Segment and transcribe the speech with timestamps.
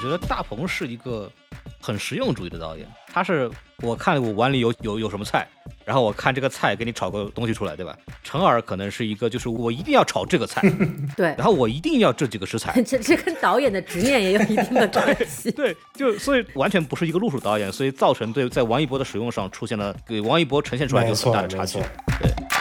[0.00, 1.30] 觉得大鹏是一个
[1.80, 3.50] 很实用主义的导演，他是
[3.82, 5.46] 我看我碗里有有有什么菜，
[5.84, 7.96] 然后我看这个菜给你炒个东西出来，对吧？
[8.24, 10.62] 陈耳可能是一个就是我一定要炒这个菜，
[11.16, 15.50] 对，然后我一定要这几个食材， 这这跟导演的执念也有一定的关系。
[15.50, 21.78] 对，就所以完全不是一个路数导演，所以造成对在王一博的使用上出现了给王一博呈现出来有很大的差距。
[22.20, 22.59] 对。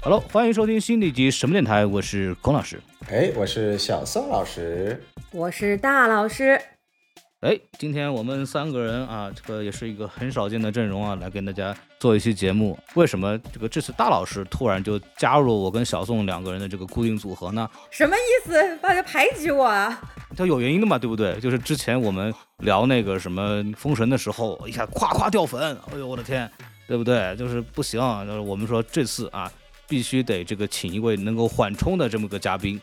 [0.00, 2.80] Hello，欢迎收听新的一集什么电台，我是孔老师。
[3.10, 5.02] 哎，我是小宋老师。
[5.32, 6.58] 我是大老师。
[7.40, 12.78] 哎，今天我们三个人啊，这个也是一个很少见的阵容啊，来跟大家做一期节目。
[12.94, 17.68] 为什么这个这次大老师突然就加入了我跟小宋两个人的这个固定组合呢？
[17.90, 18.76] 什么意思？
[18.78, 20.00] 大家排挤我啊？
[20.36, 21.38] 他有原因的嘛，对不对？
[21.40, 26.48] 就是之前我们聊那个什么封神的时候，一下夸夸掉粉，哎呦我的天，
[26.86, 27.34] 对不对？
[27.36, 29.52] 就是不行，就是我们说这次啊。
[29.88, 32.78] 必须得这个请一位能够缓冲的这么个嘉宾，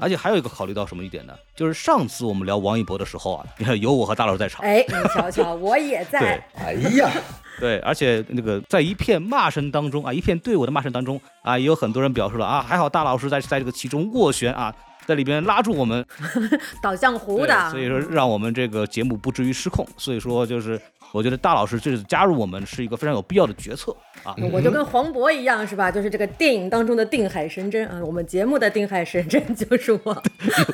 [0.00, 1.32] 而且还有一个考虑到什么一点呢？
[1.54, 7.10] 就是上次我们聊王一博的时候啊，你 看有我和大佬在场，哎，你瞧瞧，我也在，哎呀，
[7.60, 14.74] 对，而且那个在一片骂声当中啊，一片对我的骂声当中啊，也有很多人表示了啊，还好大老师在在这个其中斡旋啊，
[15.08, 16.04] 在里边拉住我们，
[16.82, 20.78] 导向湖的，所以说让我们这个节目不至于失控，所以说就是。
[21.10, 24.36] 我觉得大老师这次加入我们是一个非常有必要的决策啊！
[24.52, 25.90] 我就跟黄渤一样，是吧？
[25.90, 30.22] 就是这个电影当中的定海神针啊，我们节目的定海神针就是我。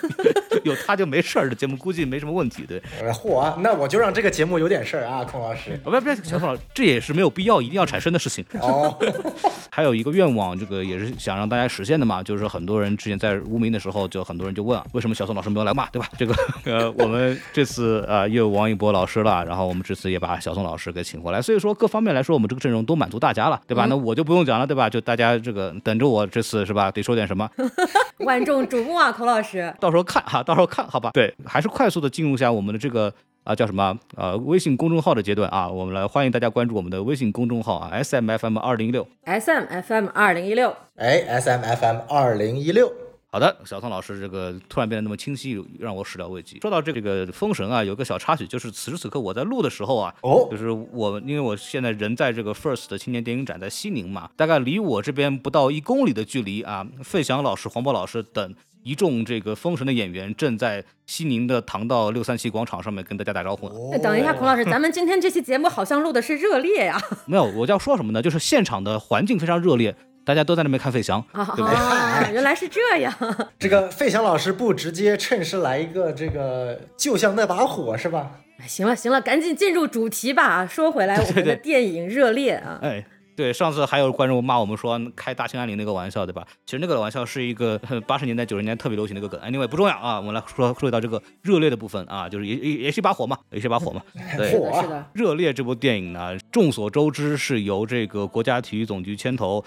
[0.64, 2.82] 有他就没事儿，这节目估计没什么问题，对。
[3.12, 5.78] 嚯，那我就让这个节目有点事儿啊，孔老师。
[5.84, 8.44] 不不不，小孔老师，这也是没有必要一定要产生的事情。
[8.60, 8.98] 哦。
[9.70, 16.08] 还有一个愿望，这个也是想让大家实现的嘛，就是很多人之前在无名的时候，就很多人就问啊，为什么小宋老师没有来嘛，对吧？
[16.18, 23.84] 这个 呃，我们这次啊又有王一博老师了，然后我们这次也把小宋老师给请过来，所以说各方面来说，我们这个阵容都满足大家了，对吧？
[23.86, 24.88] 那我就不用讲了，对吧？
[24.88, 26.90] 就大家这个等着我这次是吧？
[26.90, 27.48] 得说点什么？
[28.24, 31.10] 万众瞩目啊，孔老师，到时候看哈，到时候看好吧。
[31.12, 42.90] 对，还是快速的进入一下我们的这个啊叫什么呃微信公众号的阶段啊，我们来欢迎大家关注我们的微信公众号啊，S M F M 二零一六，S M F M 二零一六，哎，S M F M 二零一六。
[43.34, 46.60] 好的，小宋老师，这个突然变得那么清晰，让我始料未及。
[46.60, 63.98] 说到这个封神啊，有个小插曲，就是此时此刻我在录的时候啊，哦，就是我因为我现在人在这个 First 的青年电影展在西宁嘛，大概离我这边不到一公里的距离啊，费翔老师、黄渤老师等一众这个封神的演员正在西宁的唐道六三七广场上面跟大家打招呼呢。
[63.98, 67.02] 等一下，孔老师，咱们今天这期节目好像录的是热烈呀？
[67.26, 68.22] 没有，我要说什么呢？
[68.22, 69.96] 就是现场的环境非常热烈。
[70.24, 72.32] 大家都在那边看费翔，对不对？
[72.32, 73.12] 原来是这样。
[73.58, 78.30] 这个费翔老师不直接趁势来一个这个，就像那把火是吧？
[78.66, 80.66] 行了行了，赶紧进入主题吧。
[80.66, 82.78] 说回来，我们的电影热烈啊。
[82.82, 83.04] 哎。
[83.36, 86.46] 对，上次还有观众骂我们说开大兴安岭那个玩笑，对吧？
[86.64, 89.40] 其实那个玩笑是一个八十年代、九十年代特别流行的一个梗。
[89.40, 94.02] Anyway，不重要啊，我们来说说到这个热烈的部分啊，就是也也也是一把火嘛，也是一把火嘛。
[94.36, 95.04] 对，是的。
[95.14, 99.64] 热烈这部电影呢，众所周知是由这个国家体育总局牵头，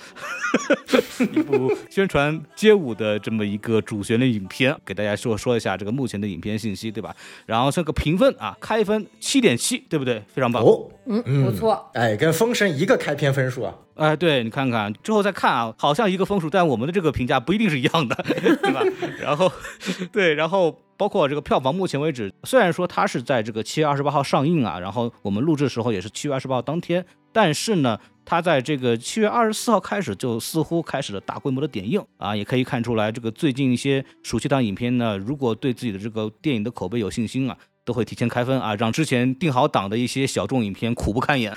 [1.33, 7.15] 一部 宣传街舞的这么一个主旋律影片，给大家说说一下这个目前的影片信息，对吧？
[7.45, 10.23] 然后这个评分啊，开分七点七，对不对？
[10.27, 10.63] 非常棒。
[10.63, 11.89] 哦，嗯，不错。
[11.93, 13.56] 哎，跟封神一个开篇分数。
[13.95, 18.81] 哎，对你看看之后再看啊，好像一个分数，但我们的这个评价不一定是一样的， 对吧？
[19.19, 19.51] 然后，
[20.13, 27.03] 对，然后包括这个票房，目前为止，虽然说它是在这个七月二十八号上映啊，然后我们录制的时候也是七月二十八号当天，
[27.33, 37.57] 但是呢，它在这个七月二十四号开始就似乎开始了大规模的点映啊，也可以看出来，这个最近一些暑期档影片呢，如果对自己的这个电影的口碑有信心啊。
[37.87, 41.53] 都会提前开分啊，让之前定好档的一些小众影片 苦不堪言，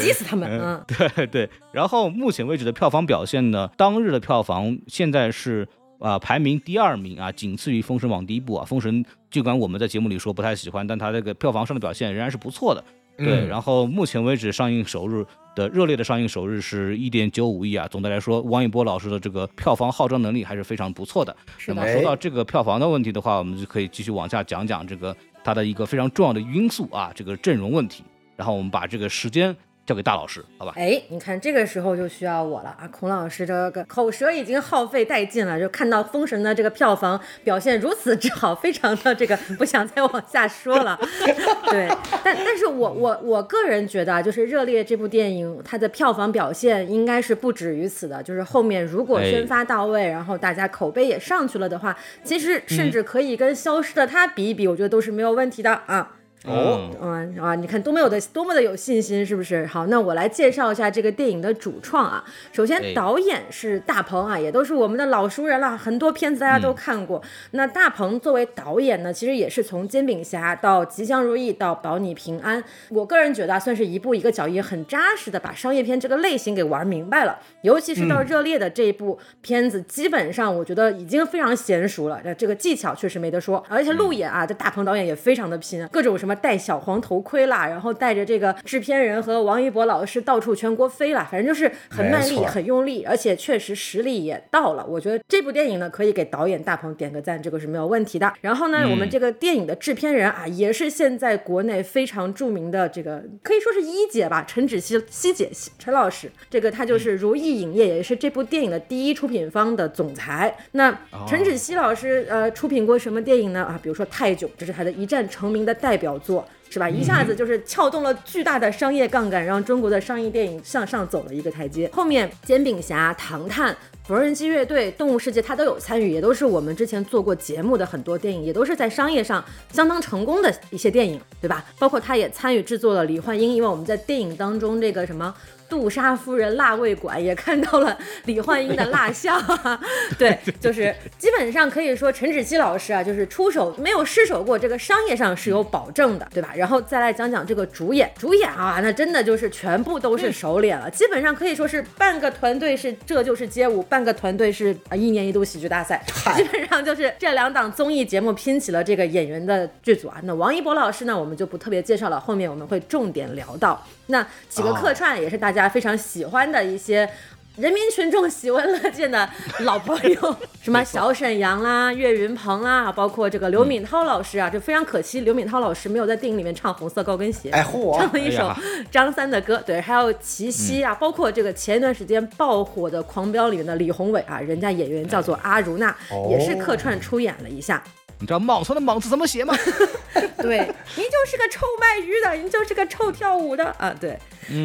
[0.00, 0.48] 急死他们。
[0.50, 0.82] 嗯，
[1.14, 1.50] 对对。
[1.70, 5.68] 然后目前为止的票房表现呢，当日的票房现在是
[5.98, 8.64] 啊排名第二名啊，仅次于《封神榜》第一部啊。
[8.66, 12.82] 《封神》尽管我们在节目里说不太喜欢，但它这个票房上的表现仍然是不错的。
[13.24, 15.24] 对，然后目前为止上映首日
[15.54, 17.86] 的热烈的上映首日是一点九五亿啊。
[17.88, 21.34] 总的来说，王一博老师的这个票房号召能力还是非常不错的。
[21.66, 28.02] 那么说到这个票房的问题的话，我们就可以继续往下讲讲这个它的一个非常重要的因素啊，这个阵容问题。
[28.36, 29.56] 然后我们把这个时间。
[29.90, 30.72] 交给大老师，好吧？
[30.76, 32.86] 哎，你看这个时候就需要我了啊！
[32.92, 40.96] 孔老师这个口舌已经耗费殆尽了，就看到《封神》的这个票房表现如此之好，非常的这个不想再往下说了。
[41.72, 41.88] 对，
[42.22, 56.12] 但但是我我我个人觉得啊，就是《热烈》这部电影它的票房表现应该是不止于此的，就是后面如果宣发到位，然后大家口碑也上去了的话，其实甚至可以跟《消失的她》比一比，我觉得都是没有问题的啊。
[56.46, 59.66] 哦，嗯啊，你看多么有的多么的有信心，是不是？
[59.66, 62.24] 好，那我来介绍一下这个电影的主创啊。
[62.50, 67.22] 首哎先，导演是大鹏啊，也都是我们的老熟人了，很多片子大家都看过。
[67.50, 77.38] 那大鹏作为导演呢，其实也是从《煎饼侠》到《吉祥如意》到《保你平安》，我个人觉得啊，算是一步一个脚印很扎实的把商业片这个类型给玩明白了。
[77.60, 83.62] 尤其是到《热烈》的这一部片子，基本上我觉得已经非常娴熟了，这这个技巧确实没得说。
[83.68, 94.84] 而且路演啊，这大鹏导演也非常的拼，各种什么戴小黄头盔啦，然后带着这个制片人和王一博老师到处全国飞啦，反正就是很卖力、很用力，而且确实实力也到了。
[94.86, 98.32] 我觉得这部电影呢，可以给导演大鹏点个赞，这个是没有问题的。
[98.40, 110.56] 然后呢，我们这个电影的制片人啊，也是现在国内非常著名的这个，可以说是一姐吧，陈芷希希姐陈老师，这个他就是如意影业，也是这部电影的第一出品方的总裁。
[110.72, 113.62] 那陈芷希老师呃出品过什么电影呢？
[113.64, 116.46] 啊，比如说《泰囧》，这是他的一战成名的代表作。
[116.72, 116.88] 是吧？
[116.88, 121.90] 一下子就是撬动了巨大的商业杠杆，让中国的商业电影向上走了一个台阶。
[121.92, 123.74] 后面《煎饼侠》《唐探》。
[124.06, 131.64] 缝纫机乐队、动物世界，他都有参与，也都是我们之前做过节目的很多电影，也都是在商业上相当成功的一些电影，对吧？
[131.78, 135.34] 包括他也参与制作了李焕英，因为我们在电影当中这个什么。
[135.70, 139.40] 杜莎夫人蜡味馆也看到了李焕英的蜡像，
[140.18, 146.50] 对，就是基本上可以说陈芷希老师啊，就是出手没有失手过，这个商业上是有保证的，对吧？
[146.56, 156.02] 然后再来讲讲这个主演，主演啊，那真的就是全部都是熟脸了，基本上可以说是半个团队是这就是街舞，半个团队是啊一年一度喜剧大赛，
[156.36, 160.16] 基本上就是这两档综艺节目拼起了这个演员的剧组啊。
[160.24, 163.80] 那王一博老师呢，我们就不特别介绍了，后面我们会重点聊到。
[164.06, 167.08] 那几个客串也是大家非常喜欢的一些。
[167.56, 169.28] 人民群众喜闻乐见的
[169.64, 177.62] 老朋友， 什么小沈阳啦、岳云鹏啦，包括这个刘敏涛老师啊，就非常可惜，刘敏涛老师没有在电影里面唱《红色高跟鞋》，哎，
[177.98, 178.50] 唱了一首
[178.90, 187.82] 张三的歌，对，还有齐溪啊，包括这个前一段时间爆火的《狂飙》里面的李宏伟啊，人家演员叫做阿如娜，哦也是客串出演了一下。
[188.20, 189.54] 你知道莽村的莽字怎么写吗？
[190.38, 190.58] 对，
[190.96, 194.18] 您就是个臭卖鱼的，您就是个臭跳舞的啊，对。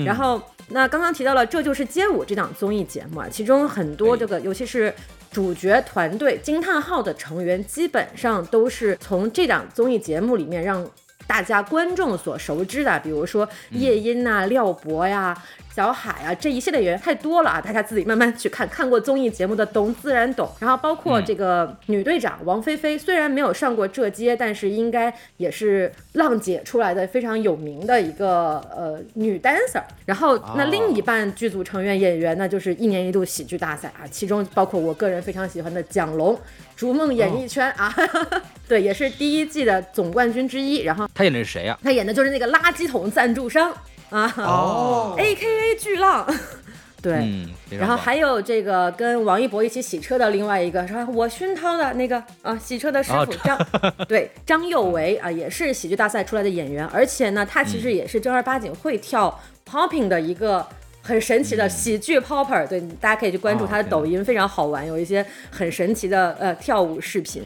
[0.06, 4.94] 然后那刚刚提到了《这就是街舞》这档综艺节目啊，其中很多这个，尤其是。
[5.32, 10.90] 主角团队惊叹号的成员基本上都是从这档综艺节目里面让
[11.28, 15.38] 大家观众所熟知的，比如说夜莺呐、廖博呀、
[15.76, 18.66] 小海啊这一系列演员太多了啊，大家自己慢慢去看。
[18.70, 20.50] 看过综艺节目的懂自然懂。
[20.58, 29.84] 然后包括这个女队长王菲菲，虽然没有上过这街，但是应该也是浪姐出来的非常有名的一个呃女 dancer。
[30.06, 36.40] 然后那另一半剧组成员演员呢，就是一年一度喜剧大赛啊，其中包括我个人非常喜欢的蒋龙。
[36.78, 37.94] 逐梦演艺圈、啊，
[38.68, 40.84] 对，也是第一季的总冠军之一。
[40.84, 41.78] 然后他演的是谁呀？
[41.84, 43.74] 他演的就是那个垃圾桶赞助商
[44.10, 46.26] 啊，哦，A K A 巨浪，
[47.02, 47.14] 对。
[47.16, 51.08] 嗯，然后还有这个跟王一博一起洗车的另外一个，是吧？
[51.14, 53.68] 我熏陶的那个啊，洗车的师傅哦张，
[54.08, 60.66] 对张佑维啊，也是喜剧大赛出来的演员，而且呢，他其实也是正儿八经会跳 popping 的一个。
[61.08, 67.46] 很神奇的喜剧 popper，对，大家可以去关注哦他的抖音，非常好玩，有一些很神奇的呃跳舞视频。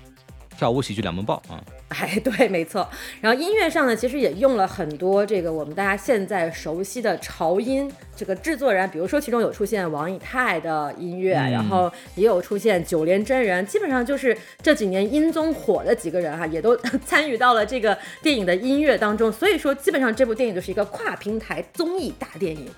[0.58, 1.60] 跳舞喜剧两门爆啊。
[1.98, 2.88] 哎，对，没错。
[3.20, 19.32] 然后音乐上呢，其实也用了很多这个我们大家现在熟悉的潮音这个制作人，比如说其中有出现王以太的音乐，嗯然后也有出现九连真人，基本上就是这几年音综火的几个人哈、也都 参与到了这个电影的音乐当中。
[19.32, 22.70] 所以说，基本上这部电影就是一个跨平台综艺大电影。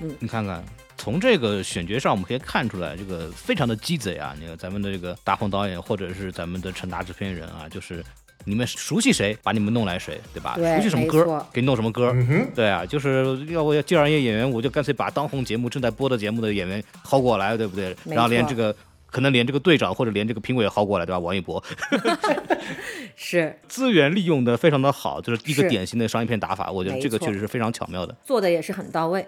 [0.00, 0.64] 嗯你看看，
[0.96, 4.34] 从这个选角上，我们可以看出来，这个非常的鸡贼啊！
[4.40, 8.04] 你看咱们的这个大鹏导演，或者是咱们的陈达制片人啊，就是
[8.44, 10.54] 你们熟悉谁，把你们弄来谁，对吧？
[10.56, 12.10] 对熟悉什么歌，给你弄什么歌。
[12.14, 17.96] 嗯，对啊，就是要我要介绍一些演员，我就干脆把当红节目正在播的节目的演员薅过来，对不对？
[18.06, 18.74] 然后连这个
[19.06, 21.18] 可能连这个队长或者连这个评委也薅过来，对吧？
[21.18, 21.62] 王一博
[23.14, 28.16] 是资源利用的非常的好，就是一个典型的商业片打法，我觉得这个确实是非常巧妙的。
[28.24, 29.26] 做的也是很到位。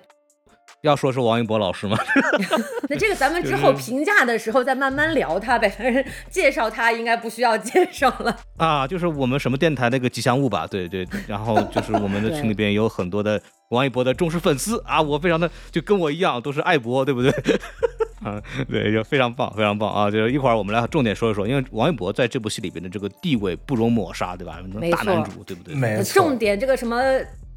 [0.85, 1.97] 要说是王一博老师吗？
[2.89, 8.37] 那这个咱们之后评价的时候再慢慢聊他呗，反正介绍他应该不需要介绍了。
[8.59, 17.33] 啊，就是我们什么电台那个吉祥物吧，对对，然后就是我们的群里边有很多的王一博的忠实粉丝啊，我非常的就跟我一样都是爱博，对不对？
[18.23, 20.11] 啊，对，就非常棒，非常棒啊！
[20.11, 24.59] 就是一会儿我们来重点说一说，因为王一博在这部戏里边的这个地位不容抹杀，对吧？
[24.75, 25.75] 没大男主，对不对？
[25.75, 27.03] 没错重，点这个什么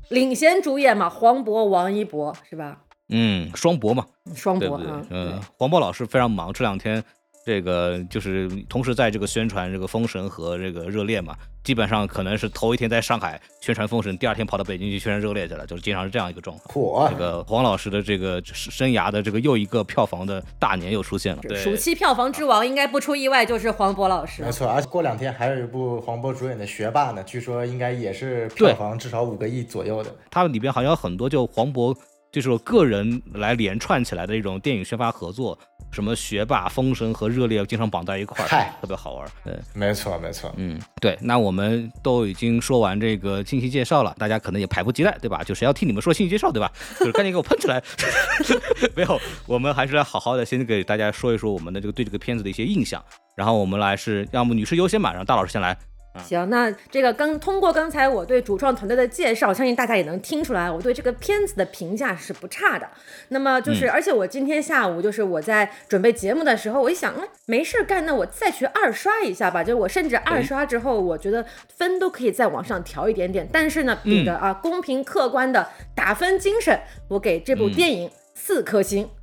[0.09, 2.79] 领衔主演嘛，黄渤、王一博是吧？
[3.09, 7.03] 嗯，双博嘛，双对不对博啊？，嗯，黄渤老师非常忙，这两天
[7.45, 11.33] 这个就是同时在这个宣传这个《封神》和这个《热恋》嘛，
[11.63, 16.67] 基本上可能是头一天在上海宣传《封神》，第二天跑到北京去宣传《热恋》去了，就是经常是这样一个状况。
[16.75, 21.41] 嚯这，个黄老师的这个生涯的这个又一个票房的大年又出现了。
[21.43, 24.51] 对，暑期票房之王应该不出意外就是黄渤老师没。
[24.51, 30.13] 错，而且过两天还有一部黄渤主演的《学霸》呢，据说应该也是票房至少五个亿左右的。
[30.29, 31.95] 它里边好像有很多就黄渤
[32.37, 35.57] 就是我个人来连串起来的一种电影宣发合作，
[35.91, 39.27] 什么学霸、封神和热烈经常绑在一块儿嗨，特别好玩。
[39.43, 40.53] 对，没错，没错。
[40.55, 45.43] 嗯，对，那我们都已经说完这个信息介绍了，大家可能也迫不及待，对吧？
[45.43, 46.71] 就谁要听你们说信息介绍，对吧？
[46.99, 47.81] 就是赶紧给我喷起来！
[48.95, 53.03] 没有，我们还是来好好的先给大家说一说我们的这个对这个片子的一些印象，
[53.35, 55.75] 然后我们来是要么女士优先吧，让大老师先来。
[56.23, 62.87] 行，那这个刚通过刚才我对主创团队的介绍，相信大家也能听出来，我对这个片子的评价是不差的。
[63.29, 69.63] 那么就是，而且我今天下午就是我在准备节目的时候，我一想，嗯，没事儿干，那我再去二刷一下吧。
[69.63, 71.45] 就我甚至二刷之后，我觉得
[71.75, 73.47] 分都可以再往上调一点点。
[73.51, 79.16] 但是呢，秉着啊公平客观的打分精神，我给这部电影四颗星啊。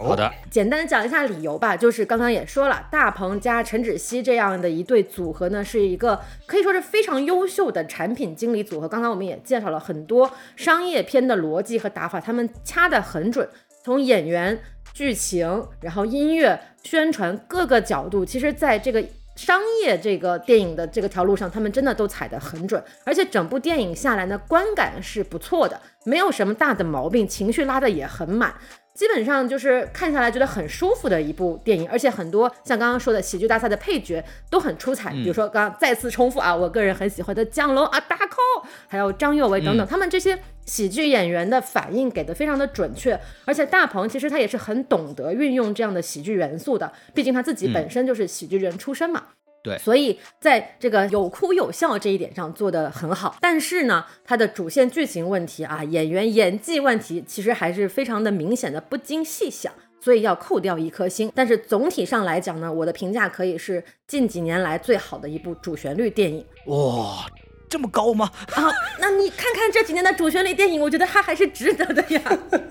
[0.00, 8.88] 好的，简单的讲一下理由吧，就是刚刚也说了，大鹏加陈芷溪这样的一对组合呢，是一个可以说是非常优秀的产品经理组合。
[8.88, 13.48] 刚刚我们也介绍了很多商业片的逻辑和打法，他们掐得很准，
[13.84, 14.60] 从演员、
[14.94, 19.04] 剧情，然后音乐、宣传各个角度，其实在这个。
[19.38, 28.52] 商业这个电影的这个条路上，他们真的都踩得很准，而且整部电影下来呢，观感是不错的，没有什么大的毛病，情绪拉得也很满。
[28.98, 40.36] 基本上就是看下来觉得很舒服的一部电影，而且很多像刚刚说的喜剧大赛的配角都很出彩，比如说刚刚再次重复啊，我个人很喜欢的蒋龙啊、大寇，还有张佑维等等，他们这些
[40.66, 49.22] 喜剧演员的反应给的非常的准确，而且大鹏其实他也是很懂得运用这样的喜剧元素的，毕竟他自己本身就是喜剧人出身嘛。
[49.62, 61.30] 对所以在这个有哭有笑这一点上做得很好，但是呢，它的主线剧情问题啊，演员演技问题，其实还是非常的明显的，不经细想，所以要扣掉一颗星。
[61.34, 67.26] 但是总体上来讲呢，我的评价可以是近几年来最好的一部主旋律电影哇，
[67.68, 68.30] 这么高吗？
[68.54, 68.70] 啊。
[69.00, 72.22] 那你看看这几年的主旋律电影，我觉得它还是值得的呀。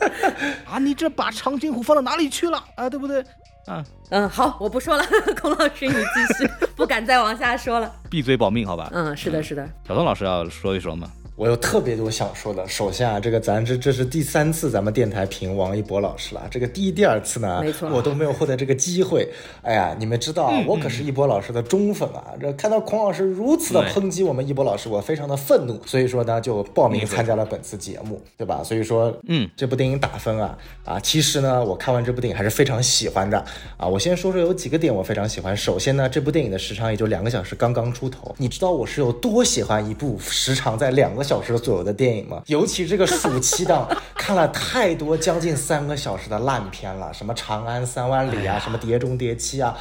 [0.66, 2.90] 啊，你这把长津湖放到哪里去了啊？
[2.90, 3.24] 对不对？
[3.68, 5.04] 啊，嗯，好，我不说了，
[5.42, 7.92] 孔老师你继续，不敢再往下说了。
[8.10, 8.90] 闭嘴保命，好吧？
[8.94, 9.68] 嗯，是的，是的。
[9.88, 11.12] 小宋老师要说一说吗？
[11.38, 12.68] 我有特别多想说的。
[12.68, 19.30] 首先啊，这个咱这这是第三次咱们电台评王一博老师了，这个第一、第二次呢，没错我都没有获得这个机会。
[19.62, 22.34] 哎呀，你们知道啊，我可是一博老师的忠粉啊！
[22.42, 28.64] 这看到孔老师如此的抨击我们一博老师，我非常的愤怒，所以说呢，就报名参加了本次节目，对吧？
[28.64, 33.38] 所以说，嗯，这部电影打分啊啊，其实呢，我看完这部电影还是非常喜欢的
[33.78, 33.88] 啊。
[33.88, 35.56] 我先说说有几个点我非常喜欢。
[35.56, 42.42] 首先呢，这部电影的时长也就两个小时刚刚出头，你知道我是有多喜欢一部时长在两个小时左右的电影吗？
[42.46, 49.78] 尤其这个暑期档， 看了太多将近三个小时的烂片了，什么《长安三万里》啊，什么《碟中谍七》啊，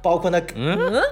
[0.00, 0.38] 包包括那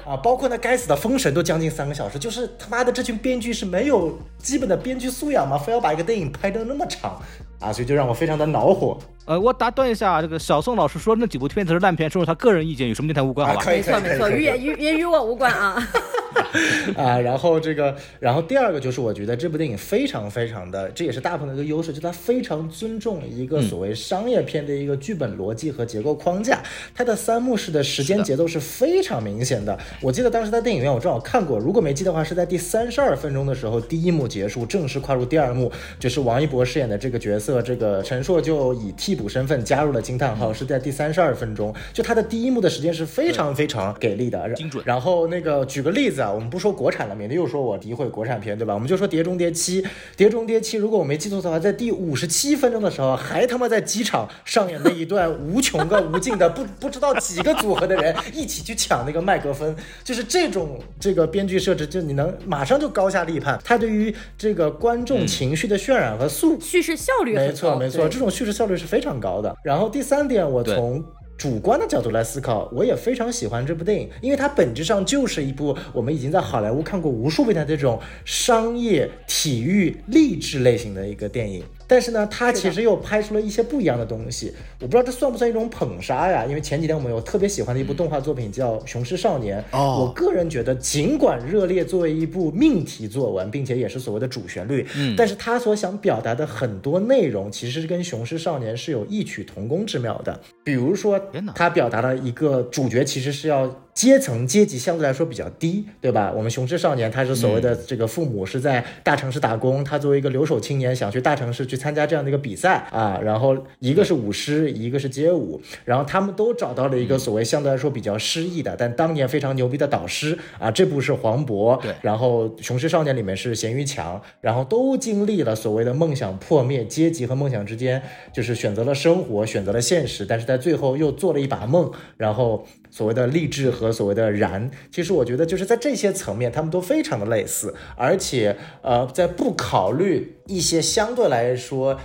[0.07, 5.59] 啊，包括那该死的《封神》都将近三个小时，就是他妈的这群编剧是没有基本的编剧素养吗？
[5.59, 7.21] 非要把一个电影拍得那么长
[7.59, 8.97] 啊，所以就让我非常的恼火。
[9.25, 13.63] 呃，我打断一下，这个小宋老师说那几部片子是烂片，说是他个人意见，与什么电台无关，好吧？
[13.63, 15.77] 啊没错没错，与也与也与我无关啊。
[16.97, 26.63] 啊，然后这个，然后第二个就是我觉得这部电影非常非常的，这也是大鹏的一个优势，就它非常尊重一个所谓商业片的一个剧本逻辑和结构框架，
[26.95, 29.79] 它的三幕式的时间节奏是非常明显的。
[30.01, 44.83] 我记得当时在电影院我正好看过，如果没记的话是在第三十二分钟的时候，第一幕结束，正式跨入第二幕，就是王一博饰演的这个角色，这个陈硕就以替补身份加入了惊叹号，是在第三十二分钟，就他的第一幕的时间是非常非常给力的，精准。
[44.87, 48.73] 然后那个举个例子啊，我们不说国产了，免得又说我诋毁国产片，对吧？
[48.73, 49.83] 我们就说《碟中谍七》，
[50.17, 59.75] 《碟中谍七》，如果我没记错的话，在第五十七分钟的时候，还他妈在机场上演了一段无穷个、无尽的不不知道几个组合的人一起去抢那个麦克风，
[60.05, 63.61] 就是这种这个编剧设置，就你能马上就高下立判。
[63.65, 69.57] 他对于这个观众情绪的渲染和塑叙事效率没错没错，这种叙事效率是非常高的。
[69.65, 71.03] 然后第三点，我从
[71.43, 81.65] 主观的角度来思考，我也非常喜欢这部电影，因为它本质上就是一部我们已经在好莱坞看过无数遍的这种商业、体育、励志类型的一个电影。
[81.93, 84.51] 但是呢，他其实又拍出了一些不一样的东西。
[84.81, 86.47] 我不知道这算不算一种捧杀呀？
[86.47, 89.63] 因为前几天我们有特别喜欢的一部动画作品叫《雄狮少年》。
[89.77, 100.41] 哦我个人觉得，尽管《热烈》作为一部命题作文，并且也是所谓的主旋律，嗯但是他所想表达的很多内容，其实跟《雄狮少年》是有异曲同工之妙的。
[100.65, 101.21] 比如说，
[101.55, 106.33] 他表达了一个主角其实是要阶层阶级相对来说比较低，对吧？
[106.35, 120.71] 我们《雄狮少年》他是所谓的这个父母是在大城市打工，他作为一个留守青年想去大城市去参加这样的一个比赛啊，然后一个是舞狮，一个是街舞，然后他们都找到了一个所谓相对来说比较失意的，但当年非常牛逼的导师啊。
[120.71, 141.99] 这部是黄渤，对然后《雄狮少年》里面是咸鱼强，然后都经历了所谓的梦想破灭，阶级和梦想之间就是选择了生活，选择了现实，但是在最后又做了一把梦，然后所谓的励志和所谓的燃，其实我觉得就是在这些层面，他们都非常的类似，而且呃，在不考虑一些相对来说。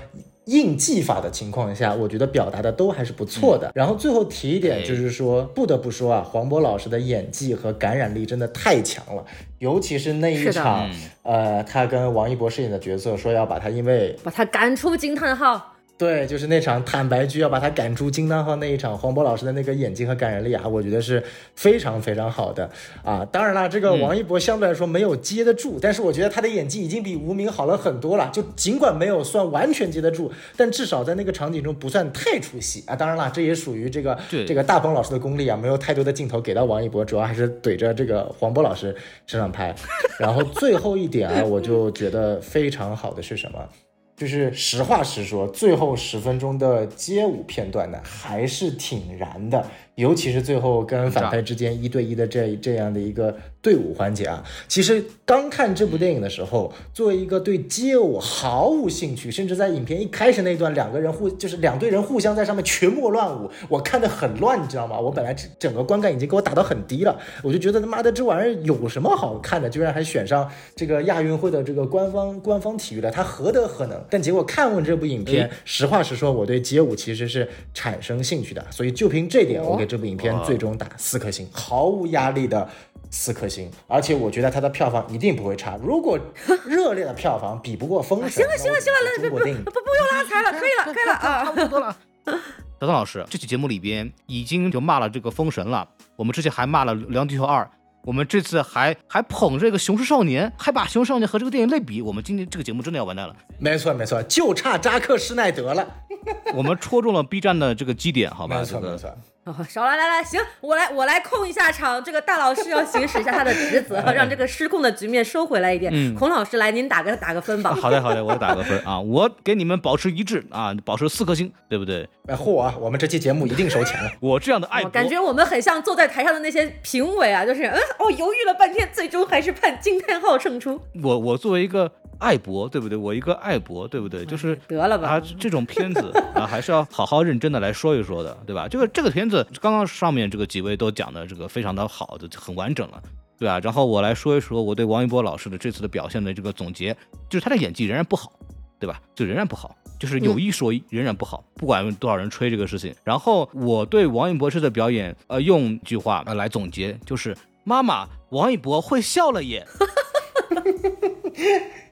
[0.47, 3.69] 硬技法的情况下，我觉得表达的都还是不错的。
[3.75, 9.25] 然后最后提一点，哎就是说，不得不说啊，黄渤老师的演技和感染力真的太强了，
[9.59, 10.89] 尤其是那一场，
[11.23, 15.73] 呃，他跟王一博饰演的角色说要把他因为把他赶出惊叹号。
[15.97, 21.23] 对，就是那场坦白局要把他赶出金汤号那一场，黄渤老师的那个演技和感染力啊，我觉得是
[21.55, 22.69] 非常非常好的
[23.03, 23.27] 啊。
[23.31, 28.29] 当然啦，这个王一博相对来说没有接得住，但是我觉得他的演技已经比无名好了很多了。
[28.31, 32.95] 就尽管没有算完全接得住，但至少在那个场景中不算太出戏啊。
[32.95, 39.73] 当然啦，这也属于这个这个大鹏老师的功力啊，没有太多的镜头给到王一博，主要还是怼着这个黄渤老师身上拍。
[40.19, 43.67] 然后最后一点啊，我就觉得非常好的是什么？
[44.17, 54.43] 就是实话实说，最后十分钟的街舞片段呢，还是挺燃的，尤其是最后跟反派之间一对一的这这样的一个队伍环节啊。
[54.67, 64.99] 其实刚看这部电影的时候，作为一个对街舞毫无兴趣，甚至在影片一开始那段两个人互就是两队人互相在上面群魔乱舞，我看得很乱，你知道吗？
[64.99, 69.67] 我本来整整个观感已经给我打到很低了，我就觉得他妈的这玩意儿有什么好看的？
[69.67, 73.99] 居然还选上这个亚运会的这个官方官方体育了，他何德何能？
[74.11, 82.69] 但结果看完这部影片，实话实说，我对街舞其实是产生兴趣的，所以就凭这点，我给这部影片最终打四颗星，毫无压力的。
[83.09, 85.79] 四颗星，而且我觉得它的票房一定不会差。
[85.81, 86.19] 如果
[86.65, 91.45] 热烈的票房比不过《封神》，行了行了行了，那我觉得这部电影不不用拉踩了，可以了可以了 啊。
[91.45, 91.95] 差不多了
[92.81, 97.63] 小宋老师，这期节目里边已经就骂了这个《封神》了，我们之前还骂了《流浪地球二》，
[98.03, 103.33] 我们这次还还捧这个《雄狮少年》，还把《雄狮少年》和这个电影类比，我们今天这个节目真的要完蛋了。
[103.57, 105.87] 没错没错，就差扎克施耐德了。
[106.53, 108.59] 我们戳中了 B 站的这个基点，好吧？
[108.59, 109.17] 没错没错。
[109.47, 112.03] 哦， 少来来来，行，我来我来控一下场。
[112.03, 115.91] 这个大老师要行使一下他的职责， 让这个失控的局面收回来一点。
[115.95, 117.73] 嗯孔老师来，您打个打个分吧。
[117.73, 122.07] 好的好的，我打个分啊，我给你们保持一致啊，保持四颗星，对不对？
[122.27, 124.11] 哎嚯啊，我们这期节目一定收钱了。
[124.19, 130.81] 我这样的爱国，感觉我们很像坐在台上的那些评委啊，就是嗯哦犹豫了半天，最终还是判惊叹号胜出。
[131.01, 132.97] 我我作为一个爱博，对不对？
[132.97, 134.25] 我一个爱博，对不对？
[134.25, 138.67] 就是得了吧啊，这种片子啊，还是要好好认真的来说一说的，对吧？
[138.67, 143.01] 这个这个片子刚刚上面这个几位都讲的这个非常的好，的很完整了。
[143.39, 146.95] 对啊，然后我来说一说我对王一博老师的这次的表现的这个总结，
[147.29, 148.31] 就是他的演技仍然不好，
[148.79, 148.99] 对吧？
[149.13, 152.95] 就仍然不好，就是有一说一，仍然不好，不管多少人吹这个事情。
[153.03, 159.65] 然后我对王一博士的表演，呃，用一句话呃来总结，就是妈妈，王一博会笑了耶。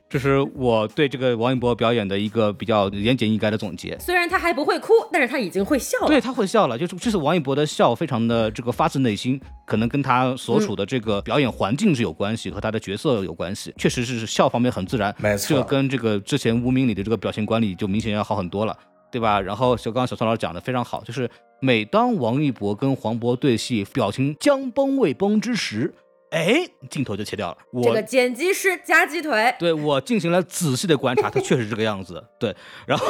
[0.08, 3.98] 这是我对这个王一博表演的一个比较言简意赅的总结。
[4.00, 6.08] 虽然他还不会哭，但是他已经会笑了。
[6.08, 18.78] 对，他会笑了，就是这次王一博的笑非常的这个发自内心，可能跟他所处的这个表演环境是有关系，和他的角色有关系，确实是笑方面很自然，没错这个跟这个之前无名里的这个表情管理就明显要好很多了，
[19.12, 19.42] 对吧？
[19.42, 25.94] 然后小刚刚小宋老师讲的非常好，就是每当王一博跟黄渤对戏，表情将崩未崩之时，
[26.32, 32.22] 哎，镜头就切掉了，我这个剪辑师夹鸡腿，对我进行了仔细的观察，他确实这个样子。
[32.40, 32.54] 对，
[32.86, 33.06] 然后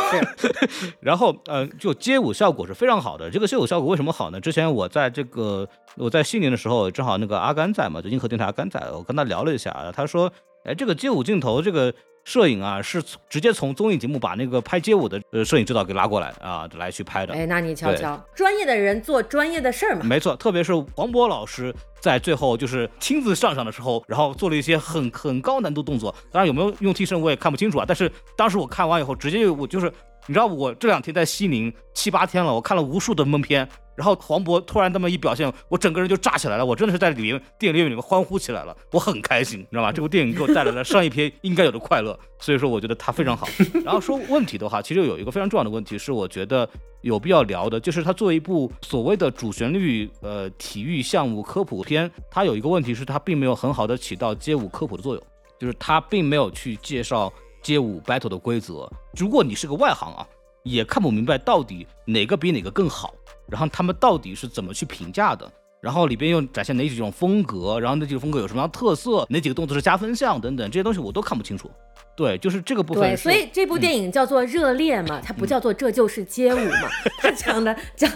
[0.99, 3.29] 然后呃，就街舞效果是非常好的。
[3.31, 4.39] 这个街舞效果为什么好呢？
[4.39, 10.31] 之前我在这个我在西宁的时候，正好那个阿甘在嘛，就硬核电台阿甘在，我跟他聊了一下，他说，
[10.65, 11.93] 哎，这个街舞镜头这个。
[12.25, 17.33] 摄影啊，是直接从综艺节目把那个拍街舞的呃摄影指导给拉过来啊，来去拍的。
[17.33, 20.01] 哎，那你瞧瞧，专业的人做专业的事儿嘛。
[20.03, 26.13] 没错，特别是黄渤老师在最后就是亲自上场的时候，然后做了一些很很高难度动作。
[26.31, 27.85] 当然有没有用替身我也看不清楚啊。
[27.87, 29.91] 但是当时我看完以后，直接我就是
[30.27, 39.91] 你知道我这两天在西宁七八天了，我看了无数的闷片，然后黄渤突然这么一表现，我整个人就炸起来了，我真的是在里面电影院里面欢呼起来了，我很开心，你知道吗？
[39.91, 43.47] 这部电影给我带来了上一篇应该有的快乐，所以说我觉得它非常好。
[43.85, 46.67] 然后说问题的话，其实有一个非常重要的问题是，我觉得
[47.01, 55.23] 有必要聊的，就是它作为一部所谓的主旋律呃体育项目科普片，它有一个问题是它并没有很好的起到街舞科普的作用，
[55.59, 57.31] 就是它并没有去介绍
[57.65, 58.87] 街舞 battle 的规则。
[59.17, 60.27] 如果你是个外行啊，
[60.61, 63.15] 也看不明白到底哪个比哪个更好。
[63.49, 65.51] 然后他们到底是怎么去评价的？
[65.81, 67.79] 然后里边又展现哪几种风格？
[67.79, 69.25] 然后那几个风格有什么样特色？
[69.29, 71.69] 哪几个动作是加分项等等这些东西我都看不清楚。
[72.15, 73.03] 对，就是这个部分。
[73.03, 76.87] 对，所以这部电影叫做《热烈》嘛，它不叫做《这就是街舞》嘛，
[77.19, 78.09] 它讲的讲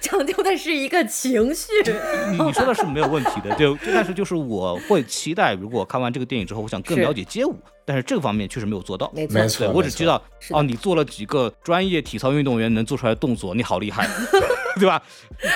[0.00, 1.72] 讲究的是一个情绪。
[2.32, 3.74] 你说的是没有问题的，对。
[3.86, 7.56] 但是就是我会期待，如果看完这个电影之后，我想更了解街舞。
[7.84, 14.08] 但是这个方面确实没有做到，没错，我只知道哦，你做了几个专业体操运动员能做出来的动作，你好厉害，
[14.80, 15.02] 对吧？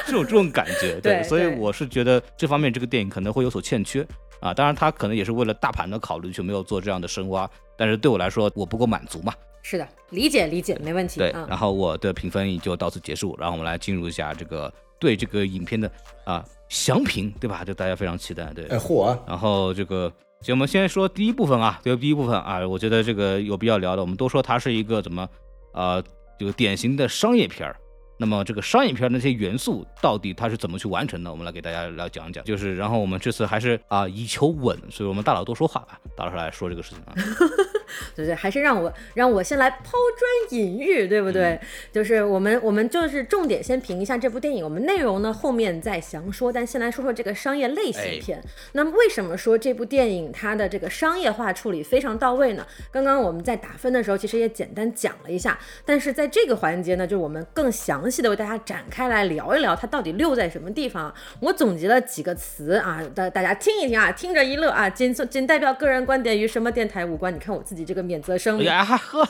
[0.06, 4.06] 这种这种感觉，对，所以我是觉得这方面这个电影可能会有所欠缺
[4.40, 4.52] 啊。
[4.52, 7.48] 当然，他可能也是为了大盘的考虑，就没有做这样的深挖。
[7.76, 9.32] 但是对我来说，我不够满足嘛。
[9.62, 11.18] 是的，理解理解，没问题。
[11.20, 13.34] 对，然后我的评分也就到此结束。
[13.38, 15.90] 然后我们来进入一下这个对这个影片的
[16.24, 17.64] 啊详评，对吧？
[17.64, 18.66] 就大家非常期待，对。
[18.66, 19.18] 哎，嚯！
[19.26, 20.12] 然后这个。
[20.40, 24.03] 行，我们先说第一部分啊，这个第一部分啊，我觉得这个有必要聊的。
[24.03, 25.29] 我们都说它是一个怎么，
[25.72, 26.03] 呃，
[26.38, 27.77] 这个典型的商业片儿。
[28.18, 31.31] 那么这个商业片那些元素到底它是怎么去完成的？
[31.31, 32.44] 我们来给大家来讲一讲。
[32.44, 37.14] 就是，然后我们这次还是啊以求稳，所以我们大佬多说话吧，大佬来说这个事情啊。
[38.14, 41.59] 对对，还是让我让我先来抛砖引玉，对不对？
[41.90, 46.52] 就是我们我们就是重点先评一下这部电影，我们内容呢后面再详说。
[46.52, 48.42] 但先来说说这个商业类型片。
[48.72, 52.66] 那么为什么说这部电影它的这个商业化处理非常到位呢？
[52.90, 61.12] 刚刚我们在打分的时候其实也简单讲了一下，但是在这个环节呢，就是我们更详细的为大家展开来聊一聊它到底溜在什么地方。
[61.40, 67.35] 我总结了几个词啊，大大家听一听啊，听着一乐啊，仅仅代表个人观点，与什么电台无关。
[67.35, 67.88] 你看我自己。
[67.88, 69.27] 这个免责声明，哎呵，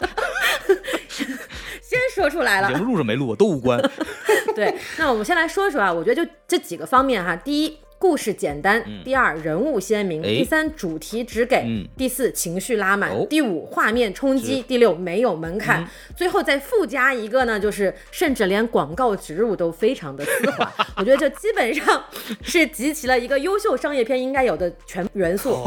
[1.81, 2.67] 先说出来了。
[2.67, 3.81] 节目录是没录都无关。
[4.53, 7.79] 对，那我们先来说说啊，我觉得就这几个方面哈，第一。
[7.99, 11.65] 故事简单，第二人物鲜明，第三主题直给，
[11.97, 20.73] 第四情绪拉满，第五画面冲击，第六没有门槛，最后再附加一个呢，就是甚至连广告植入都非常的丝滑。
[20.97, 22.05] 我觉得这基本上
[22.41, 25.59] 是集齐了一个优秀商业片应该有的全元素。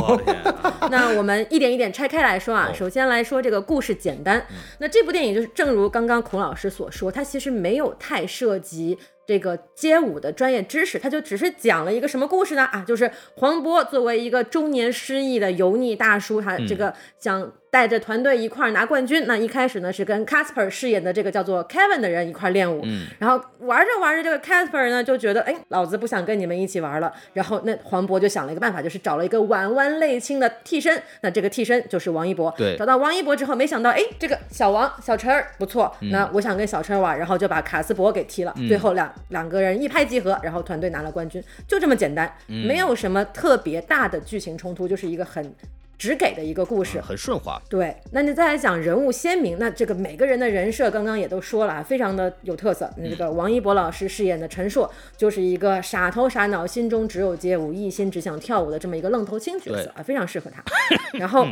[0.90, 4.46] 那我们一点一点拆开来说啊，首先来说这个故事简单，
[4.80, 8.98] 那这部电影就是正如刚刚孔老师所说，它其实没有太涉及。
[9.32, 12.66] 这个街舞的专业知识，他就只是讲了一个什么故事呢？
[12.66, 17.54] 啊，就是黄渤作为一个中年失意的油腻大叔，他这个想。
[17.72, 19.26] 带着团队一块儿拿冠军。
[19.26, 22.82] 那一开始呢，是跟 Casper 饰演的这个叫做 Kevin 的人一块练舞。
[22.84, 23.08] 嗯。
[23.18, 27.12] 然后玩着玩着，这个 Casper 呢就觉得，哎，老子不想跟你们一起玩了。
[27.34, 31.02] 然后那黄渤就想了一个办法，就是找了一个婉婉泪清的替身。
[31.22, 32.54] 那这个替身就是王一博。
[32.58, 32.76] 对。
[32.78, 35.96] 找到王一博之后，没想到，哎，这个小王小陈儿不错。
[36.02, 38.54] 那我想跟小陈玩，然后就把卡斯伯给踢了。
[38.68, 45.56] 最后两两个人一拍即合，然后团队拿了冠军，就这么简单，没有什么特别大的剧情冲突，就是一个很。
[46.02, 47.62] 只给的一个故事，很顺滑。
[47.70, 52.90] 对，那你再来讲人物鲜明，那这个每个人的人设，刚刚也都说了啊，非常的有特色。
[52.98, 60.64] 那这个王一博老师饰演的陈硕，就是一个傻头傻脑，心中只有街舞，一心只想跳舞的这么一个愣头青角色啊，非常适合他。
[61.20, 61.46] 然后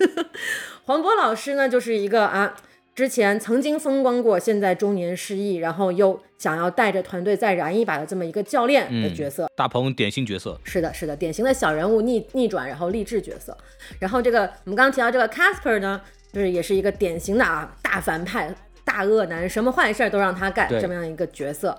[0.84, 2.54] 黄渤老师呢，就是一个啊。
[2.96, 13.54] 之前曾经风光过，现在中年失意，然后又想要带着团队再燃一把的这么一个教练的角色，大鹏典型角色，是的，是的，典型的小人物逆逆转，然后励志角色。
[13.98, 16.00] 然后这个我们刚刚提到这个 Casper 呢，
[16.32, 18.50] 就是也是一个典型的啊大反派、
[18.82, 21.78] 大恶男，什么坏事都让他干这么样一个角色。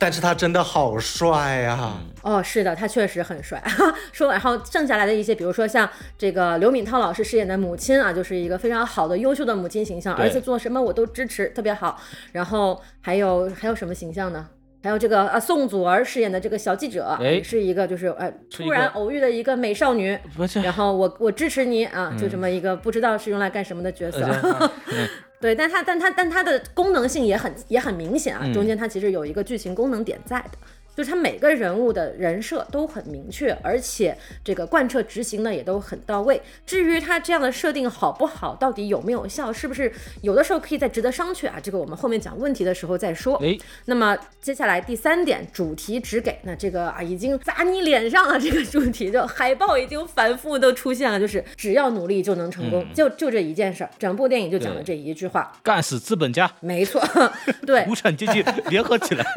[0.00, 1.92] 但是他真的好帅呀！
[2.22, 3.62] 哦，是的，他确实很帅。
[4.12, 5.86] 说，然后剩下来的一些，比如说像
[6.16, 12.00] 这个刘敏涛老师饰演的母亲啊，就是一个非常好的、优秀的母亲形象，儿子做什么我都支持，特别好。
[12.32, 14.48] 然后还有还有什么形象呢？
[14.82, 20.18] 还有这个啊，宋祖儿饰演的这个小记者，是一个就是呃突然偶遇的一个美少女，
[20.64, 24.18] 然后我我支持你啊，就这么一个不知道是用来干什么的角色。
[25.40, 30.58] 对，但它但它但它的功能性也很也很明显啊，中间它其实有一个剧情功能点在的。
[31.00, 36.38] 就是他每个人物的人设都很明确，而且这个贯彻执行呢也都很到位。
[36.66, 41.58] 至于他这样的设定好不好，到底有没有效，是不是有的时候可以再值得商榷啊？
[41.58, 43.36] 这个我们后面讲问题的时候再说。
[43.42, 57.02] 哎，那么接下来第三点，主题只给那这个啊已经砸你脸上了，这个主题就海报已经反复都出现了，就是只要努力就能成功，就就这一件事儿，整部电影就讲了这一句话，干死资本家，没错，
[57.64, 59.24] 对，无产阶级联合起来。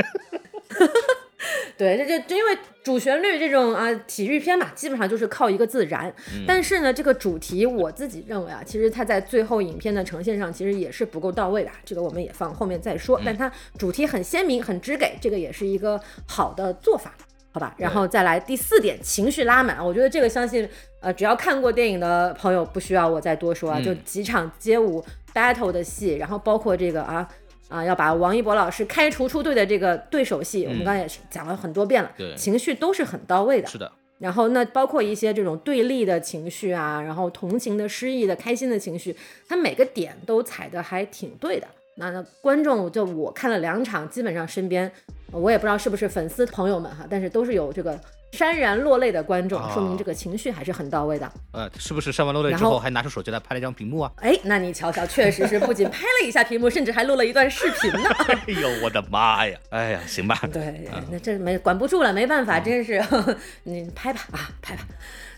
[1.78, 6.14] 对，这就因为主旋律这种啊体育片嘛，基本上就是靠一个自燃。
[6.48, 11.70] 但是呢，这个主题我自己认为啊，其实它在最后影片的呈现上其实也是不够到位的。
[11.84, 13.20] 这个我们也放后面再说。
[13.26, 17.14] 但它主题很鲜明，很直给，这个也是一个好的做法，
[17.52, 17.74] 好吧？
[17.78, 19.84] 然后再来第四点，情绪拉满。
[19.84, 20.68] 我觉得这个相信
[21.02, 25.04] 呃，只要看过电影的朋友不需要我再多说啊，就几场街舞
[25.34, 27.28] battle 的戏，然后包括这个啊。
[27.70, 33.68] 啊，要把王一博老师开除出队的这个对手戏，我们刚才也是讲了很多遍了，对，情绪都是很到位的。
[33.68, 33.92] 是的。
[34.20, 39.16] 然后那包括一些这种对立的情绪啊，然后同情的、失意的、开心的情绪，
[39.48, 41.68] 他每个点都踩的还挺对的。
[41.96, 44.92] 那那观众就我看了两场，基本上身边
[45.32, 48.00] 我也不知道是不是粉丝朋友们哈，但是都是有这个。
[48.34, 51.32] 潸然落泪的观众，说明这个情绪还是很到位的。
[51.52, 54.12] 呃，是不是潸完落泪之后还拿出手机来拍了一张屏幕啊？
[54.18, 58.10] 哎，那你瞧瞧，确实是不仅拍了一下屏幕，甚至还录了一段视频呢。
[58.28, 59.58] 哎呦，我的妈呀！
[59.70, 60.40] 哎呀，行吧。
[60.52, 63.04] 对，那这没管不住了，没办法，真是
[63.64, 64.84] 你拍吧啊，拍吧。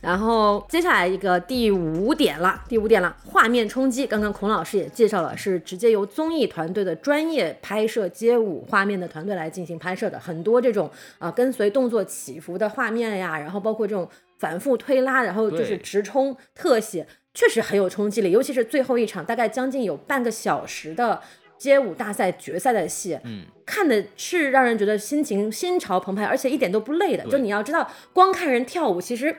[0.06, 4.06] 然后接下来一个第五点了，第五点了，画面冲击。
[4.06, 10.88] 刚刚孔老师也介绍了，是直接由综艺团队的专业拍摄街舞画面的团队来进行拍摄的，很多这种
[11.18, 18.30] 啊跟随动作起伏的画面呀，然后包括这种反复推拉，然后就是直冲特写，确实很有冲击力。
[18.30, 21.20] 尤其是最后一场，大概将近有半个小时的
[21.58, 27.26] 街舞大赛决赛的戏，嗯，看的是让人觉得心情心潮澎湃，而且一点都不累的。
[27.26, 29.36] 就你要知道，光看人跳舞其实。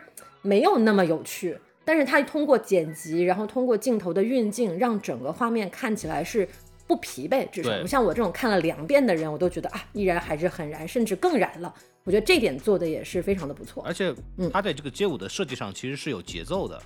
[0.46, 6.48] 没有那么有趣，但是它通过剪辑，然后通过镜头的运镜，让整个画面看起来是
[6.86, 11.74] 不疲惫，至少不像我这种看了两遍的人，我都觉得啊，依然还是很燃，甚至更燃了。
[12.04, 13.82] 我觉得这点做的也是非常的不错。
[13.84, 14.14] 而且，
[14.52, 16.80] 它在这个街舞的设计上其实是有节奏的，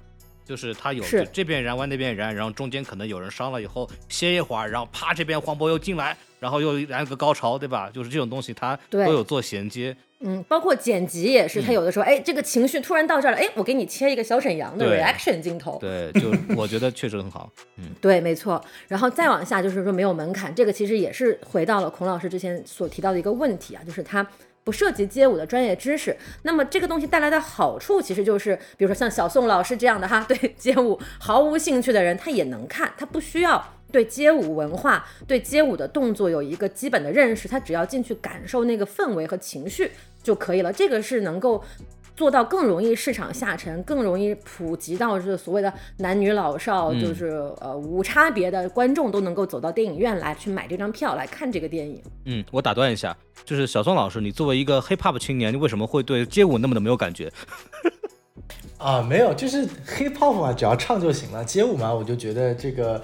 [0.46, 7.90] 就是它有这边燃完那边燃，然后中间可能有人伤了以后歇一会儿，然后啪这边黄渤又进来，然后又来个高潮，对吧？
[7.90, 9.94] 就是这种东西它都有做衔接。
[10.22, 18.62] 嗯，包括剪辑也是，他有的时候，哎，这个情绪突然到这儿了，哎，我给你切一个小沈阳的 reaction 镜头，对，就我觉得确实很好，嗯，对，没错。
[18.86, 24.26] 然后再往下就是说没有门槛，这个其实也是回到了孔老师之前所提到的一个问题啊，就是他
[24.62, 26.14] 不涉及街舞的专业知识。
[26.42, 33.64] 那么这个东西带来的好处，其实就是比如说像小宋老师这样的哈，对街舞毫无兴趣的人，他也能看，他不需要。
[33.92, 39.90] 对街舞文化、对街舞的动作有一个基本的认识，他只要进去感受那个氛围和情绪
[40.22, 40.72] 就可以了。
[40.72, 41.62] 这个是能够
[42.16, 47.28] 做到更容易市场下沉、更容易普及到是所谓的男女老少，就是
[47.60, 52.02] 呃无差别的观众都能够走到电影院来去买这张票来看这个电影。
[52.26, 57.32] 嗯，我打断一下，就是小宋老师，你作为一个 hip hop 青年，你为什么会对街舞那么的没有感觉？
[58.76, 61.44] 啊，没有，就是 hip hop 嘛，只要唱就行了。
[61.44, 63.02] 街舞嘛，我就觉得这个。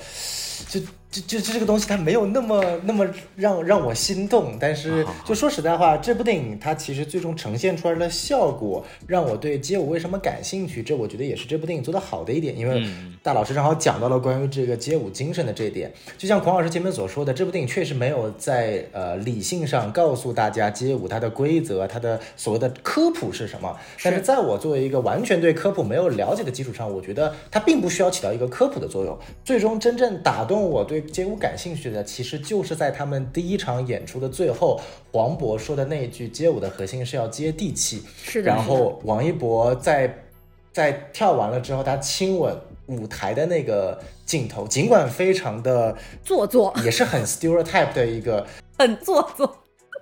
[0.68, 4.56] 就就就就这个东西，它没有那么那么让让我心动。
[4.60, 12.58] 但是就说实在话，这部电影它其实最终呈现出来的效果，让我对街舞为什么感兴趣，这我觉得也是这部电影做得好的一点。
[12.58, 12.84] 因为
[13.22, 15.92] 大老师正好讲到了关于这个街舞精神的这一点。
[16.18, 23.74] 就像孔老师前面所说的，这部电影确实没有在呃理性上告诉大家街舞它的规则，它的所谓的科普是什么。
[24.02, 29.16] 但是在我作为一个完全对科普没有了解的基础上，我觉得它并不需要起到一个科普的作用。
[29.44, 34.80] 最终真正打动我对街舞感兴趣的，其实就是在他们第一场演出的最后，
[35.12, 38.48] 黄渤说的那一句：“街舞的核心是要接地气。”是的。
[38.48, 40.12] 然后王一博在
[40.72, 42.56] 在跳完了之后，他亲吻
[42.86, 48.46] 舞台的那个镜头，尽管非常的做作，也是很 stereotype 的一个，
[48.78, 49.56] 很做作。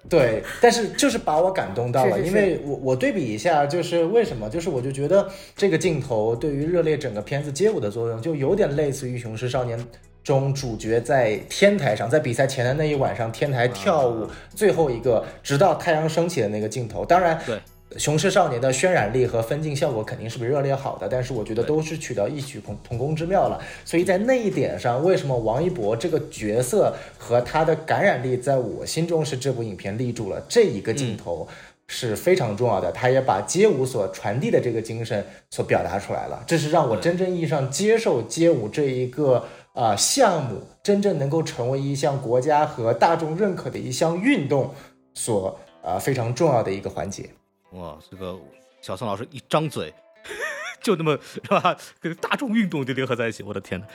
[0.07, 5.27] 对，但是就是把我感动到了，因为我我对比一下，就是为什么，就是我就觉得
[5.57, 9.79] 这个镜头对于热烈整个片子街舞的作用，就有点类似于《雄狮少年》。
[10.25, 17.05] 中主角在天台上，在比赛前的那一晚上，天台跳舞，最后一个直到太阳升起的那个镜头。
[17.05, 17.55] 当然，对
[17.99, 23.63] 《雄狮少年》的渲染力和分镜效果肯定是比热烈好的，但是我觉得都是取得异曲同同工之妙了。
[23.85, 31.47] 所以在那一点上，为什么王一博这个角色和他的感染力，在我心中是这部影片立住了这一个镜头
[31.87, 32.91] 是非常重要的。
[32.91, 39.45] 他也把街舞所传递的这个精神所表达出来了，这是让我真正意义上接受街舞这一个。
[39.75, 44.73] 啊，项目真正能够成为一项国家和大众认可的一项运动，
[45.15, 47.29] 所啊非常重要的一个环节。
[47.73, 48.39] 哇，这个
[48.81, 49.93] 小宋老师一张嘴，
[50.81, 53.43] 就那么是吧，跟大众运动就联合在一起。
[53.43, 53.87] 我的天呐，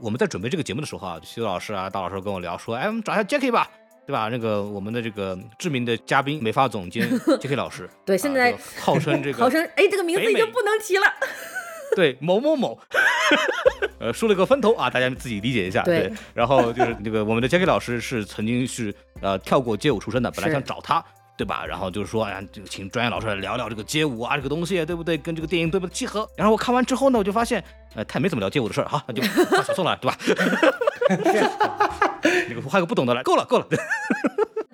[0.00, 3.68] 我们在准备这个节目的时候啊，徐老师啊，大老师跟我聊说，哎，我们找一下 Jackie 吧，
[4.06, 4.28] 对吧？
[4.30, 11.04] 那个我们的这个知名的嘉宾，美发总监 Jackie 老师， 对，现在号称这个， 号称哎，这个名字已经不能提了。
[11.94, 12.78] 对，某某某。
[13.98, 15.82] 呃，梳了个分头啊，大家自己理解一下。
[15.82, 21.02] 对，然后就是那个我们的 Jackie 老师是曾经是呃跳过街舞出身的，本来想找他
[21.36, 21.64] 对吧？
[21.66, 25.16] 然后就是说，哎呀，这个请专业老师来聊聊这个街舞啊，这个东西，对不对？
[25.18, 26.28] 跟这个电影对不对契合？
[26.36, 27.62] 然后我看完之后呢，我就发现，
[27.94, 30.16] 呃，他也没怎么聊街舞的事儿，好，那就换小宋了，对吧？
[32.48, 33.66] 那个换个不懂的来，够了，够了。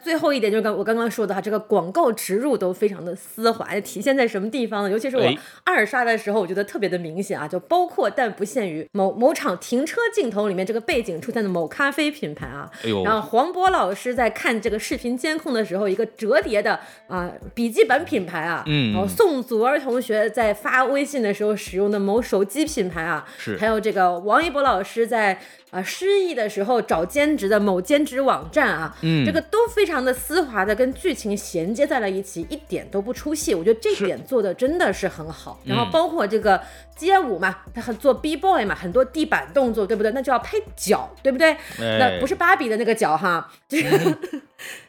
[0.03, 4.91] 最后一点就是刚我刚刚说的哈，这个广告植入都非常的丝滑，体现在什么地方呢？
[4.91, 5.39] 尤其是我哎。
[5.65, 12.71] 二刷的时候，我觉得特别的明显啊，就包括但不限于某某场停车镜头里面这个背景出现的某咖啡品牌啊，
[13.05, 18.93] 然后黄渤老师在看这个视频监控的时候，一个折叠的啊笔记本品牌啊，嗯。
[18.93, 23.57] 然后宋祖儿同学在发微信的时候使用的某手机品牌啊，是。
[23.57, 25.41] 还有这个王一博老师在
[25.73, 33.55] 啊、失意的时候找兼职的某兼职网站啊，嗯这个都非常的丝滑的跟剧情衔接在了一起，一点都不出戏。
[33.55, 35.59] 我觉得这点做的真的是很好。
[35.65, 36.61] 然后嗯包括这个
[37.03, 40.13] 街舞嘛，他很做 B boy 嘛，很多地板动作，对不对？
[40.13, 41.57] 那就要配脚，对不对？
[41.79, 43.89] 那不是芭比的那个脚哈，就 是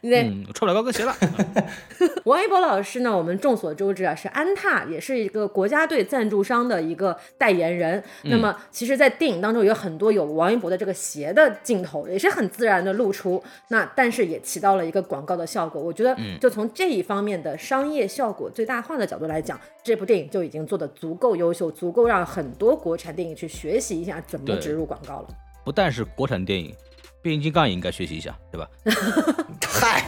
[0.02, 0.22] 对。
[0.22, 1.14] 嗯，穿不了高跟鞋了。
[2.24, 8.02] 王一博老师呢，我们众所周知啊，是安踏，也是一个国家队赞助商的一个代言人。
[8.22, 13.42] 那么，其实，在电影当中有很多有王一博的这个鞋的镜头，也是很自然的露出。
[13.68, 15.82] 那但是也起到了一个广告的效果。
[15.82, 25.28] 我觉得，就从这一方面的商业效果最大化的角度来讲，这部电影就已经做得足够优秀，足够让很多国产电影去学习一下怎么植入广告了。
[25.64, 26.74] 不但是国产电影，
[27.22, 28.68] 变形金刚也应该学习一下，对吧？
[29.66, 30.04] 嗨，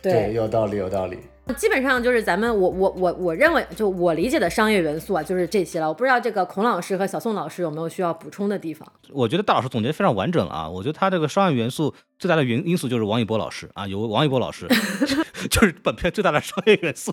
[0.00, 1.18] 对，有道理，有道理。
[1.56, 5.88] 基本上就是咱们我我我我认为就我理解的商业元素啊，就是这些了。
[5.88, 8.90] 我不知道这个孔老师和小宋老师有没有需要补充的地方。
[9.10, 10.68] 我觉得大老师总结得非常完整了啊！
[10.70, 14.66] 我觉得他这个商业元素最大的原因素就是王一博老师啊，有王一博老师，
[15.50, 17.12] 就是本片最大的商业元素。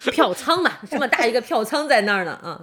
[0.12, 2.60] 票仓嘛，这么大一个票仓在那儿呢啊。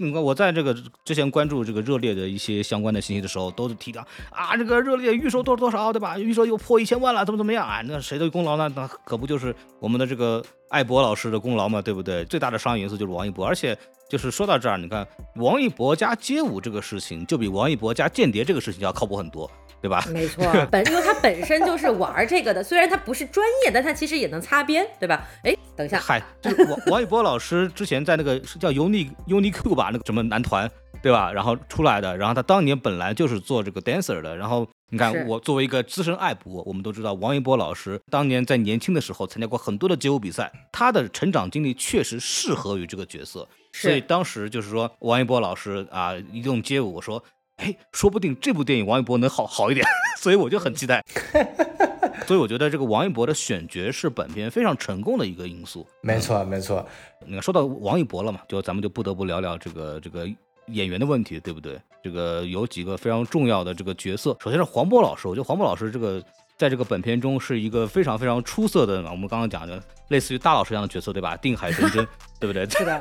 [0.00, 6.18] 嗯，我在这个之前关注这个热烈的一些相关的信息的时候，都是提到啊，这个热烈预售多少多少，对吧？
[6.18, 7.80] 预售又破一千万了，怎么怎么样啊？
[7.84, 8.68] 那谁的功劳呢？
[8.74, 12.24] 那可不就是我们的这个艾博老师的功劳嘛，对不对？
[12.24, 13.78] 最大的商业元素就是王一博，而且
[14.10, 15.06] 就是说到这儿，你看
[15.36, 19.48] 王一博加街舞这个事情，就比王一博加间谍这个事情要靠谱很多，
[19.84, 20.02] 对吧？
[20.10, 20.42] 没错，
[20.72, 25.28] 本因为他本身就是玩这个的，虽然他不是专业，但他其实也能擦边，对吧？
[25.42, 30.70] 哎，等一下，嗨，就是王王一博老师之前在那个是叫 Uni UniQ 吧，那个什么男团，
[31.02, 31.30] 对吧？
[31.30, 47.22] 然后出来的，然后他当年本来就是做这个 dancer 的，然后你看我作为一个资深爱博，我们都知道王一博老师当年在年轻的时候参加过很多的街舞比赛，他的成长经历确实适合于这个角色，是所以当时就是说王一博老师啊一用街舞，我说。
[47.56, 49.86] 哎，说不定这部电影王一博能好好一点，
[50.18, 51.04] 所以我就很期待。
[52.26, 55.86] 所以我觉得这个王一博的选角是本片非常成功的一个因素。
[56.00, 56.86] 没错，没错。
[57.26, 60.26] 你看，说到王一博了嘛，就咱们就不得不聊聊这个这个
[60.68, 61.78] 演员的问题，对不对？
[62.02, 66.22] 这个有几个非常重要的这个角色，首先是黄渤老师，我觉得黄渤老师这个
[66.56, 71.36] 在这个本片中是一个非常非常出色的，我们刚刚讲的类似于大老师一样的角色，对吧？
[71.36, 72.06] 定海神针，
[72.38, 72.68] 对不对？
[72.70, 73.00] 是的，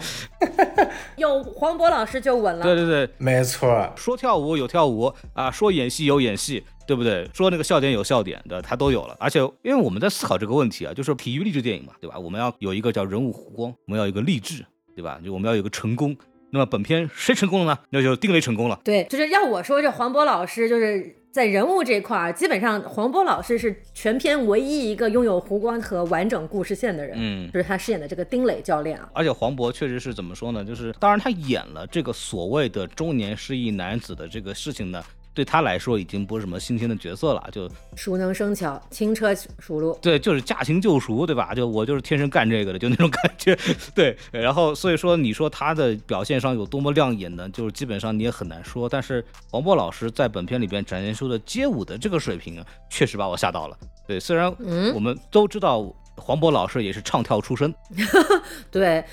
[1.18, 2.63] 有黄渤老师就稳了。
[2.63, 7.30] 对对对，没错，说跳舞有跳舞啊，说演戏有演戏，对不对？
[7.34, 9.16] 说那个笑点有笑点的，他都有了。
[9.20, 12.18] 而且，因为我们在思考这个问题啊，就是体育励志电影嘛，对吧？
[12.18, 15.20] 我们要有一个叫人物弧光，我们要有一个励志，对吧？
[15.24, 16.16] 就我们要有一个成功。
[16.50, 17.80] 那么本片谁成功了呢？
[17.89, 18.80] 那就丁磊成功了。
[18.84, 27.17] 对，就是要我说，这黄渤老师就是在人物这块儿，基本上黄渤老师是全片唯一一个拥有弧光和完整故事线的人。
[27.19, 29.10] 嗯就是他饰演的这个丁磊教练啊。
[29.13, 30.63] 而且黄渤确实是怎么说呢？
[30.63, 39.98] 就是当然他演了这个所谓的中年失忆男子的这个事情呢，对他来说已经不是什么新鲜的角色了，就熟能生巧，轻车熟路。
[40.02, 41.54] 对，就是驾轻就熟，对吧？
[41.54, 43.58] 就我就是天生干这个的，就那种感觉。
[43.96, 47.50] 对，然后所以说你说他的表现上有多么亮眼呢？
[47.50, 48.88] 就是基本上你也很难说。
[48.88, 53.78] 但是黄渤老师在本片里边展现出的街舞的这个水平啊，确实把我吓到了。
[54.08, 54.54] 对，虽然
[54.93, 55.82] 我们都知道
[56.15, 57.74] 黄渤老师也是唱跳出身，
[58.69, 59.04] 对，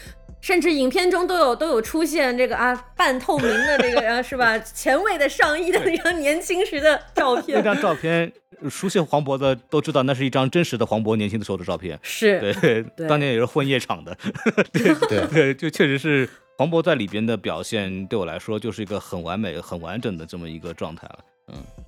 [0.41, 4.59] 甚至影片中都有都有出现这个啊半透明的这个啊 是吧？
[4.59, 7.63] 前卫的上衣的那张年轻时的照片那。
[7.63, 8.33] 张照片，
[8.69, 11.99] 熟悉黄渤的都知道，那是一张真实的黄渤年轻的时候的照片。
[12.03, 14.17] 是，对，对当年也是混夜场的。
[14.73, 21.19] 对对，对，就确实是黄渤在里边的表现，对我来说就是一个很完美、很完整的这么一个状态了。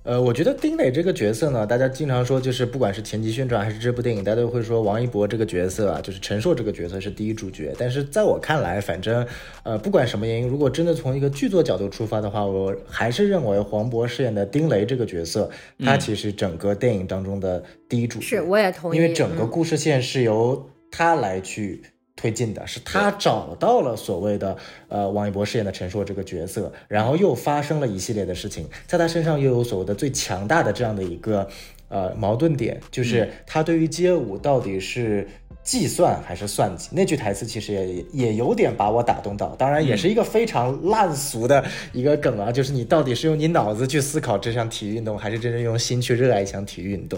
[0.03, 7.73] 呃，我觉得丁磊这个角色呢，大家经常说，就是不管是前期宣传还是这部电影，大家都会说王一博这个角色啊，就是陈硕这个角色是第一主角。
[7.79, 9.25] 但是在我看来，反正
[9.63, 15.49] 呃，不管什么原因，如果真的从一个剧作角度出发的话，我还是认为黄渤饰演的丁磊这个角色，
[15.79, 18.25] 他其实整个电影当中的第一主角。
[18.25, 18.97] 是，我也同意。
[18.97, 21.81] 因为整个嗯故事线是由他来去
[22.15, 24.57] 推进的，是他找到了所谓的
[24.87, 31.47] 呃王一博饰演的陈硕这个角色，然后又发生了一系列的事情，在他身上又有所谓的最强大的这样的一个
[31.89, 35.27] 呃矛盾点，就是他对于街舞到底是。
[35.63, 36.89] 计算还是算计？
[36.91, 47.17] 那句台词其实也也有点把我打动到，当然也是一个非常烂俗的一个梗啊，就是你到底是用你脑子去思考这项体育运动，还是真正用心去热爱一项体育运动？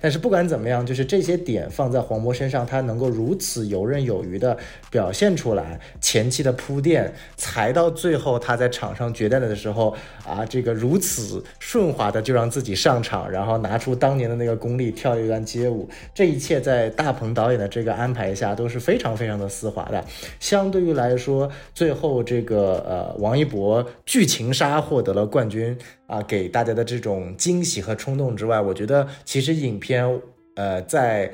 [0.00, 4.58] 但是不管怎么样，就是这些点放在黄渤身上，他能够如此游刃有余的
[4.90, 9.94] 表现出来，前期的铺垫，才到最后他在场上决战的时候
[10.26, 17.83] 啊，这个如此顺滑的就让自己上场，然后拿出当年的那个功力跳一段街舞，这一切在大鹏导演的这。
[17.84, 20.02] 一个安排下都是非常非常的丝滑的，
[20.40, 25.76] 相对于来说，最后这个呃王一博剧情杀获得了冠军
[26.06, 30.18] 啊，给大家的这种惊喜和冲动之外，我觉得其实影片
[30.56, 31.30] 呃在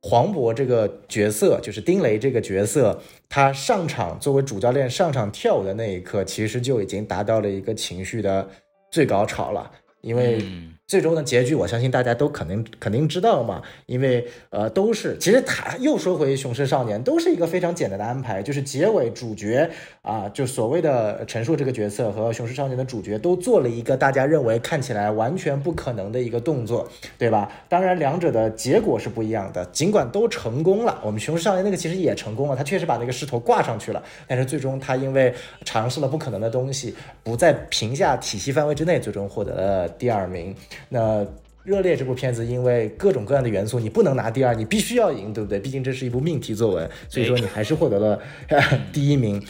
[0.00, 8.48] 黄渤这个角色，就是丁雷这个角色，他上场作为主教练上场跳舞的那一刻，其实就已经达到了一个情绪的
[8.92, 9.68] 最高潮了，
[10.02, 10.38] 因为。
[10.86, 19.68] 最终的结局，我相信大家都肯定肯定知道嘛，因为呃都是，其实他又说回《雄狮少年》，都是一个非常简单的安排，就是结尾主角
[20.02, 27.50] 啊，就所谓的陈数这个角色和《雄狮少年》的主角都做了一个大家认为看起来完全不可能的一个动作，对吧？
[27.66, 40.54] 当然两者的结果是不一样的，尽管都成功了，我们《雄狮少年》那个其实也成功了，他确实把那个狮头挂上去了，但是最终他因为尝试了不可能的东西，不在评价体系范围之内，最终获得了第二名。
[40.88, 41.26] 那
[41.62, 45.58] 热烈这部片子，因为各种各样的元素，你不能拿第二，你必须要赢，对不对？
[45.58, 48.20] 毕竟这是一部命题作文，所以说你还是获得了
[48.92, 49.42] 第一名。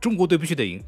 [0.00, 0.82] 中国队必须得赢。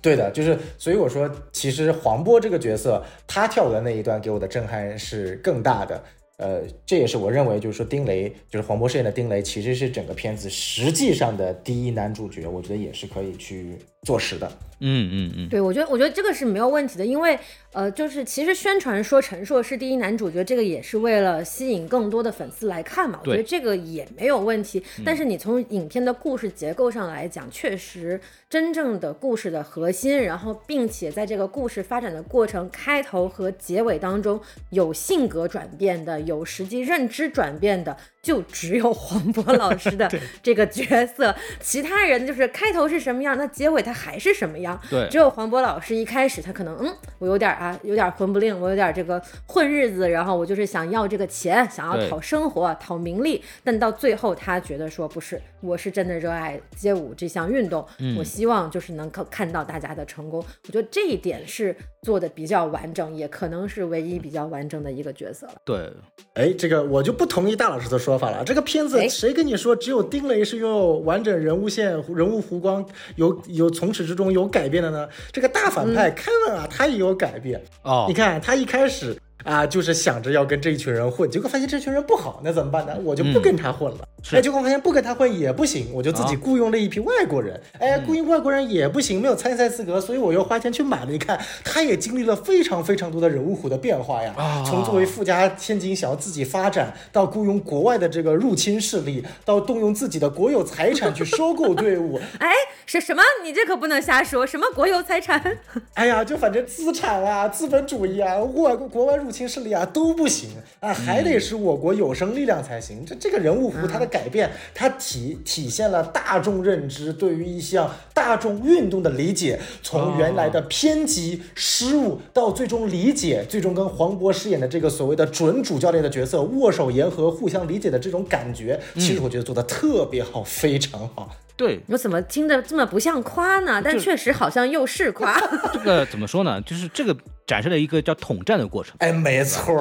[0.00, 6.02] 对的，就是所以我说，其实黄渤这个角色，他跳舞的那一段给我的震撼是更大的。
[6.38, 13.76] 呃，这也是我认为，就是说丁雷，就是黄渤饰演的丁雷，其实是整个片子实际上的第一男主角，我觉得也是可以去
[14.08, 14.50] 坐实的。
[14.80, 17.36] 嗯嗯嗯，对，我觉得我觉得这个是没有问题的，因为
[17.72, 24.82] 呃，就是其实宣传说陈硕是第一男主角，这个也是为了吸引更多的粉丝来看嘛，我觉得这个也没有问题。
[25.04, 34.40] 但是你从影片的故事结构上来讲，确实真正的故事的核心，然后并且在这个故事发展的过程开头和结尾当中
[34.70, 37.96] 有性格转变的，有实际认知转变的。
[38.20, 40.10] 就只有黄渤老师的
[40.42, 44.78] 这个角色，其他人就是开头是什么样，那结尾他还是什么样。
[44.90, 53.42] 对，只有黄渤老师一开始他可能，嗯，我有点啊，有点混不吝，我有点这个混日子，然后我就是想要这个钱，想要讨生活、讨名利。
[53.64, 57.86] 但到最后他觉得说不是，我是真的热爱街舞这项运动，
[58.18, 60.44] 我希望就是能够看到大家的成功。
[60.66, 65.54] 我觉得这一点是做的比较完整，也可能是唯一比较完整的一个角色了。
[65.64, 65.90] 对，
[66.34, 68.17] 哎，这个我就不同意大老师的说。
[68.18, 72.84] 法了，这个片子谁跟你说只有丁雷是拥有完整人物线、人物弧光，
[73.16, 75.08] 有有从始至终有改变的呢？
[75.32, 78.06] 这个大反派凯文啊，他也有改变哦。
[78.08, 79.16] 你看他一开始。
[79.44, 82.92] 啊，就是想着要跟这一群人混，结果发现这群人不好，那怎么办呢？
[83.04, 83.98] 我就不跟他混了。
[84.32, 87.58] 哎，结果发现不跟他混也不行，我就自己雇佣了一批外国人。
[87.78, 91.10] 哎，雇佣外国人也不行，没有参赛资格，所以我又花钱去买了。
[91.10, 94.34] 你看，他也经历了非常非常多的人物弧的变化呀。
[94.66, 102.20] 从作为富家千金想要自己发展，到雇佣国外的这个入侵势力，到动用自己的国有财产去收购队伍。
[102.40, 102.50] 哎，
[102.86, 103.22] 什什么？
[103.44, 105.40] 你这可不能瞎说，什么国有财产？
[105.94, 109.27] 哎呀，就反正资产啊，资本主义啊，外国国外入。
[109.28, 110.48] 入侵势力啊都不行
[110.80, 113.04] 啊，还得是我国有生力量才行。
[113.04, 131.36] 这这个人物弧它的改变，它体体现了大众认知对于一项大众运动的理解，从原来的偏激失误到最终理解，最终跟黄渤饰演的这个所谓的准主教练的角色握手言和，互相理解的这种感觉，其实我觉得做的特别好，非常好。
[131.58, 133.82] 对我怎么听着这么不像夸呢？
[133.84, 135.36] 但确实好像又是夸。
[135.74, 136.60] 这个怎么说呢？
[136.62, 137.14] 就是这个
[137.48, 138.94] 展示了一个叫统战的过程。
[139.00, 139.76] 哎，没错。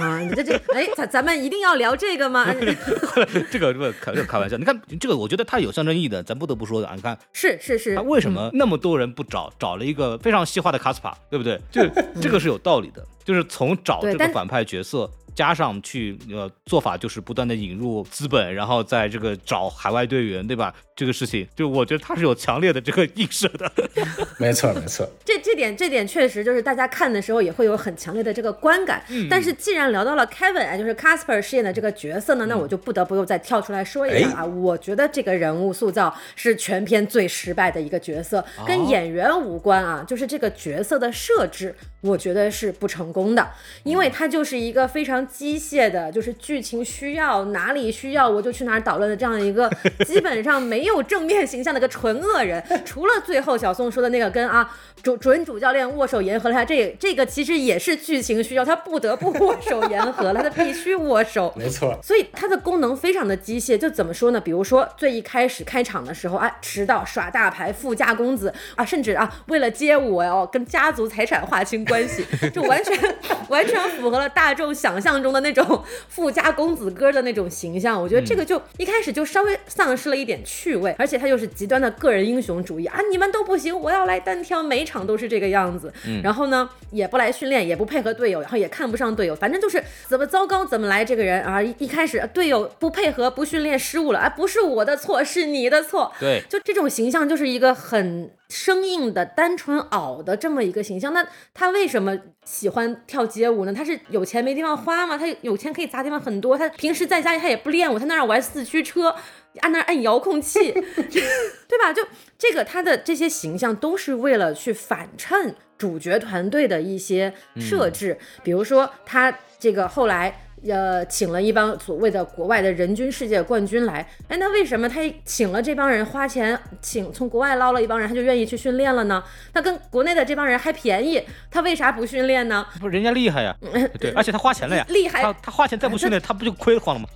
[0.00, 2.52] 啊，你这这，哎，咱咱们一定要聊这个吗？
[3.48, 4.56] 这个不开开玩笑。
[4.56, 6.90] 你看这个，我觉得它有象征意义的，咱不得不说的。
[6.96, 7.94] 你看，是是是。
[7.94, 11.60] 他为什么那么多人不找找了一个非常细化的卡斯帕，对不对？
[11.70, 11.82] 就
[12.20, 13.06] 这个是有道理的。
[13.24, 15.08] 就是从找这个反派角色。
[15.34, 20.72] 加上去，呃，做法就是不断的引入资本，然后在这个找海外队员，对吧？
[20.96, 23.70] 这个事情，就我觉得他是有强烈的这个映射的。
[24.38, 25.08] 没错，没错。
[25.24, 29.02] 这这点，这点确实就是大家看的时候也会有很强烈的这个观感。
[29.28, 34.44] 但是既然聊到了 Kevin，啊，就是 Casper 饰演的这个角色呢，那我就不得不又再跳出来说一下啊。
[34.44, 43.50] 我觉得这个人物塑造是全片最失败的一个角色，跟演员无关啊，就是这个角色的设置，我觉得是不成功的，
[43.82, 45.23] 因为他就是一个非常。
[45.24, 49.70] 常机械的，就是剧情需要哪里需要我就去哪儿捣乱的这样一个
[50.04, 52.62] 基本上没有正面形象的一个纯恶人。
[52.84, 54.68] 除了最后小宋说的那个跟啊
[55.02, 61.52] 主准主教练握手言和了，他这这个其实也是剧情需要，他不得不握手言和了，他必须握手。
[61.56, 64.40] 没错，所以它的功能非常的机械，就怎么说呢？
[64.40, 72.98] 比如说最一开始开场的时候，啊，迟到耍大牌，富家公子啊，甚至啊，为了接我要跟家族财产划清关系，就完全
[73.48, 78.00] 完全符合了大众想象中的那种 富家公子哥的那种形象。
[78.00, 85.92] 我觉得这个就一开始就稍微丧失了一点趣味，而且他又是极端的个人英雄主义啊，你们都不行，我要来单挑，每场都是这个样子。
[86.22, 91.04] 然后呢，也不来训练，也不配合队友，然后也看不上队友，反正就是怎么糟糕怎么来。
[91.04, 96.10] 这个人啊，一一开始队友不配合、不训练失误了，啊，不是我的错，是你的错。
[96.18, 101.12] 对，就这种形象就是一个很生硬的、单纯傲的这么一个形象。
[101.12, 103.74] 那他为什么喜欢跳街舞呢？
[103.74, 105.18] 他是有钱没地方花吗？
[105.18, 106.56] 他有钱可以砸地方很多。
[106.56, 109.16] 他平时在家里他也不练舞，他那儿玩四驱车，
[109.58, 111.92] 按那儿按遥控器， 对吧？
[111.92, 112.06] 就
[112.38, 120.42] 这个他的这些形象都是为了去反衬主角团队的一些设置，比如说他这个后来。
[120.68, 129.22] 呃，请了一帮所谓的国外的人均世界冠军来，哎，那为什么他请了这帮人花钱请从国外捞了一帮人，他就愿意去训练了呢？
[129.52, 132.66] 他跟国内的这帮人还便宜，他为啥不训练呢？
[132.80, 133.54] 不是人家厉害呀，
[134.00, 137.08] 对，而且他花钱了呀，厉害，他他花钱再不训练，他不就亏慌了吗？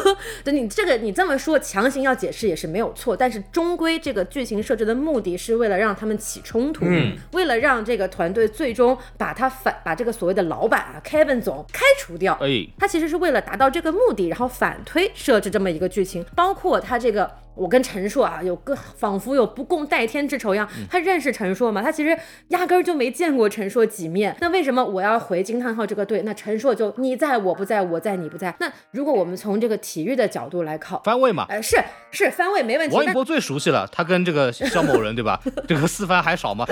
[0.42, 6.86] 对你这个你这么说，强行要解释也是没有错，但是终归这个剧情设置的目的是为了让他们起冲突，
[7.32, 12.88] 为了让这个团队最终把他反把这个所谓的老板啊 Kevin 总开除掉，哎，他。
[12.94, 17.28] 其实是为了达到这个目的，然后反推设置这么一个剧情，包括他这个。
[17.54, 20.68] 我跟陈硕啊，有个仿佛有不共戴天之仇一样。
[20.90, 21.80] 他认识陈硕吗？
[21.82, 24.36] 他其实压根儿就没见过陈硕几面。
[24.40, 26.22] 那为什么我要回惊叹号这个队？
[26.22, 28.54] 那陈硕就你在我不在，我在你不在。
[28.58, 31.76] 那如果我们从这个体育的角度来考，翻位嘛，呃，是
[32.10, 32.96] 是翻位没问题。
[32.96, 35.40] 王一博最熟悉了，他跟这个肖某人对吧？
[35.68, 36.66] 这个四番还少吗？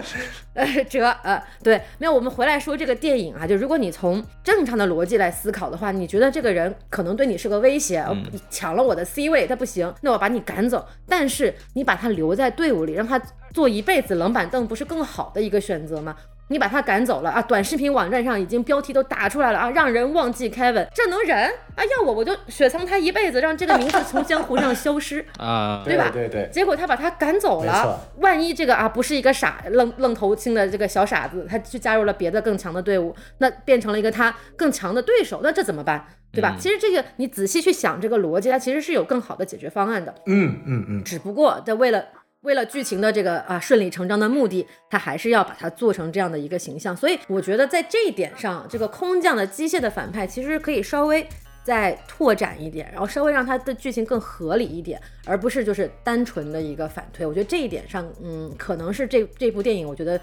[0.52, 2.12] 呃，哲呃对，没有。
[2.12, 8.04] 我们回来说这个电影啊，就如果你从正常的逻辑来思考的话，你觉得这个人可能对你是个威胁，
[8.50, 10.25] 抢了我的 C 位，他不行，那我把。
[10.26, 13.20] 把你赶走，但是你把他留在队伍里，让他
[13.54, 16.16] 坐一辈子冷板凳，不是更好的一个选择吗？
[16.48, 17.42] 你把他赶走了啊！
[17.42, 21.36] 短视频网站上已经标题都打出来了啊，让人忘记 Kevin，这能忍
[21.76, 21.84] 啊？
[21.84, 26.10] 要我我就雪藏他一辈子，让这个名字从江湖上消失 啊，对吧？
[26.12, 26.48] 对对。
[26.52, 36.04] 结果他把他赶走了，万一这个啊不是一个傻愣愣头青的这个小傻子，他去加入了别的更强的队伍，那变成了一个他更强的对手，那这怎么办？
[36.36, 36.56] 对吧？
[36.58, 40.14] 其实这个你仔细去想这个逻辑，它其实是有更好的解决方案的。
[40.26, 41.04] 嗯嗯嗯。
[41.04, 42.04] 只不过在为了
[42.42, 46.96] 为了剧情的这个啊顺理成章的目的，他还是要把它做成这样的一个形象。
[46.96, 51.26] 所以我觉得在这一点上，这个空降的机械的反派其实可以稍微
[51.64, 57.26] 再拓展一点，然后稍微让他的剧情更合理一点，而不是就是单纯的一个反推。
[57.26, 60.20] 我觉得这一点上，嗯，可能是这这部电影我觉得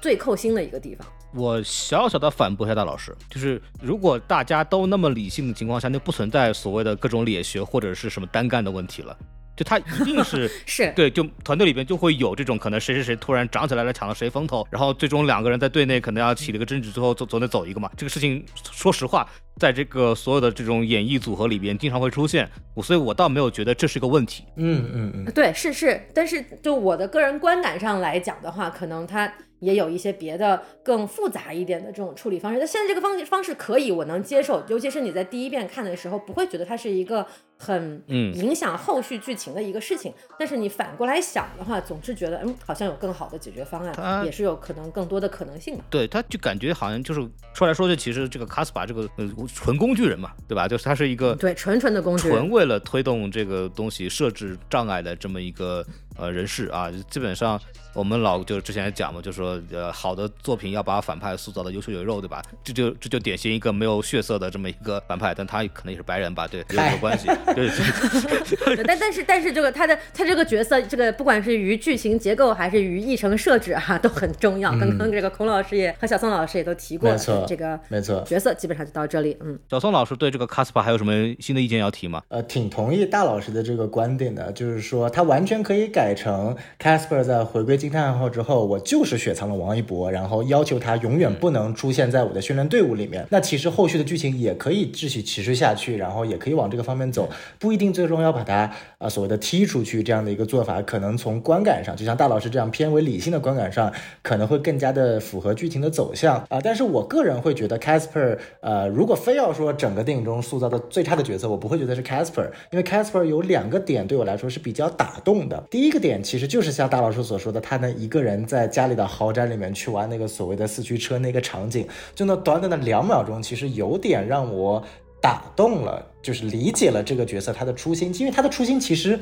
[0.00, 1.06] 最扣心的一个地方。
[1.34, 9.16] 我小小的反驳一下大老师，就是如果大家都那么理性的情况下，就不存在所谓的各种劣学或者是什么单干的问题了。
[9.56, 17.90] 就他一定是 是对，就团队里边就会有这种可能，谁谁谁突然涨起来了，抢了谁风头，然后最终两个人在队内可能要起了个争执，最后总总得走一个嘛。
[17.94, 19.28] 这个事情说实话，
[19.58, 24.44] 在这个所有的这种演绎组合里边经常会出现，我所以我倒没有觉得这是个问题。
[24.56, 29.30] 嗯嗯嗯，对，是是，但是就我的个人观感上来讲的话，可能他。
[29.60, 37.26] 也有一些别的更复杂一点的这种处理方式，那现在这个方方式可以，我能接受，尤其是你在第一遍看的时候，不会觉得它是一个
[37.58, 40.12] 很嗯影响后续剧情的一个事情。
[40.38, 45.78] 但是你反过来想的话，总是觉得嗯，好像有更好的解决方案，也是有可能更多的可能性。
[45.90, 47.20] 对，他就感觉好像就是
[47.54, 50.66] 说来说去，其实这个卡斯巴这个呃纯工具人嘛，对吧？
[50.66, 55.84] 就是他是一个对纯纯的工具，纯为了推动这个东西设置障碍的这么一个
[56.16, 57.60] 呃人士啊，基本上。
[57.92, 62.42] 我们老就是之前讲嘛，就说呃，好的作品要把反派塑造的有血有肉，对吧？
[62.62, 67.28] 这就这就典型一个没有血色的这么一个反派，但他可能也是白人吧，对， 有有关系。
[67.54, 67.68] 对
[68.76, 68.84] 对。
[68.84, 74.70] 但但是但是这个他的他这个角色，这个不管是于剧情结构还是于议程设置哈，都很重要。
[74.72, 77.14] 刚刚这个孔老师也和小宋老师也都提过，
[77.46, 79.36] 这个没错，角色基本上就到这里。
[79.40, 82.22] 嗯，小宋老师对这个卡斯帕还有什么新的意见要提吗？
[82.28, 93.26] 呃，挺同意大老师的这个观点的，就是说他完全可以改改成 Casper 在回归惊叹号之后，我就是雪藏了王一博，然后要求他永远不能出现在我的训练队伍里面。
[93.30, 97.28] 那其实后续的剧情也可以继续持续下去，然后也可以往这个方面走，
[97.58, 103.90] 不一定最终要把他啊所谓的踢出去这样的一个做法，可能从观感上，就像大老师这样偏为理性的观感上，
[104.22, 106.60] 可能会更加的符合剧情的走向啊。
[106.62, 115.64] 但是我个人会觉得 Casper，呃，如果非要说整个电影中塑造的最差的角色，我不会觉得是 Casper，因为 Casper 有两个点对我来说是比较打动的。
[115.70, 124.82] 第一个点其实就是像大老师所说的，他他能一个人在家里的豪宅里面去玩那个所谓的四驱车那个场景，就那短短的两秒钟，其实有点让我
[125.20, 129.20] 打动了，就是理解了这个角色他的初心，因为他的初心其实。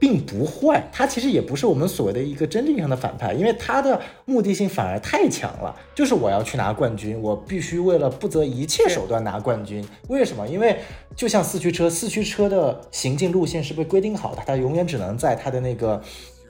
[0.00, 9.86] 并不坏，他其实也不是我们所谓的一个真正意义上的反派，因为他的目的性反而太强了，就是我要去拿冠军，我必须为了不择一切手段拿冠军。
[10.08, 10.48] 为什么？
[10.48, 10.78] 因为
[11.14, 16.02] 就像四驱车，四驱车的行进路线是被规定好的，它永远只能在它的那个。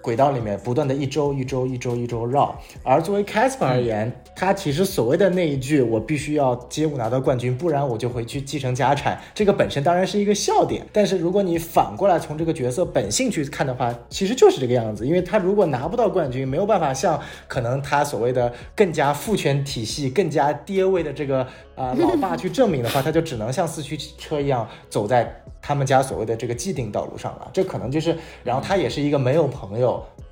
[0.03, 10.87] 轨道里面不断的一周一周一周一周绕，而作为 Casper 而言，他其实所谓的那一句“我必须要街舞拿到冠军，不然我就回去继承家产”，这个本身当然是一个笑点。
[10.93, 15.07] 但是如果你反过来从这个角色本性去看的话，其实就是这个样子。
[15.07, 25.43] 因为他如果拿不到冠军，没有办法像可能他所谓的更加父权体系、更加爹味的这个啊老爸去证明的话，他就只能像四驱车一样走在。
[25.63, 29.90] 他们家所谓的这个既定道路上了，这可能就是，然后他也是一个没有朋友，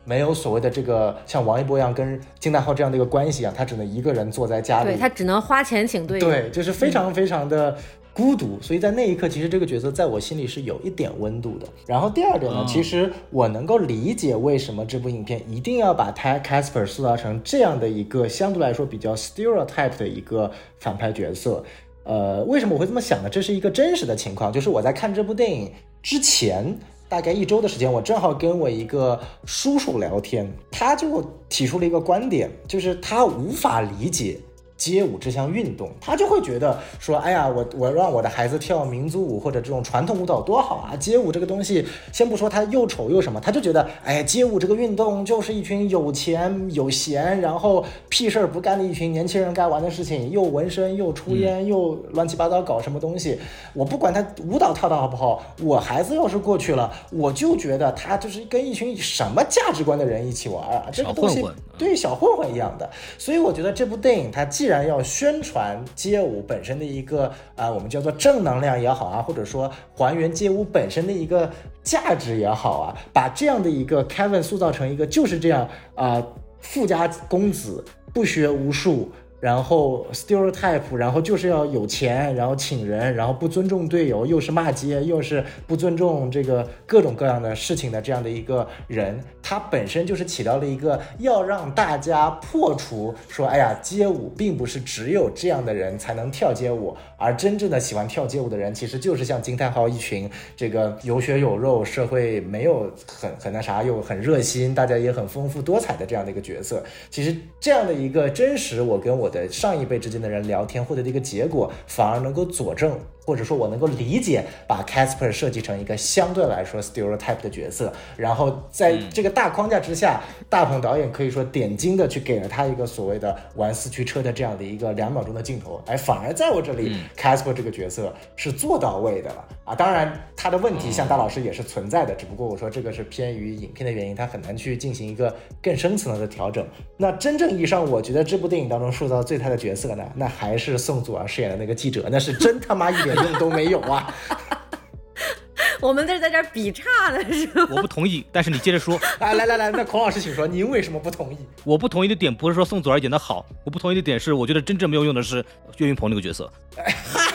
[0.09, 7.77] 没有所谓的这个像王一博一样跟金大浩这样的一个关系啊，他只能一个人坐在家里，对他只能花钱请队友，对，就是非常非常的
[8.15, 11.67] 孤独，所以在那一刻，其实这个角色在我心里是有一点温度的。
[11.87, 20.51] 然后第二点呢，其实我能够理解为什么这部影片一定要把他 Casper 塑造成这样的一个相对来说比较 stereotype 的一个
[20.81, 21.63] 反派角色。
[22.05, 23.29] 呃，为什么我会这么想呢？
[23.29, 25.71] 这是一个真实的情况，就是我在看这部电影
[26.03, 26.79] 之前，
[27.09, 34.39] 大概一周的时间，我正好跟我一个叔叔聊天，他就提出了一个观点，就是他无法理解。
[34.79, 40.97] 街舞这项运动，他就会觉得说，哎呀，我我让我的孩子跳民族舞或者这种传统舞蹈多好啊！
[40.97, 53.37] 街舞这个东西，先不说它又丑又什么，他就觉得，哎，街舞这个运动就是一群有钱有闲，然后屁事儿不干的一群年轻人该玩的事情，又纹身又抽烟又乱七八糟搞什么东西。
[53.75, 61.45] 我不管他舞蹈跳的好不好，我孩子要是过去了，我就觉得他就是跟一群什么价值观的人一起玩啊，这个东西
[61.77, 62.89] 对小混混一样的。
[63.19, 71.51] 所以我觉得这部电影它既既然要宣传街舞本身的一个啊，我们叫做正能量也好啊，或者说还原街舞本身的一个
[71.83, 76.23] 价值也好啊，把这样的一个 Kevin 塑造成一个就是这样啊，
[76.61, 79.11] 富家公子不学无术。
[79.41, 106.83] 然后 stereotype，然后就是要有钱，然后请人，然后不尊重队友，又是骂街，又是不尊重这个各种各样的事情的这样的一个人，它本身就是起到了一个要让大家破除说，哎呀，街舞并不是只有这样的人才能跳街舞，而真正的喜欢跳街舞的人，其实就是像金泰浩一群这个有血有肉，社会没有很很那啥，又很热心，大家也很丰富多彩的这样的一个角色。
[107.09, 109.29] 其实这样的一个真实，我跟我。
[109.29, 112.99] 的上一辈之间的人聊天获得的一个结果，反而能够佐证。
[113.29, 129.75] 或者说我能够理解把 Casper 设计成一个相对来说 stereotype 的角色，然后在这个大框架之下，大鹏导演可以说点睛的去给了他一个所谓的玩四驱车的这样的一个两秒钟的镜头，哎，反而在我这里 Casper 这个角色是做到位的了啊！
[129.75, 136.67] 当然他的问题像大老师也是存在的，只不过我说这个是偏于影片的原因，他很难去进行一个更深层的调整。
[136.97, 143.18] 那真正意义上，我觉得这部电影当中塑造最他的角色呢，那还是宋祖儿饰演的那个记者，那是真他妈一点。
[143.25, 144.15] 用都没有啊！
[145.81, 147.69] 我们这是在这比差呢，是吗？
[147.71, 148.99] 我不同意，但是你接着说。
[149.21, 151.39] 哎来来来，那孔老师请说，您为什么不同意？
[151.65, 155.45] 我不同意的点不是说宋祖儿演的好，我不同意的点是，我觉得真正没有用的是
[155.77, 156.51] 岳云鹏那个角色。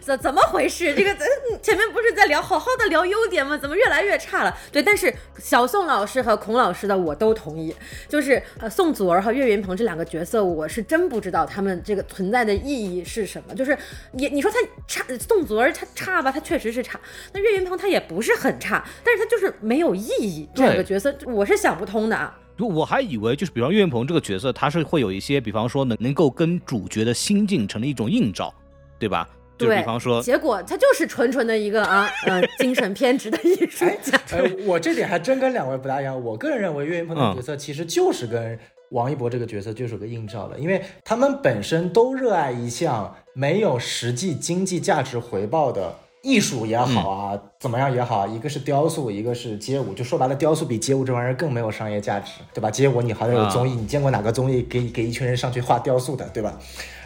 [0.00, 0.94] 怎怎么回事？
[0.94, 1.26] 这个咱
[1.62, 3.56] 前面不是在聊好好的聊优点吗？
[3.56, 4.56] 怎么越来越差了？
[4.72, 7.74] 对，但是小宋老师和孔老师的我都同意，
[8.08, 13.54] 就是呃宋祖儿和岳云鹏这两个角色，我是真不知道他们这个存在的意义是什么。
[13.54, 13.76] 就是
[14.12, 16.98] 你你说他差，宋祖儿他差吧，他确实是差。
[17.32, 20.48] 那岳云鹏他也不是很差，但是他就是没有意义。
[20.54, 22.36] 这两个角色我是想不通的啊。
[22.58, 28.52] 我还以为就是比方岳云鹏这个角色，他是会有一些，比方说能能够跟主角的心境成了一种映照，
[28.98, 29.28] 对吧？
[29.58, 34.20] 就比方说，结果他就是纯纯的一个啊，呃，精神偏执的艺术家。
[34.30, 36.22] 哎，我这点还真跟两位不大一样。
[36.22, 38.58] 我个人认为，岳云鹏的角色其实就是跟
[38.90, 45.94] 王一博这个角色就是个映照的，因为他们本身都热爱一项没有实际经济价值回报的。
[46.28, 52.70] 艺术也好啊，怎么样也好，一个是雕塑，一个是街舞，就说白了，雕塑比街舞这玩意儿更没有商业价值，对吧？
[52.70, 56.52] 街舞你好像有综艺，你见过哪个综艺给给一群人上去画雕塑的，对吧？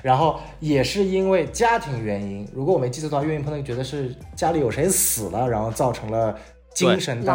[0.02, 6.36] 然后也是因为家庭原因，如果我没记错的话，岳云鹏那个角色是家里有谁死了，然后造成了
[6.74, 7.26] 精神的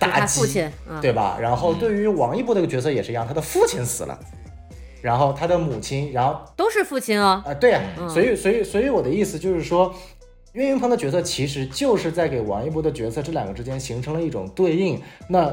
[0.00, 0.68] 打击
[1.00, 1.38] 对吧？
[1.40, 4.18] 然后对于王一博这个角色也是一样，他的父亲死了，
[5.00, 7.40] 然后他的母亲，然后都是父亲哦。
[7.46, 9.94] 啊，对呀、嗯所以所以所以我的意思就是说，
[10.52, 15.00] 岳云鹏的角色其实就是在给王一博的角色这两个之间形成了一种对应。
[15.28, 15.50] 那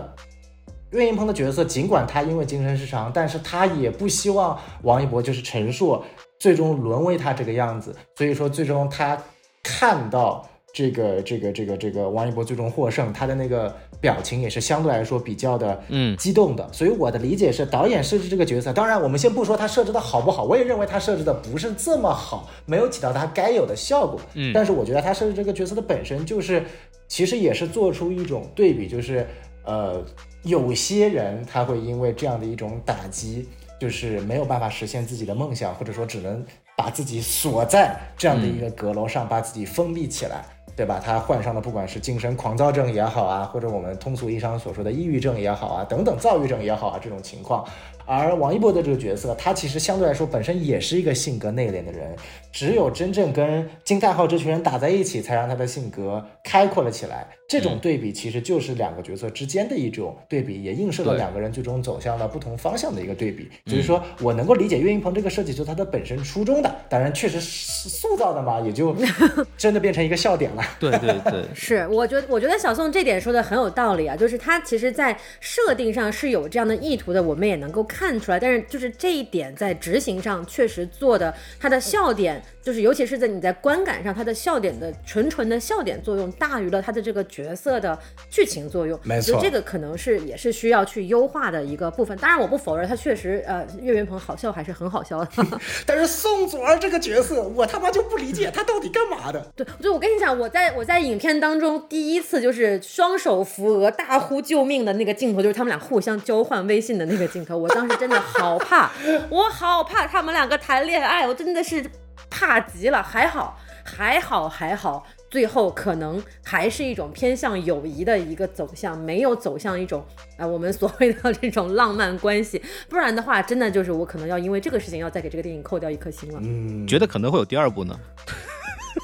[0.91, 6.03] 岳云鹏的角色，尽管他因为精神失常，但是他也不希望王一博就是陈硕
[6.39, 7.95] 最终沦为他这个样子。
[8.15, 9.17] 所以说，最终他
[9.63, 16.67] 看到这个这个这个这个王一博最终获胜，他的那个表情也是相对来说比较的嗯激动的。
[16.71, 24.19] 所以我的理解是，导演设置这个角色，当然我们先不说他设置的好不好，我也认为他设置的不是这么好，没有起到他该有的效果。
[24.35, 26.63] 嗯但是我觉得他设置这个角色的本身就是，
[27.07, 29.25] 其实也是做出一种对比，就是
[29.65, 30.03] 呃，
[30.43, 33.49] 有些人他会因为这样的一种打击，
[33.79, 36.45] 就是没有办法实现自己的梦想，或者说只能
[36.77, 40.45] 把自己锁在这样的一个阁楼上，把自己封闭起来。
[40.79, 40.97] 对吧？
[41.03, 47.67] 他患上的不管是精神狂躁症也好啊，或者我们通俗意义上所说的抑郁症也好啊，等等躁郁症也好啊，这种情况。
[48.05, 52.15] 而王一博的这个角色，他其实相对来说本身也是一个性格内敛的人，
[52.49, 57.27] 只有真正跟金泰浩这群人打在一起，才让他的性格开阔了起来。
[57.49, 63.49] 这种对比其实就是两个角色之间的一种对比，也映射了两个人最终走向了不同方向的一个对比。
[63.65, 68.95] 就是说我能够理解岳云鹏这个设计就是他的本身初衷的，当然确实是塑造的嘛，也就
[69.57, 70.63] 真的变成一个笑点了。
[70.79, 78.39] 对对 对，是，我觉得我觉得小宋这点说的很有道理啊，就是他其实，在设定上是有这样的意图的，我们也能够看出来。
[78.39, 87.97] 但是就是这一点在执行上确实做的，他的笑点，就是尤其是在你在观感上，他的笑点的纯纯的笑点作用大于了他的这个角色的
[88.29, 88.99] 剧情作用。
[89.03, 92.17] 没错这个可能是也是需要去优化的一个部分。
[92.17, 95.29] 当然，我不否认他确实，呃，岳云鹏好笑还是很好笑的。
[95.85, 99.51] 但是宋祖儿这个角色，我他妈就不理解他到底干嘛的。
[99.55, 107.57] 对，就我跟你讲，我在我在影片当中第一次就是双手扶额大呼救命的那个镜头，就是他们俩互相交换微信的那个镜头。
[107.57, 108.91] 我当时真的好怕，
[109.29, 111.83] 我好怕他们两个谈恋爱，我真的是
[112.29, 113.01] 怕极了。
[113.01, 115.05] 还好，还好，还好。
[115.29, 120.03] 最后可能还是一种偏向友谊的一个走向，没有走向一种
[120.37, 122.59] 啊、我们所谓的这种浪漫关系，
[122.89, 127.99] 不然的话，真的就是我可能要因为这个事情要再给这个电影扣掉一颗星了、嗯，觉得可能会有第二部呢。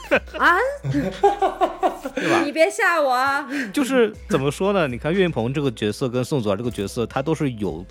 [0.38, 0.58] 啊！
[2.44, 3.48] 你别吓我啊！
[3.72, 4.88] 就是怎么说呢？
[4.88, 7.86] 你看岳云鹏这个角色跟宋祖儿这个角色，他都是有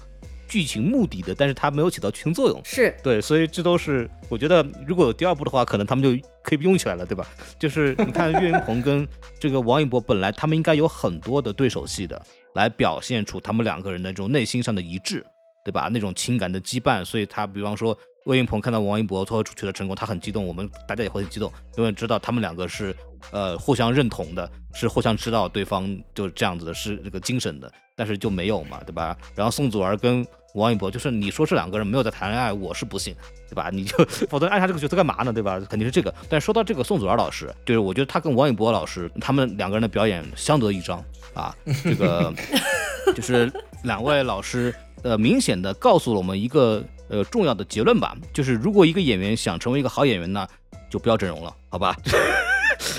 [0.49, 2.61] 剧情目的的，但是它没有起到剧情作用。
[2.65, 7.27] 是对，所以这都是我觉得，如果有第二部的话，可能他们就可以用起来了，对吧？
[7.59, 9.07] 就是你看岳云鹏跟
[9.39, 12.21] 这个王一博，本来他们应该有很多的对手戏的，
[12.55, 15.25] 来表现出他们两个人的这种内心上的一致，
[15.65, 15.89] 对吧？
[15.93, 22.95] 那种情感的羁绊，所以他比方说岳云鹏看到王一博最后取得成功，他很激动，我们大家也会很激动，因为知道他们两个是
[23.33, 29.17] 呃互相认同的，是互相知道对方就是这样子的，是这个精神的，但是就没有嘛，对吧？
[29.35, 33.15] 然后宋祖儿跟王一博，就是你说这两个人没有在谈恋爱，我是不信，
[33.49, 33.71] 对吧？
[33.73, 35.61] 你就 否则按下这个角色干嘛呢，对吧？
[35.69, 36.13] 肯定是这个。
[36.29, 42.33] 但说到这个宋祖儿老师，就是我觉得他跟王一博老师他们两个人的表演相得益彰啊，这个
[43.15, 50.47] 就是两位老师呃明显的告诉了我们一个呃重要的结论吧，就是如果一个演员想成为一个好演员呢，
[50.89, 51.97] 就不要整容了，好吧？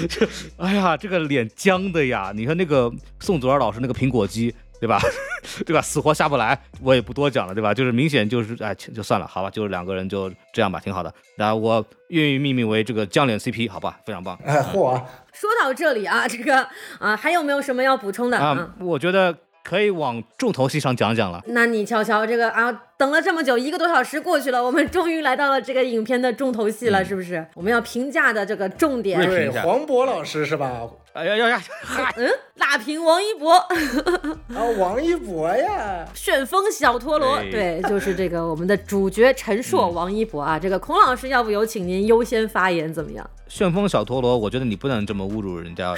[0.10, 0.28] 这，
[0.58, 2.32] 哎呀，这个脸僵的呀！
[2.34, 5.00] 你看那个宋祖儿老师那个苹果肌，对吧？
[5.66, 5.82] 对吧？
[5.82, 7.74] 死活下不来，我也不多讲了，对吧？
[7.74, 11.14] 就是明显就是，哎，就算了，好吧，就是两个人就这样吧，挺好的。
[11.38, 15.06] 然后我愿意命名为这个将脸 CP，好吧，非常棒哎，嚯啊！
[15.34, 16.68] 说到这里啊，这个
[17.00, 18.74] 啊，还有没有什么要补充的啊！
[18.80, 21.41] 我觉得可以往重头戏上讲讲了。
[21.47, 27.43] 那你瞧瞧这个啊，等了这么久，一个多小时过去了，我们终于来到了这个影片的重头戏了，嗯是不是？
[27.55, 30.88] 我们要评价的这个重点，对对，评价黄渤老师是吧？
[31.13, 31.63] 哎呀呀呀！
[31.82, 33.53] 嗨，嗯，辣评王一博，
[34.53, 40.59] 啊，王一博呀，旋风小陀螺，哎对，就是这个我们的主角陈硕王一博啊。
[40.59, 43.28] 这个孔老师，要不有请您优先发言，怎么样？
[43.47, 45.95] 旋风小陀螺，我觉得你不能这么侮辱人家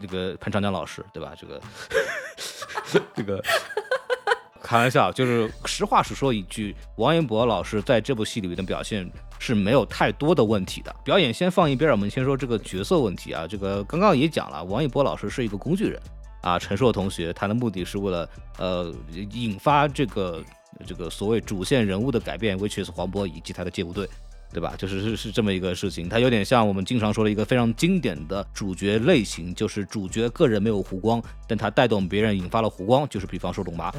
[0.00, 1.32] 这个潘长江老师，对吧？
[1.38, 1.60] 这个
[3.14, 3.42] 这个。
[4.62, 9.10] 开玩笑，就是实话实说一句，王一博老师在这部戏里面的表现
[9.40, 10.94] 是没有太多的问题的。
[11.02, 13.48] 表演先放一边，我们先说这个角色问题啊。
[13.48, 16.00] 这个刚刚也讲了，王一博老师是一个工具人
[16.42, 16.56] 啊。
[16.56, 18.28] 陈硕同学他的目的是为了
[18.58, 18.94] 呃
[19.32, 20.40] 引发这个
[20.86, 24.08] 这个所谓主线人物的改变，which is 黄渤以及他的街舞队
[24.52, 24.74] 对吧？
[24.76, 33.92] 就是是是这么一个事情，它有点像我们经常说的一个非常经典的主角类型，就是主角个人没有弧光，但他带动别人引发了弧光，就是比方说龙妈。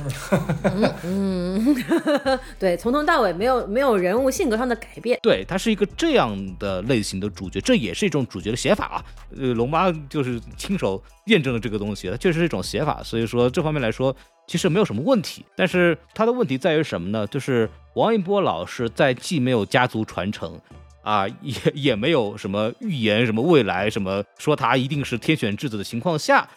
[1.03, 1.75] 嗯，
[2.59, 5.19] 对，从头到尾没有没有人物性格上的改变。
[5.21, 9.05] 对，他是一个这样的类型的主角，这也是一种主角的写法啊。
[9.37, 14.15] 呃，龙妈就是亲手验证了这个东西，它确实是一种写法，所以说这方面来说
[14.47, 15.45] 其实没有什么问题。
[15.55, 17.25] 但是他的问题在于什么呢？
[17.27, 20.59] 就是王一博老师在既没有家族传承
[21.03, 26.47] 啊，也也没有什么预言什么未来什么说他一定是天选之子的情况下，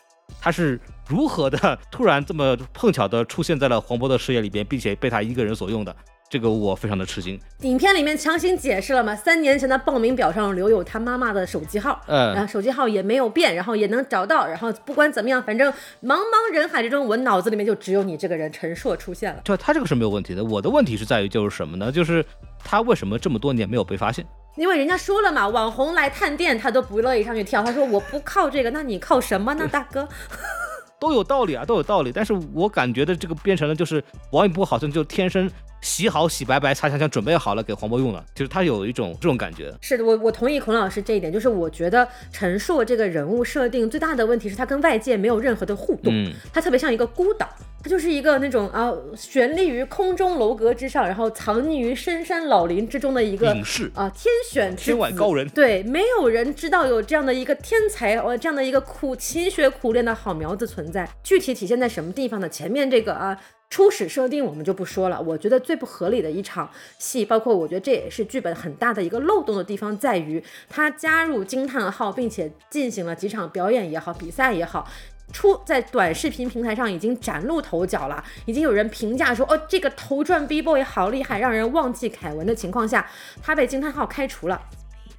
[0.41, 5.95] 他是如何的突然这么碰巧的出现在了黄渤的视野里边，并且被他一个人所用的？
[6.29, 7.39] 这个我非常的吃惊。
[7.61, 15.72] 影片里面强行解释了嘛，三年前的报名表上留有他妈妈的手机号，嗯然后手机号也没有变，然后也能找到，然后不管怎么样，反正
[16.03, 19.41] 茫茫人海之中，我脑子里面就只有你这个人陈硕出现了。
[19.45, 20.43] 对，他这个是没有问题的。
[20.45, 21.93] 我的问题是在于就是什么呢？
[21.93, 22.25] 就是
[22.64, 24.27] 他为什么这么多年没有被发现？
[24.57, 27.62] 因为人家说了嘛，网红来探店，他都不乐意上去跳。
[27.62, 30.09] 他说我不靠这个， 那你靠什么呢，大哥？
[31.01, 32.11] 都有道理啊，都有道理。
[32.11, 35.51] 但是我感觉的这个变成了就是王一博好像就天生
[35.85, 39.70] 洗好洗白白擦香香准备好了给黄渤用了，就是他有一种这种感觉。
[39.82, 47.47] 是的，我我同意孔老师这一点，就是我觉得陈硕这个人物设定最大的问题是他跟外界没有任何的互动，嗯他特别像一个孤岛，
[47.82, 61.07] 他就是一个那种啊悬立于空中楼阁之上，然后藏匿于深山老林之中的一个隐士啊天选之天外子高人对，没有人知道有这样的一个天才，呃，这样的一个苦勤学苦练的好苗子存在。
[61.22, 62.49] 具体体现在什么地方呢？
[62.49, 63.39] 前面这个啊。
[63.75, 74.89] 初始设定我们就不说了，我觉得最不合理的一场戏，包括我觉得这也是剧本很大的一个漏洞的地方，在于他加入惊叹号，并且进行了几场表演也好，比赛也好，
[75.33, 83.11] 出在短视频平台上已经崭露头角了，已经有人评价说，哦，这个头转 B boy 好厉害，让人忘记凯文的情况下，
[83.43, 84.62] 他被惊叹号开除了。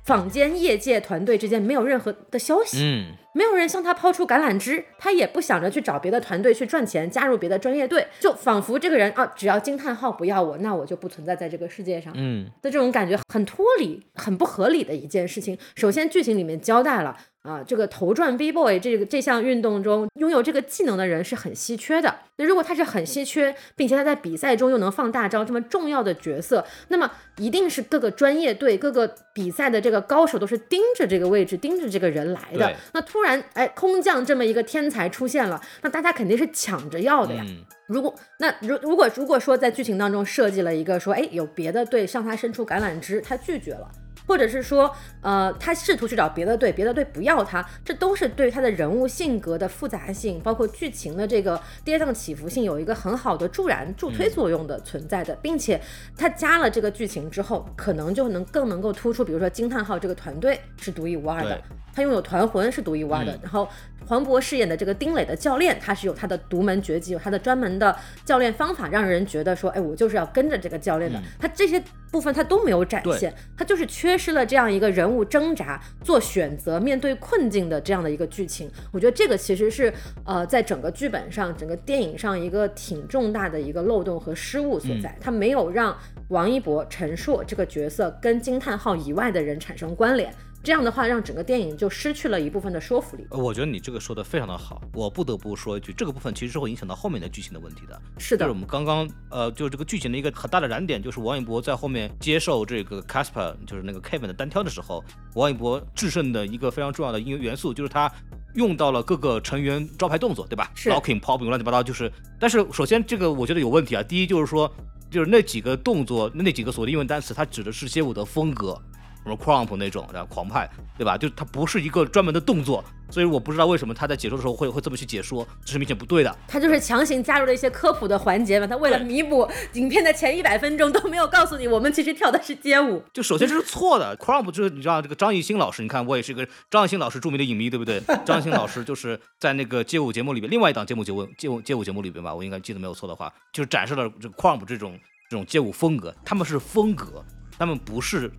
[0.05, 12.13] 坊间业界团队之间没有任何的消息，嗯，没有人向他抛出橄榄枝，他也不想着去找别的团队去赚钱，加入别的专业队，就仿佛这个人啊，只要惊叹号不要我，那我就不存在在这个世界上。
[12.15, 15.57] 嗯，的这种感觉很脱离、很不合理的一件事情。
[15.75, 22.15] 首先，剧情里面交代了啊，这个头转 B boy 这个这项运动中拥有这个技能的人是很稀缺的。
[22.37, 32.75] 那如果他是很稀缺，并且他在比赛中又能放大招这么重要的角色，那么一定是各个专业队、各个比赛的这个高手都是盯着这个位置、盯着这个人来的。
[32.93, 37.43] 那突然，哎，空降这么一个天才出现了，那大家肯定是抢着要的呀。
[37.45, 43.87] 嗯如果那如如果如果说在剧情当中设计了一个说，哎，有别的队向他伸出橄榄枝，他拒绝了。
[44.27, 55.79] 或者是说，呃，他试图去找别的队，别的队不要他，这都是对他的人物性格的复杂性，包括剧情的这个跌宕起伏性有一个很好的助燃、助推作用的存在的，并且
[56.17, 61.61] 他加了这个剧情之后，可能就能更能够突出，比如说惊叹号这个团队是独一无二的，
[61.93, 63.31] 他拥有团魂是独一无二的。
[63.33, 63.67] 嗯然后
[64.07, 71.19] 黄渤饰演的这个丁磊的教练，他是有他的独门绝技，有他的专门的教练方法，让人觉得说，哎，我就是要跟着这个教练的。
[71.19, 71.81] 嗯他这些
[72.15, 78.71] 部分他都没有展现，他就是缺失了这样一个人物挣扎、做选择、面对困境的这样的一个剧情。
[78.93, 79.93] 我觉得这个其实是
[80.25, 85.13] 呃，在整个剧本上、整个电影上一个挺重大的一个漏洞和失误所嗯在。
[85.19, 85.93] 他没有让
[86.29, 90.33] 王一博、陈硕这个角色跟惊叹号以外的人产生关联。
[90.65, 93.27] 这样的话，让整个电影就失去了一部分的说服力。
[93.29, 98.01] 呃我觉得你这个说的非常的好，我不得不说一句，这个部分其实是会影响到后面的剧情的问题的。
[98.17, 105.03] 是的就是我，们刚刚呃，就是这个剧情的一个很大的燃点，就是王一博在后面接受这个 Casper，就是那个 Kevin 的单挑的时候，
[105.35, 108.11] 王一博制胜的一个非常重要的音乐元素，就是他
[108.55, 112.11] 用到了各个成员招牌动作，对吧是？Locking、Popping 乱七八糟，就是。
[112.39, 114.73] 但是首先这个我觉得有问题啊，第一就是说，
[115.11, 118.81] 就是那几个动作，那几个所谓的英文单词，它指的是街舞的风格。
[119.25, 121.17] 什么 crump 那种，然后狂派，对吧？
[121.17, 126.37] 就它不是一个专门的动作，所以我不知道为什么他在解说的时候会会这么去解说，这是明显不对的。
[126.47, 128.67] 他就是强行加入了一些科普的环节嘛。
[128.67, 133.03] 他为了弥补影片的前一百分钟都没有告诉你，我们其实跳的是街舞。
[133.11, 137.99] 就首先这是错的，crump 就是你知道这个张艺兴老师，你看我也是一个张艺兴老师著名的影迷，对不对？
[138.23, 144.99] 张艺兴老师就是在那个街舞节目里边，另外一档街舞节目街舞街舞节目里边吧，我应该记得没有错的话，就是展示了这个 crump 这种
[145.29, 147.23] 这种街舞风格，他们是风格，
[147.57, 148.31] 他们不是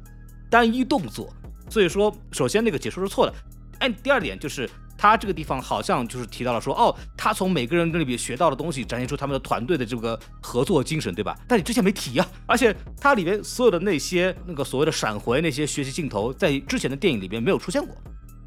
[0.57, 1.29] 单一动作，
[1.69, 3.35] 所以说首先那个解说是错的。
[3.79, 11.37] 哎，第二点就是他这个地方好像就是提到了说，哦，他从每个人这里边学到的东西，展现出他们的团队的这个合作精神，对吧？
[11.47, 17.95] 但你之前没提呀、而且它里边所有的那些那个所谓的闪回那些学习镜头，在之前的电影里边没有出现过。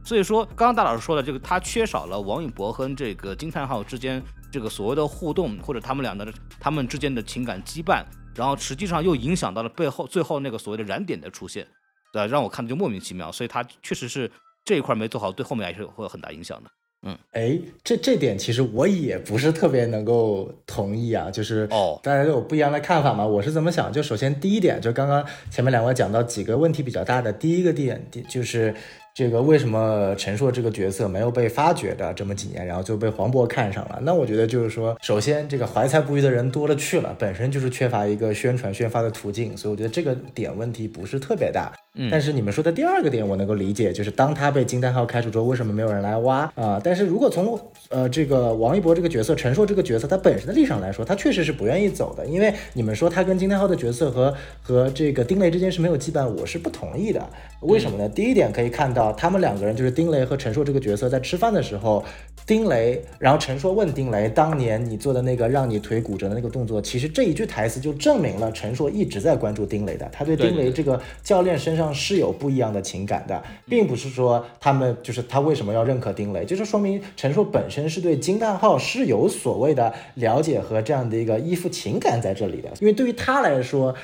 [0.03, 4.20] 所以说，刚刚大老师说的这个，他缺少了王一博和这个惊叹号之间
[4.51, 6.28] 这个所谓的互动，或者他们俩的
[6.60, 8.03] 他们之间的情感羁绊，
[8.34, 11.68] 然后实际上又影响到了背后最后那个所谓的燃点的出现。
[12.14, 14.30] 呃，让我看的就莫名其妙，所以他确实是
[14.66, 16.70] 这一块没做好，对后面还是会有很大影响的。
[17.01, 23.26] 嗯哎，这这点其实我也不是特别能够同意啊，就是哦大家都有不一样的看法嘛。
[23.26, 23.89] 我是怎么想？
[23.89, 28.76] 就首先第一点，就刚刚前面两位讲到几个问题比较大的，第一个点第就是
[29.16, 33.97] 这个为什么陈硕这个角色没有被发掘的这么几年，然后就被黄渤看上了？
[34.01, 41.72] 那我觉得就是说，首先这个怀才不遇的人多了去了，本身就是缺乏一个宣传宣发的途径，所以我觉得这个点问题不是特别大。
[42.12, 57.26] 但是你们说的第二个点我能够理解，就是当他被惊叹号开除之后，为什么没有人来挖啊、但是如果从呃这个王一博这个角色、陈硕这个角色他本身的立场来说，他确实是不愿意走的，因为你们说他跟惊叹号的角色和和这个丁雷之间是没有羁绊，我是不同意的。
[57.62, 58.08] 为什么呢？
[58.10, 62.04] 第一点可以看到，他们两个人就是丁雷和陈硕这个角色在吃饭的时候，
[62.45, 83.96] 丁雷，然后陈硕问丁雷，当年你做的那个让你腿骨折的那个动作，其实这一句台词就证明了陈硕一直在关注丁雷的，他对丁雷这个教练身上是有不一样的情感的，并不是说他们就是他为什么要认可丁磊，就是说明陈硕本身是对惊叹号是有所谓的了解和这样的一个依附情感在这里的，因为对于他来说。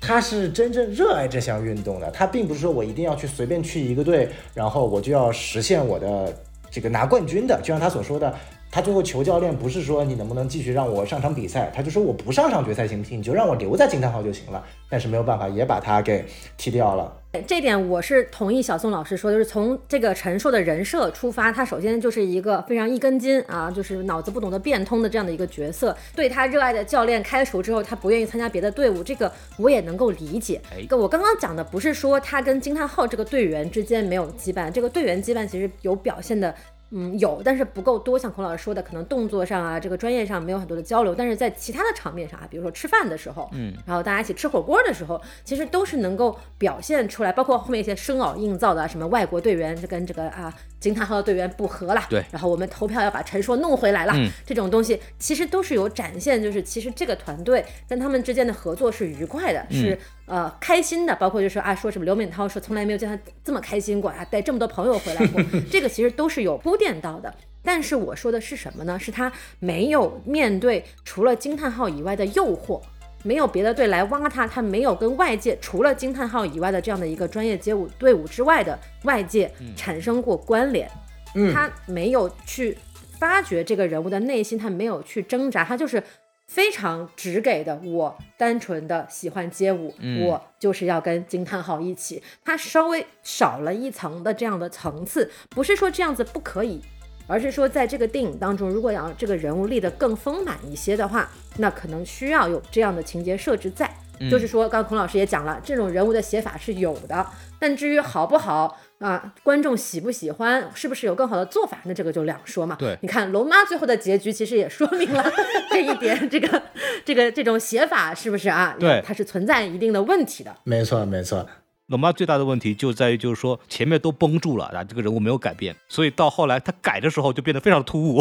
[0.00, 6.32] 他是真正热爱这项运动的，他并不是说我一定要去随便去一个队，然后我就要实现我的
[6.70, 7.60] 这个拿冠军的。
[7.62, 8.32] 就像他所说的，
[8.70, 13.18] 他最后求教练不是说你能不能继续让我上场比赛，他就说我不上场决赛行不行？
[13.18, 14.64] 你就让我留在惊叹号就行了。
[14.90, 16.24] 但是没有办法，也把他给
[16.56, 17.12] 踢掉了。
[17.46, 25.94] 这点我是同意小宋老师说的，就是从这个陈硕的人设出发，他首先就是一个非常一根筋啊，就是脑子不懂得变通的这样的一个角色。
[26.16, 30.60] 对他热爱的教练开除之后，他不愿意参加别的队伍，这个我也能够理解。
[30.70, 36.54] 哎我刚刚讲的不是说他跟惊叹号这个队员之间没有羁绊，这个队员羁绊其实有表现的。
[36.90, 38.18] 嗯，有，但是不够多。
[38.18, 67.34] 像孔老师说的，可能动作上啊，这个专业上没有很多的交流，但是在其他的场面上啊，比如说吃饭的时候，嗯，然后大家一起吃火锅的时候，其实都是能够表现出来，包括后面一些生老硬造的啊，什么外国队员跟这个啊惊叹号的队员不和了，对然后我们投票要把陈硕弄回来了，嗯这种东西其实都是有展现，就是其实这个团队跟他们之间的合作是愉快的，嗯是呃开心的，包括就是啊说什么刘敏涛说从来没有见他这么开心过啊，带这么多朋友回来过， 这个其实都是有铺垫到的。
[67.60, 68.98] 但是我说的是什么呢？
[68.98, 72.80] 是他没有面对除了惊叹号以外的诱惑，
[73.22, 80.90] 没有别的队来挖他，他没有跟外界除了惊叹号以外的这样的一个专业街舞队伍之外的外界产生过关联。
[81.34, 82.76] 嗯他没有去
[83.18, 86.02] 发掘这个人物的内心，他没有去挣扎，他就是
[86.46, 87.78] 非常直给的。
[87.84, 92.22] 我单纯的喜欢街舞，我就是要跟惊叹号一起。
[92.44, 96.80] 他稍微少了一层的这样的层次，不是说这样子不可以。
[97.28, 103.88] 而是说，在这个电影当中，如果要这个人物立得更丰满一些的话，那可能需要有这样的情节设置在。
[104.28, 107.24] 就是说，刚刚孔老师也讲了，这种人物的写法是有的，
[107.60, 112.74] 但至于好不好啊，观众喜不喜欢，是不是有更好的做法，那这个就两说嘛。
[112.80, 115.24] 对你看龙妈最后的结局，其实也说明了
[115.70, 116.60] 这一点，这个
[117.04, 118.74] 这个这种写法是不是啊？
[118.80, 120.52] 对它是存在一定的问题的。
[120.64, 121.48] 没错，没错。
[121.88, 128.20] 龙妈最大的问题就在于，就是说前面都绷住了，啊，这个人物没有改变，所以到后来他改的时候就变得非常突兀。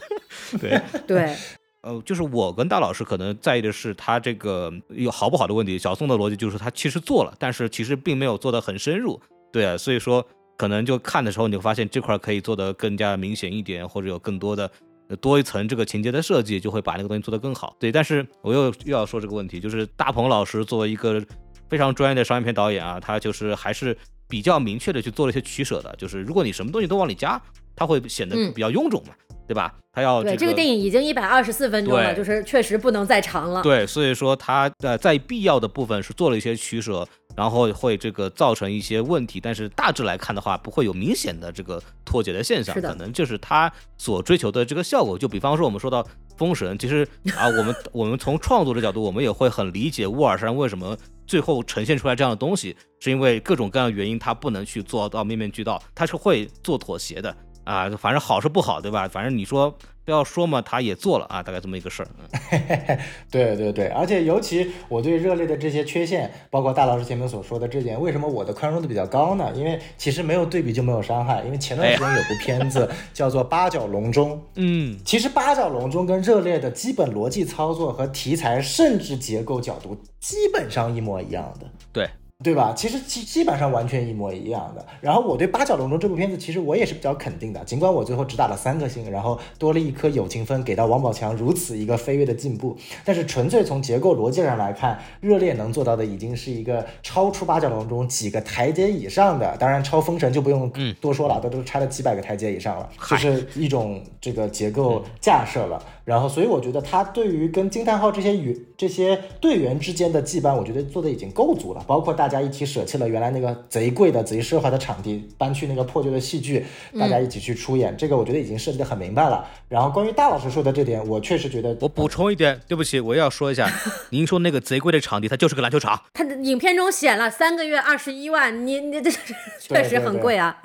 [0.60, 1.34] 对， 对，
[1.80, 5.78] 呃，就是我跟大老师可能在意的是他这个有好不好的问题。
[5.78, 9.18] 小宋的逻辑就是他其实做了，但是其实并没有做得很深入。
[9.50, 10.22] 对啊，所以说
[10.58, 14.70] 可能就看的时候你会发现这块可以做得更加明显一点，或者有更多的。
[15.08, 17.76] 呃多一层这个情节的设计，就会把那个东西做得更好。
[17.78, 21.24] 对，但是我又又要说这个问题，就是大鹏老师作为一个
[21.68, 23.96] 非常专业的商业片导演啊，他就是还是
[24.28, 25.94] 比较明确的去做了一些取舍的。
[25.96, 27.40] 就是如果你什么东西都往里加，
[27.74, 29.14] 它会显得嗯比较臃肿嘛，
[29.46, 29.74] 对吧？
[29.92, 33.62] 他要对，这这个电影已经一百二十四分钟了，就是确实不能再长了。
[33.62, 45.18] 对，所以说他呃在必要的部分是做了一些取舍，然后会这个造成一些问题，但是大致来看的话，不会有明显的这个脱节的现象，是的可能就是他所追求的这个效果。
[45.18, 46.02] 就比方说我们说到
[46.36, 50.94] 《封神》，其实啊，我们 我们从创作的角度，我们也会很理解乌尔善为什么
[51.26, 57.36] 最后呈现出来这样的东西，是因为各种各样的原因，他不能去做到面面俱到，他是会做妥协的。
[57.66, 59.06] 啊，反正好是不好，对吧？
[59.08, 62.08] 反正你说不要说嘛，他也做了啊，大概这么一个事儿。
[62.16, 62.98] 嗯
[63.28, 69.52] 对对对，而且尤其我对热烈的这些缺陷，包括大老师前面所说的这点，为什么我的宽容度比较高呢？
[69.54, 71.42] 因为其实没有对比就没有伤害。
[71.44, 81.66] 因为前段时间有部片子 叫做《八角笼中》， 嗯，其实《八角笼中》跟热烈的基本逻辑操作和题材，甚至结构角度基本上一模一样的。
[81.92, 82.08] 对，
[82.44, 82.74] 对吧？
[82.76, 84.84] 其实基基本上完全一模一样的。
[85.00, 92.76] 然后我对《八角笼中》这部片子，其实我也是比较肯定的，尽管我最后只打了三颗星，然后多了一颗友情分给到王宝强，如此一个飞跃的进步。
[93.04, 100.70] 但是纯粹从结构逻辑上来看，热烈能做到的已经是一个超出《八角笼中》几个台阶以上的，当然超《封神》就不用
[101.00, 105.82] 多说了，都都差了几百个台阶以上了，就是一种这个结构架设了。
[106.06, 111.82] 然后，所以我觉得他对于跟惊叹号这些与这些队员之间的羁绊，我觉得做的已经够足了。
[111.84, 116.64] 包括大家一起舍弃了原来那个贼贵的、贼奢华的场地，搬去那个破旧的戏剧，
[116.96, 119.44] 大家一起去出演，这个我觉得已经设计的很明白了。
[119.68, 123.68] 然后关于大老师说的这点，我确实觉得，我补充一点，对不起，我要说一下，
[124.10, 126.00] 您说那个贼贵的场地，它就是个篮球场。
[126.14, 129.10] 它的影片中写了三个月二十一万，你你这
[129.58, 130.62] 确实很贵啊。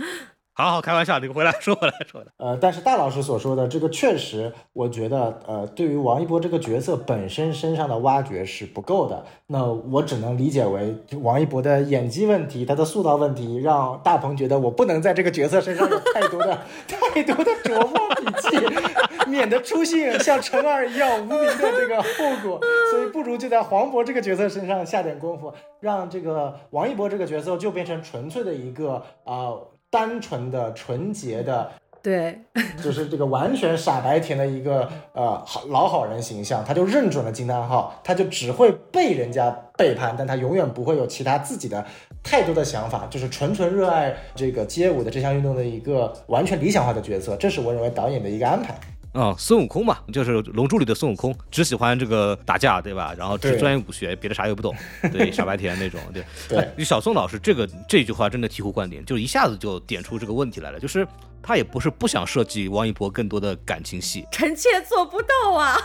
[0.53, 2.31] 好好开玩笑，你回来说回来说的。
[2.37, 9.25] 呃，但是大老师所说的这个确实，我觉得呃，对于王一博这个角色本身身上的挖掘是不够的。
[9.47, 22.09] 那我只能理解为王一博的演技问题，他的塑造问题，让大鹏觉得我不能在这个角色身上有太多的 太多的琢磨笔记， 免得出现像陈二一样无名的这个后
[22.43, 22.59] 果。
[22.91, 29.53] 所以不如就在黄渤这个角色身上下点功夫，让这个王一博这个角色就变成纯粹的一个啊。
[29.91, 31.69] 单纯的、纯洁的，
[32.01, 32.39] 对，
[32.81, 41.85] 就是这个完全傻白甜的一个呃好老好人形象，他就认准了惊叹号，他就只会被人家背叛，但他永远不会有其他自己的
[42.23, 48.73] 太多的想法，就是纯纯热爱这个街舞的这项运动的一个完全理想化的角色，这是我认为导演的一个安排。
[49.13, 53.13] 啊，孙悟空嘛，就是《龙珠》里的孙悟空，只喜欢这个打架，对吧？
[53.17, 54.73] 然后只钻研武学，别的啥也不懂，
[55.11, 56.23] 对，傻白甜那种，对。
[56.47, 61.05] 对，小宋老师这个这句话真的醍醐灌顶，就一下子就点出这个问题来了，就是
[61.43, 65.77] 他也不是不想设计王一博更多的感情戏，臣妾做不到啊。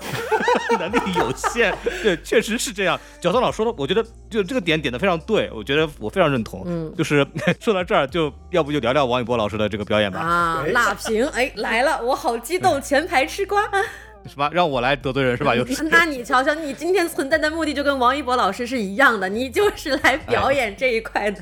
[0.78, 2.98] 能力有限，对，确实是这样。
[3.20, 6.62] 角松老说的，我觉得就这个点点的非常对，我觉得我非常认同。
[6.66, 7.26] 嗯，就是
[7.60, 10.20] 说到这儿，就要不就聊聊王一博老师的这个表演吧。
[10.20, 13.62] 啊，辣评，哎，来了，我好激动，前排吃瓜。
[14.26, 14.50] 什么？
[14.52, 15.54] 让我来得罪人是吧？
[15.54, 15.84] 又是？
[15.84, 21.40] 那你瞧瞧，你今天存在的目的就跟王一博老师是一样的，你就是来表演这一块的。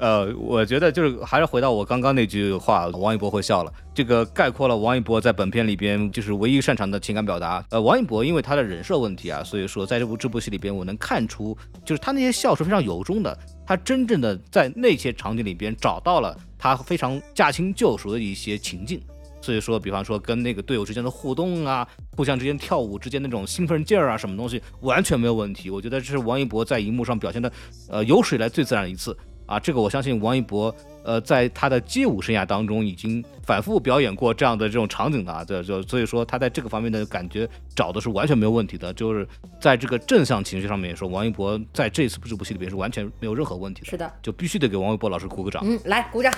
[0.00, 3.72] 呃，我觉得就是还是回到我刚刚那句话，王一博会笑了。
[3.94, 7.62] 这个概括了王一博在本片里边就是唯一擅长的情感表达。
[7.68, 13.38] 呃，王一博因为他的人设问题啊，所以说在这部这部戏里边，我能看出就是他那些笑是非常由衷的。
[13.66, 19.00] 他真正的在那些场景里边找到了他非常驾轻就熟的一些情境。
[19.42, 25.70] 所以说，比方说跟那个队友之间的互动啊，互相之间跳舞之间那种兴奋劲儿啊，什么东西完全没有问题。
[25.70, 27.50] 我觉得这是王一博在荧幕上表现的，
[27.88, 29.16] 呃，有史以来最自然的一次。
[29.50, 30.72] 啊，这个我相信王一博，
[31.02, 39.26] 呃，在他的街舞生涯当中已经反复表演过这样的这种场景的，这就所以说他在这个方面的感觉找的是完全没有问题的，就是
[39.60, 46.32] 在这个正向情绪上面说，王一博在这次这部戏里边是完全没有任何问题的，是的，就必须得给王一博老师鼓个掌，嗯，来鼓掌。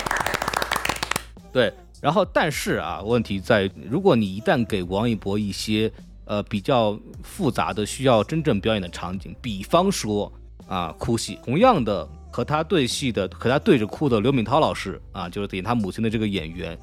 [1.50, 5.90] 对，然后但是啊，问题在如果你一旦给王一博一些
[6.26, 10.30] 呃比较复杂的需要真正表演的场景，比方说。
[10.68, 16.78] 啊，哭戏，同样的和他对戏的，和他对着哭的刘敏涛老师啊，就是演他母亲的这个演员，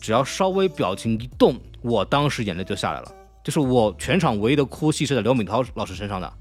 [0.00, 3.12] 只要稍微表情一动，我当时眼泪就下来了。
[3.42, 6.32] 就是我全场唯一的哭戏是在刘敏涛老师身上的，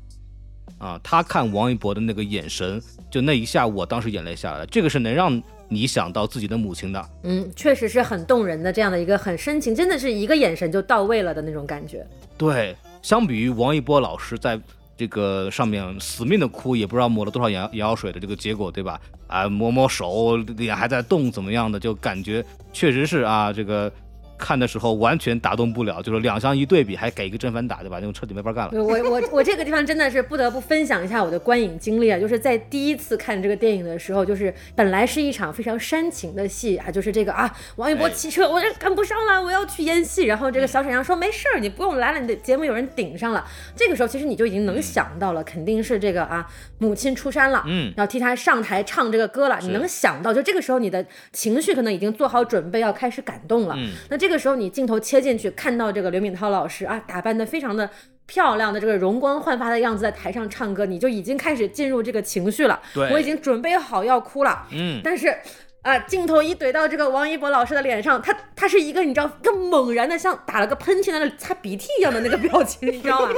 [0.77, 4.65] 啊，他看王一博的那个眼神，就那一下，我当时眼泪下来了。
[4.67, 12.05] 这个是能让你想到自己的母亲的，嗯，确实是很动人的这样的一个很深情，真的是一个眼神就到位了的那种感觉。
[12.37, 14.59] 对，相比于王一博老师在。
[14.95, 18.99] 这个上面死命的哭，也不知道抹了多少眼眼药水的这个结果，对吧？
[19.27, 21.79] 啊，摸摸手，脸还在动，怎么样的？
[21.79, 23.91] 就感觉确实是啊，这个。
[24.37, 27.97] 看的时候完全打动不了，就是两相一对比，还给一个正反打，对吧？
[27.97, 28.71] 那种彻底没法干了。
[28.73, 40.23] 我我我这个地方真的是不得不分享一下我的观影经历啊，就是在第一次看这个电影的时候，就是本来是一场非常煽情的戏啊，就是这个啊，王一博骑车，我这赶不上了，我要去演戏。
[40.23, 43.45] 然后这个小沈阳说没事儿，你不用来了，你的节目有人顶上了。
[43.75, 46.45] 这个时候其实你就已经能想到了，肯定是这个啊，
[46.79, 49.59] 母亲出山了，嗯，要替他上台唱这个歌了。
[49.61, 53.77] 你能想到，就这个时候你的情绪可能已经做好准备要开始感动了。
[54.09, 57.89] 那这个时候你镜头切进去，看到这个刘敏涛老师啊，打扮的非常的
[58.25, 62.79] 漂亮的这个容光焕发的样子，在台上唱歌，你就已经开始进入这个情绪了。
[62.93, 64.65] 对，我已经准备好要哭了。
[64.71, 65.35] 嗯，但是
[65.83, 73.29] 啊，镜头一怼到这个王一博老师的脸上，他他是一个你知道，一个猛然的像打了个喷嚏在那擦鼻涕一样的那个表情，你知道吗？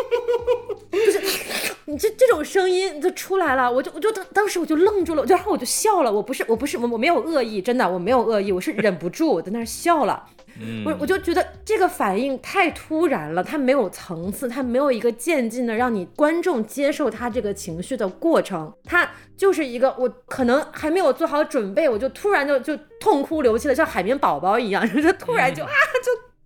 [0.92, 1.20] 就是
[1.86, 6.12] 你这这种声音就出来了，我就我就当当时我就愣住了，然后我就笑了。
[6.12, 10.24] 我不是我不是我我没有恶意，真的我没有恶意，我是忍不住我在那儿笑了。
[10.86, 25.70] 我我就觉得这个反应太突然了，它没有层次，它没有一个渐进的让你观众接受他这个情绪的过程，它就是一个我可能还没有做好准备，我就突然就就痛哭流涕了，像海绵宝宝一样， 就突然就啊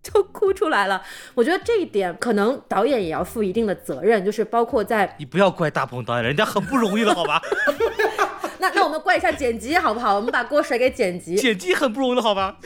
[0.04, 1.02] 就就哭出来了。
[1.36, 7.42] 我觉得这一点可能导演也要负一定的责任，就是包括在你不要怪大鹏导演，人家很不容易了，好吧？
[8.62, 10.16] 那那我们怪一下剪辑好不好？
[10.16, 12.58] 我们把锅甩给剪辑，剪辑很不容易了，好吧？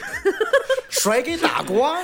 [0.88, 2.02] 甩给打光，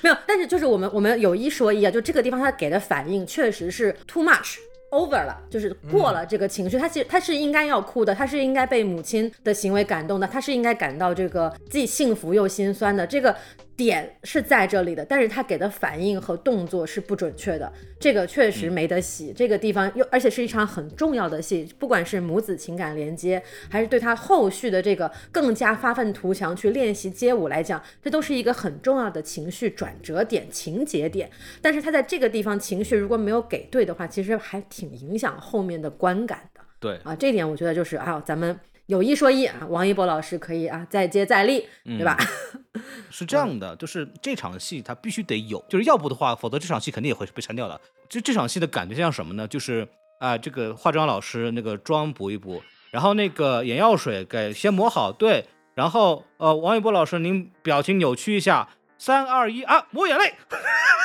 [0.00, 4.56] 没有，但是就是我们我们有一说一啊，就这个地方他给的反应确实是 too much
[4.90, 13.34] over 了，就是过了这个情绪，他其实他是应该要哭的，他是应该被母亲的行为感动的，他是应该感到这个既幸福又心酸的这个。
[13.82, 19.32] 点是在这里的，但是他给的反应和动作是不准确的，这个确实没得洗。
[19.34, 31.30] 这个地方又而且是一场很重要的戏，不管是母子情感连接，还是对他后续的这个更加发愤图强去练习街舞来讲，这都是一个很重要的情绪转折点、情节点。
[31.62, 36.60] 但是他在这个地方情绪如果没有给对的话，其实还挺影响后面的观感的。
[36.78, 38.60] 对啊，这点我觉得就是啊，咱们。
[38.90, 42.16] 有一说一啊，王一博老师可以啊，再接再厉，对吧？
[43.08, 47.80] 是这样的，就是这场戏他必须得有，就是要不的话，否则这场戏肯定也会被删掉的。
[48.08, 49.46] 就这场戏的感觉像什么呢？
[49.46, 49.86] 就是
[50.18, 52.60] 啊，这个化妆老师那个妆补一补，
[52.90, 55.46] 然后那个眼药水给先抹好，对，
[55.76, 60.34] 然后呃，王一博老师您表情扭曲一下，三二一啊，抹眼泪，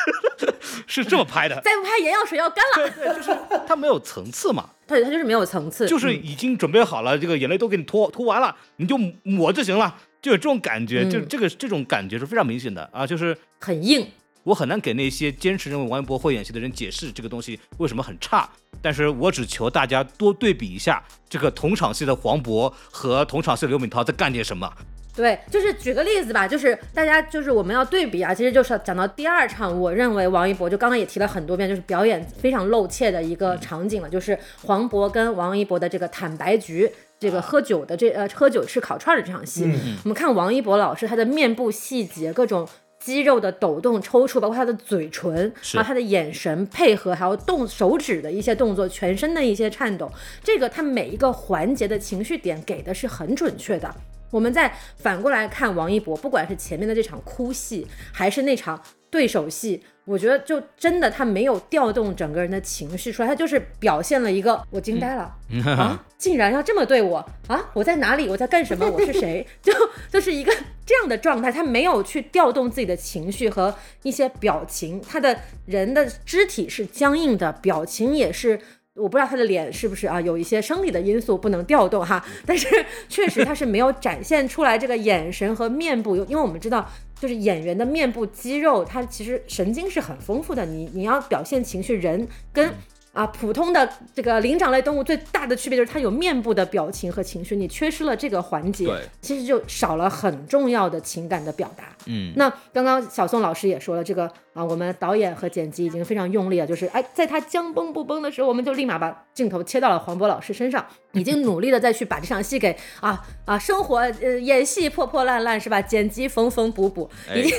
[0.88, 1.62] 是这么拍的。
[1.62, 2.90] 再不拍眼药水要干了。
[2.90, 3.38] 对对，就是
[3.68, 4.72] 它没有层次嘛。
[4.88, 14.08] 对，它就是没有层次，就是已经准备好了，这个眼泪都给你涂涂完了，你就抹就行了，就有这种感觉，就这个这种感觉是非常明显的啊，就是很硬。
[14.44, 18.48] 我很难给那些坚持认为王一博会演戏的人解释这个东西为什么很差，
[18.80, 24.72] 但是我只求大家多对比一下这个同场戏的黄渤和同场戏的刘敏涛在干点什么。
[25.16, 39.64] 对，就是举个例子吧，就是大家就是我们要对比啊，其实就是讲到第二场，我认为王一博就刚刚也提了很多遍，就是表演非常露怯的一个场景了，就是黄渤跟王一博的这个坦白局，这个喝酒的这呃喝酒吃烤串的这场戏，
[40.04, 42.68] 我们看王一博老师他的面部细节，各种
[43.00, 50.12] 肌肉的抖动抽搐，包括他的嘴唇啊，他的眼神配合，还有动手指的一些动作，全身的一些颤抖，
[50.44, 53.96] 这个他每一个环节的情绪点给的是很准确的。
[54.32, 65.34] 我们再反过来看王一博，不管是前面的这场哭戏，还是那场对手戏，我觉得就真的他没有调动整个人的情绪出来，他就是表现了一个我惊呆了
[65.66, 69.72] 啊，竟然要这么对我啊，我在哪里，我在干什么，我是谁，就
[70.12, 70.52] 就是一个
[70.86, 73.74] 这样的状态，他没有去调动自己的情绪和
[74.04, 78.60] 一些表情，他的人的肢体是僵硬的，表情也是。
[78.96, 82.68] 我不知道他的脸是不是啊，有一些生理的因素不能调动哈， 但是
[83.10, 86.90] 确实他是没有展现出来这个眼神和面部，因为我们知道，
[87.20, 92.74] 就是演员的面部肌肉，他其实神经是很丰富的，你你要表现情绪，人跟。
[93.16, 98.86] 啊，普通的这个灵长类动物最大的区别就是它有面部的表情和情绪，你缺失了这个环节，
[99.22, 101.96] 其实就少了很重要的情感的表达。
[102.08, 115.82] 嗯，那刚刚小宋老师也说了，这个啊，我们导演和剪辑已经非常用力了，就是哎，在他将崩不崩的时候，我们就立马把镜头切到了黄渤老师身上，已经努力的再去把这场戏给啊啊生活呃演戏破破烂烂是吧？
[115.82, 117.52] 剪辑缝缝补补，已经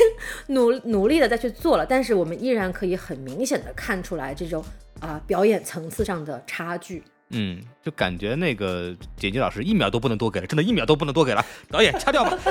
[0.55, 4.63] 努努力的再去做了，但是我们依然可以很明显的看出来这种。
[5.01, 12.37] 啊，表演层次上的差距，嗯，就感觉那个剪辑老师一秒都不能多给了，真的，一秒都不能多给了，导演掐掉吧。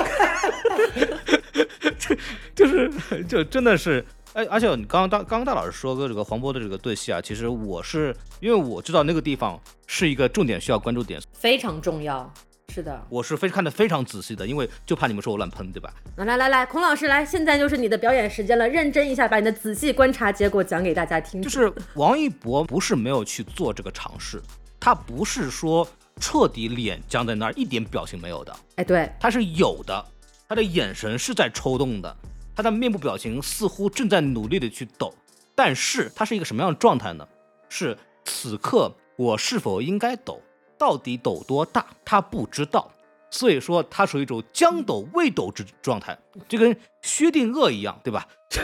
[1.98, 2.16] 就
[2.54, 12.32] 就是就真的是，哎，而且你刚刚大刚刚大老师说个这个黄渤的这个对戏啊，其实我是因为我知道那个地方是一个重点需要关注点，非常重要。
[12.76, 15.90] 是的，我是非看的非常仔细的，因为就怕你们说我乱喷，对吧？
[16.16, 21.40] 来来来来，孔老师来，现在就是你的表演时间了，认真一下，把你的仔细观察结果讲给大家听。
[21.40, 24.42] 就是王一博不是没有去做这个尝试，
[24.78, 25.88] 他不是说
[26.20, 30.04] 彻底脸僵在那儿一点表情没有的，哎，对，他是有的，
[30.46, 32.14] 他的眼神是在抽动的，
[32.54, 35.14] 他的面部表情似乎正在努力的去抖，
[35.54, 37.26] 但是他是一个什么样的状态呢？
[37.70, 37.96] 是
[38.26, 40.42] 此刻我是否应该抖？
[40.78, 42.90] 到底抖多大，他不知道，
[43.30, 46.16] 所以说他属于一种将抖未抖之状态，
[46.48, 48.26] 就跟薛定谔一样，对吧？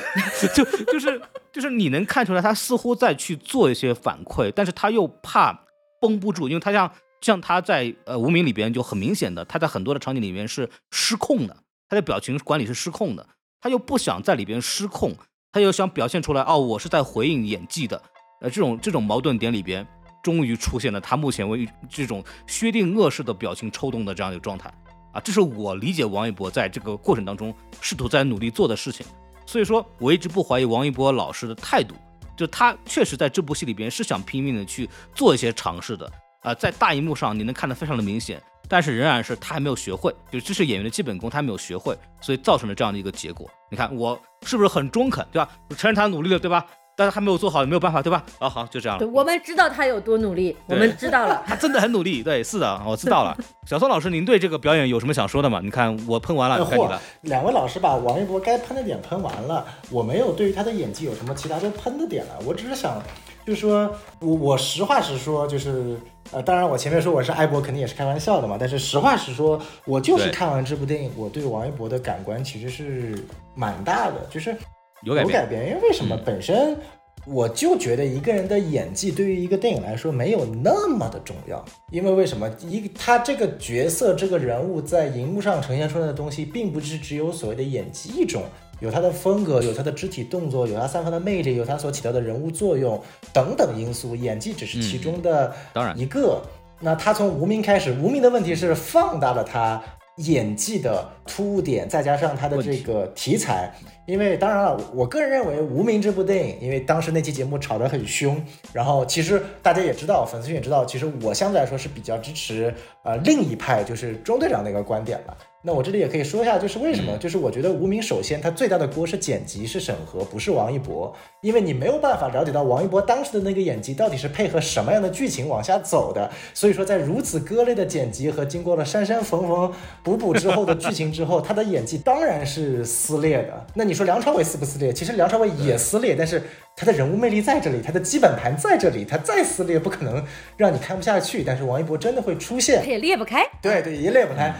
[0.55, 1.21] 就就是
[1.53, 5.65] 就是你能看出来，他似乎在去做一些反馈，但是他又怕
[6.01, 6.91] 绷不住，因为他像
[7.21, 11.57] 像他在呃无名里边就很明显的，他在很多的场景里面是失控的，
[11.89, 13.27] 他的表情管理是失控的，
[13.61, 15.15] 他又不想在里边失控，
[15.51, 18.01] 他又想表现出来哦，我是在回应演技的。
[18.41, 19.87] 呃，这种这种矛盾点里边，
[20.23, 24.73] 终于出现了他目前为这种薛定谔式的表情抽动的这样一个状态
[25.13, 29.05] 啊，这是我理解王一博在这个过程当中试图在努力做的事情。
[29.45, 31.95] 所以说，我一直不怀疑王一博老师的态度，
[32.37, 43.51] 就他确实在这部戏里边是想拼命的去做一些尝试的啊，在大荧幕上你能看得非常的明显，但是仍然是他还没有学会，就这是演员的基本功，他没有学会，所以造成了这样的一个结果。
[43.69, 45.51] 你看我是不是很中肯，对吧？
[45.69, 46.65] 我承认他努力了，对吧？
[46.95, 48.23] 但是还没有做好，也没有办法，对吧？
[48.39, 49.05] 啊，好，就这样了。
[49.05, 51.43] 对，我们知道他有多努力，我们知道了。
[51.49, 53.37] 他真的很努力，对，是的，我知道了。
[53.67, 55.61] 小宋老师，您对这个表演有什么想说的吗？
[55.63, 57.01] 你看我喷完了，该你了。
[57.23, 62.39] 两位老师把王一博该喷的点喷完了，我没有对于他的演技有什么其他的喷的点了。
[62.45, 63.03] 我只是想，
[63.47, 63.91] 就是说
[64.21, 65.97] 我我实话实说，就是
[66.31, 68.57] 呃，当然我前面说我是爱博，肯定也是开玩笑的嘛。
[68.61, 73.25] 但是实话实说，我就是看完这部电影，我对王一博的感官其实是
[73.55, 74.55] 蛮大的，就是。
[75.03, 76.17] 有改变，因为为什么？
[76.25, 76.77] 本身
[77.25, 81.65] 我就觉得一个人的演技对于一个电影来说没有那么的重要。
[81.91, 82.51] 因为为什么？
[82.69, 88.43] 一他这个角色、这个人物在荧幕上呈现出来的东西，并不是只有所谓的演技一种，
[88.81, 93.01] 有他的风格，有他的肢体动作，有他散发的魅力，有他所起到的人物作用
[93.33, 94.17] 等等因素。
[94.17, 96.43] 演技只是其中的当然一个。
[96.85, 99.81] 那他从无名开始，无名的问题是放大了他
[100.17, 103.73] 演技的突兀点，再加上他的这个题材。
[104.05, 112.75] 因为当然了，我个人认为《无名》这部电影，因为当时那期节目吵得很凶，然后其实大家也知道，粉丝也知道，其实我相对来说是比较支持
[113.05, 115.37] 呃另一派，就是中队长那个观点了。
[115.65, 117.17] 那我这里也可以说一下，就是为什么？
[117.19, 126.29] 就是我觉得无名首先它最大的锅是剪辑是审核，不是王一博，因为你没有办法了解到王一博当时的那个演技到底是配合什么样的剧情往下走的。
[126.53, 129.73] 所以说，在如此割裂的剪辑和经过了删删缝缝
[130.03, 133.67] 补补之后的剧情之后， 他的演技当然是撕裂的。
[133.75, 134.93] 那你说梁朝伟撕不撕裂？
[134.93, 136.43] 其实梁朝伟也撕裂，但是
[136.75, 140.25] 他的人物魅力在这里，他的基本盘在这里，他再撕裂不可能
[140.57, 141.45] 让你看不下去。
[141.45, 143.45] 但是王一博真的会出现，他也裂不开。
[143.63, 144.53] 对对，也裂不开。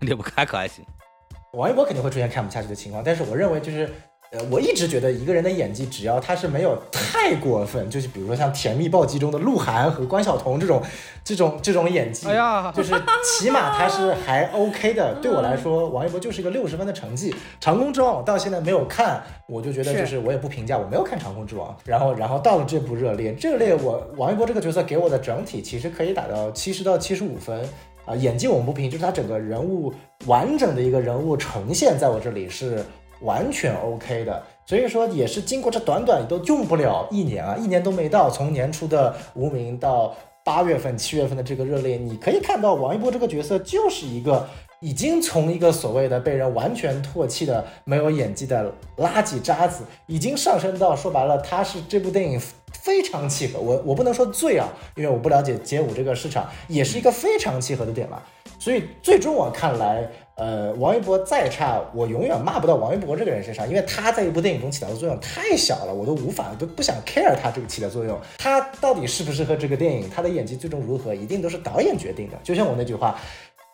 [0.00, 0.84] 裂不开可还行，
[1.52, 3.88] 王一博肯定会出现看不下去的情况，但是我认为就是。
[4.32, 10.80] 呃，我一直觉得一个人的演技，只要他是没有太过分，就是比如说像《甜蜜暴击》中的鹿晗和关晓彤这种，
[11.24, 12.28] 这种这种演技，
[12.72, 12.94] 就是
[13.24, 15.16] 起码他是还 OK 的。
[15.20, 17.32] 对我来说，王一博就是一个六十分的成绩。
[17.60, 21.68] 《长空之王》我到现在没有看，我就觉得就是我也不评价，我没有看《长空之王》。
[21.84, 27.68] 然后，然后到了这部《热烈》，《热烈》我王一博这个角色给我的整体其实可以打到七十到七十五分
[28.10, 28.16] 啊。
[28.16, 29.92] 演技我们不评，就是他整个人物
[30.26, 32.84] 完整的一个人物呈现，在我这里是。
[33.22, 44.48] 完全 OK 的，所以说也是经过这短短都用不了一年啊，一年都没到，从年初的无名到八月份、七月份的这个热烈，你可以看到王一博这个角色就是一个
[44.80, 52.40] 已经从一个所谓的被人完全唾弃的没有演技的垃圾渣子，已经上升到说白了，他是这部电影
[52.82, 58.22] 非常契合我，我不能说最啊，因为我不了解街舞这个市场，也是一个非常契合的点嘛。
[58.58, 60.08] 所以最终我看来。
[60.36, 68.18] 呃，王一博再差，我永远骂不到王一博这个人身上，因为他在一部电影中起到的作用太小了，我都无法都不想 care 他这个起的作用。
[68.38, 72.38] 他到底适不适合这个电影，他的演技最终如何，一定都是导演决定的。
[72.42, 73.20] 就像我那句话，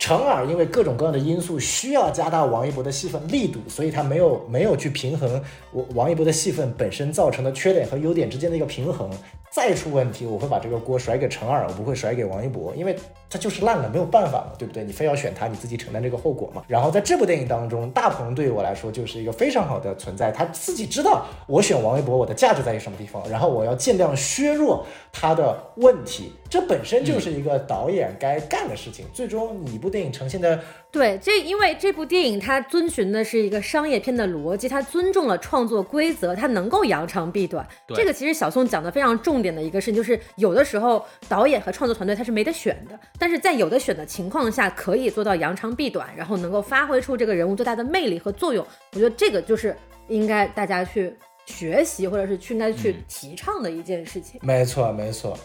[0.07, 5.43] 成耳因为各种各样的因素需要加大王一博的戏份力度，所以他没有没有去平衡
[5.73, 9.11] 我王一博的戏份本身造成的缺点和优点之间的一个平衡。
[9.57, 12.95] 再出问题，我会把这个锅甩给陈二，我不会甩给王一博，因为
[13.31, 14.85] 他就是烂了，没有办法嘛，对不对？
[14.85, 16.63] 你非要选他，你自己承担这个后果嘛。
[16.69, 29.07] 然后在这部电影当中，大鹏对于我来说就是一个非常好的存在，他自己知道我选王一博，我的价值在于什么地方，然后我要尽量削弱他的问题，这本身就是一个导演该干的事情。
[29.15, 30.61] 最终，你一部电影呈现的。
[30.93, 37.67] 对，这因为这部电影它遵循的是一个商业片的逻辑，它尊重了创作规则，它能够扬长避短。
[37.89, 48.67] 这个其实小宋讲的非常重点的一个事情，就是有的时候导演和创作团队他是没得选的，但是在有的选的情况下，可以做到扬长避短，然后能够发挥出这个人物最大的魅力和作用。
[48.93, 49.77] 我觉得这个就是
[50.09, 51.17] 应该大家去
[51.47, 54.41] 学习，或者是去应该去提倡的一件事情。
[54.43, 55.39] 没错，没错。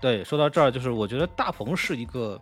[0.00, 2.40] 对，说到这儿，就是我觉得大鹏是一个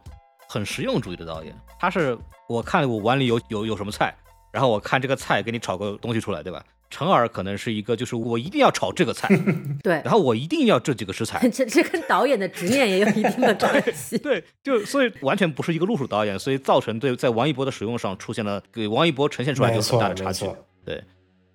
[0.49, 2.17] 很实用主义的导演，他是。
[2.49, 4.15] 我看我碗里有有有什么菜，
[4.53, 6.65] 然后我看这个菜给你炒个东西出来，对吧？
[6.91, 9.29] 陈耳可能是一个，就是我一定要炒这个菜，
[9.83, 20.47] 对，然后我一定要这几个食材， 这这跟导演的执念也有一定的关系，对，就所以完全不是一个路数导演，所以造成对在王一博的使用上出现了给王一博呈现出来有很大的差距，
[20.85, 21.03] 对。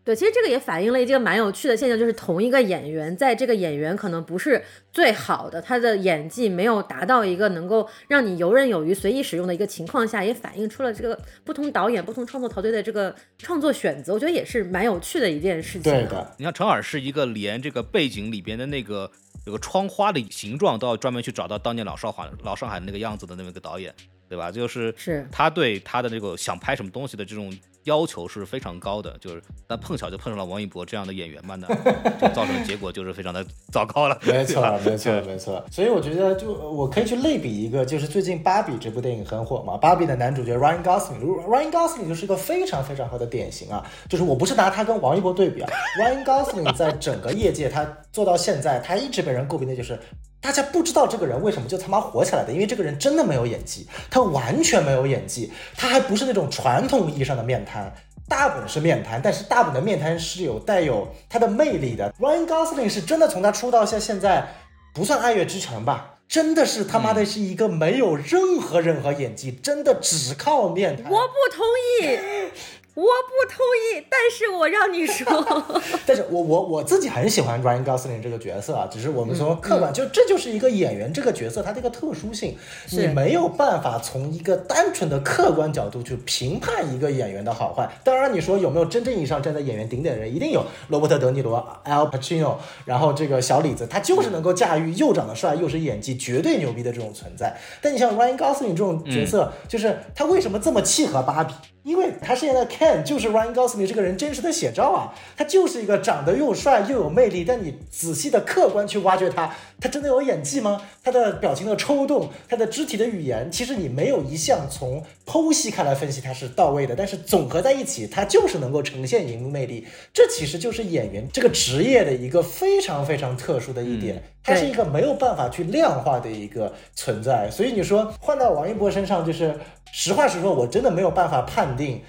[0.04, 14.12] 对，其实这个也反映了一个蛮有趣的现象，就是同一个演员，在这个演员可能不是最好的，他的演技没有达到一个能够让你游刃有余、随意使用的一个情况下，也反映出了这个不同导演、不同创作团队的这个创作选择。
[14.14, 15.84] 我觉得也是蛮有趣的一件事情。
[15.84, 19.12] 对的，你像陈耳是一个连这个背景里边的那个
[19.46, 23.94] 有个窗花的形状都要专门去找到当年老上海老上海那个样子的那么一个导演，
[24.28, 24.52] 对吧？
[24.52, 27.54] 就是是他对他的这个想拍什么东西的这种
[27.84, 31.68] 要求是非常高的，就是但碰巧就碰上了王一博这样的演员嘛，那
[32.20, 34.18] 就造成的结果就是非常的糟糕了。
[34.24, 35.64] 没错，没错，没错。
[35.72, 43.84] 所以我觉得，就我可以去类比一个，就是最近《芭比》这部电影很火嘛，《芭比》的男主角 Ryan Gosling，Ryan Gosling 就是一个非常非常好的典型啊。
[44.08, 50.00] 就是我不是拿他跟王一博对比啊，Ryan Gosling 在整个业界他做到现在，他一直被人诟病的就是。
[50.44, 57.94] 大家不知道这个人为什么就他妈火起来的，因为这个人真的没有演技，他完全没有演技，他还不是那种传统意义上的面瘫，
[58.28, 62.12] 大本是面瘫，但是大本的面瘫是有带有他的魅力的。
[62.20, 64.48] Ryan Gosling 是真的从他出道到现在
[64.96, 71.06] 不算爱乐之城吧，真的是他妈的是一个没有任何任何演技，真的只靠面瘫。
[71.12, 71.64] 我不同
[72.02, 72.18] 意，
[72.94, 73.66] 我不同
[73.96, 75.26] 意，但是我让你说，
[76.06, 82.58] 但是我我我自己很喜欢 Ryan Gosling 这个角色啊，只是我们从客观，就这就是一个演员这个角色他的一个特殊性，
[82.88, 87.90] 是你没有办法从一个单纯的客观角度去评判一个演员的好坏。
[88.04, 97.58] 当然，你说有没有真正意义上站在演员顶点的人，一定有罗伯特·德尼罗、Al Pacino，然后这个小李子，他就是能够驾驭又长得帅又是演技绝对牛逼的这种存在。
[97.82, 101.54] 但你像 Ryan Gosling 这种角色，就是他为什么这么契合芭比？
[101.84, 110.82] 因为他现在 Ken 就是 Ryan Gosling 这个人真实的写照啊，他就是一个长得又帅又有魅力，但你仔细的客观去挖掘他，他真的有演技吗？
[111.04, 119.86] 他的表情的抽动，他的肢体的语言，其实你没有一项从剖析开来分析他是到位的，但是总合在一起，他就是能够呈现荧幕魅力。
[120.12, 124.24] 这其实就是演员这个职业的一个非常非常特殊的一点。
[124.44, 129.56] 它是一个没有办法去量化的一个存在，所以你说换到王一博身上，就是
[129.94, 132.02] 实话实说，我真的没有办法判定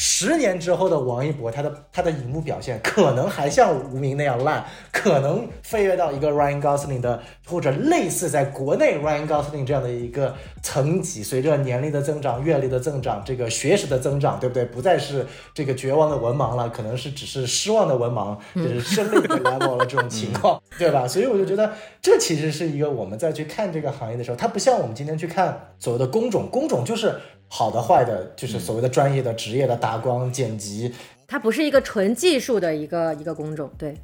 [0.00, 14.64] 十年之后的王一博，他的他的荧幕表现可能还像无名那样烂，可能飞跃到一个 Ryan Gosling 的或者类似在国内 Ryan Gosling 这样的一个层级，随着年龄的增长、阅历的增长、这个学识的增长，对不对？
[14.66, 21.08] 不再是这个绝望的文盲了，可能是只是失望的文盲，就是生命的 level 了这种情况，对吧？
[21.08, 27.16] 所以我就觉得这其实是一个我们再去看这个行业的时候，它不像我们今天去看所谓的工种，工种就是
[27.48, 30.94] 好的坏的，就是所谓的专业的职业的打光剪辑，
[31.26, 33.94] 它不是一个纯技术的一个一个工种，对，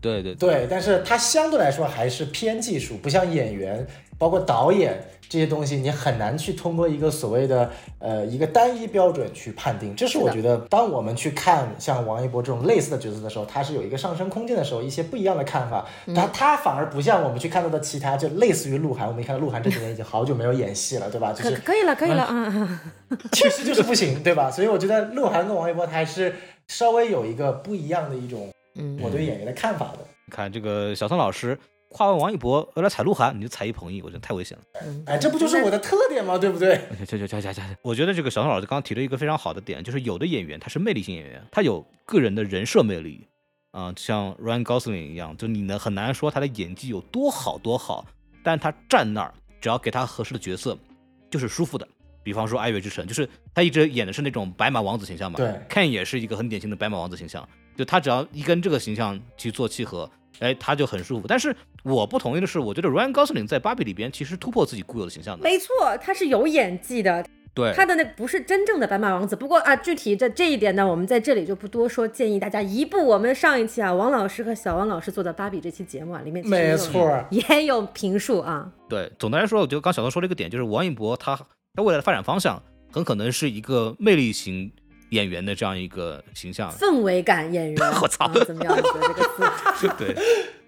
[0.00, 0.34] 对对。
[0.34, 3.86] 对，但是它相对来说还是偏技术，不像演员，
[4.18, 5.02] 包括导演
[5.32, 9.96] 这些东西，你很难去通过一个所谓的呃一个单一标准去判定。
[9.96, 15.86] 这是我觉得，当我们去看像王一博这种类似的角色的时候，他是有一个上升空间的时候，一些不一样的看法。
[16.14, 21.32] 但他反而不像我们去看到的其他，就类似于鹿晗，我们一看到鹿晗这几年已经好久没有演戏了，对吧？
[21.32, 22.82] 就是可以了，可以了啊啊！
[23.32, 24.50] 确实就是不行，对吧？
[24.50, 26.34] 所以我觉得鹿晗跟王一博他还是
[26.68, 30.00] 稍微有一个不一样的一种嗯我对演员的看法的。
[30.30, 31.58] 看这个小宋老师
[31.92, 34.64] 夸完王一博要来踩鹿晗，你就踩一捧一，我觉得太危险了。
[35.06, 36.38] 哎，这不就是我的特点吗？
[36.38, 36.80] 对不对？
[37.06, 43.26] 行行行行行，我觉得这个小宋老师刚刚提了一个非常好的点，就是有的演员他是魅力型演员，他有个人的人设魅力
[43.72, 48.04] 啊、像 Ryan Gosling 一样，就你呢很难说他的演技有多好多好，
[48.42, 50.76] 但他站那儿，只要给他合适的角色，
[51.30, 51.86] 就是舒服的。
[52.24, 60.08] 比方说《爱乐之城》，就是他一直演的是那种白马王子形象嘛，对，Ken 也是一个很典型的白马王子形象，就他只要一跟这个形象去做契合，
[60.40, 61.26] 哎，他就很舒服。
[61.26, 69.36] 但是我不同意的是，我觉得 Ryan Gosling 在芭比里边其实突破自己固有的形象的，没错，他是有演技的，对，他的那不是真正的白马王子。
[69.36, 78.70] 不过啊，具体这这一点呢，我们在这里就不多说，建议大家移步我们上一期啊，王老师和小王老师做的芭比这期节目啊，里面没错也有评述啊。
[78.88, 81.36] 对，总的来说，我觉得刚小东说了一个点，就是王一博他
[81.74, 84.72] 他未来的发展方向很可能是一个魅力型
[85.12, 86.70] 演员的这样一个形象。
[86.72, 88.76] 氛围感演员， 我操啊怎么样？
[88.76, 89.22] 你觉得这个
[89.76, 89.88] 词？
[89.98, 90.16] 对，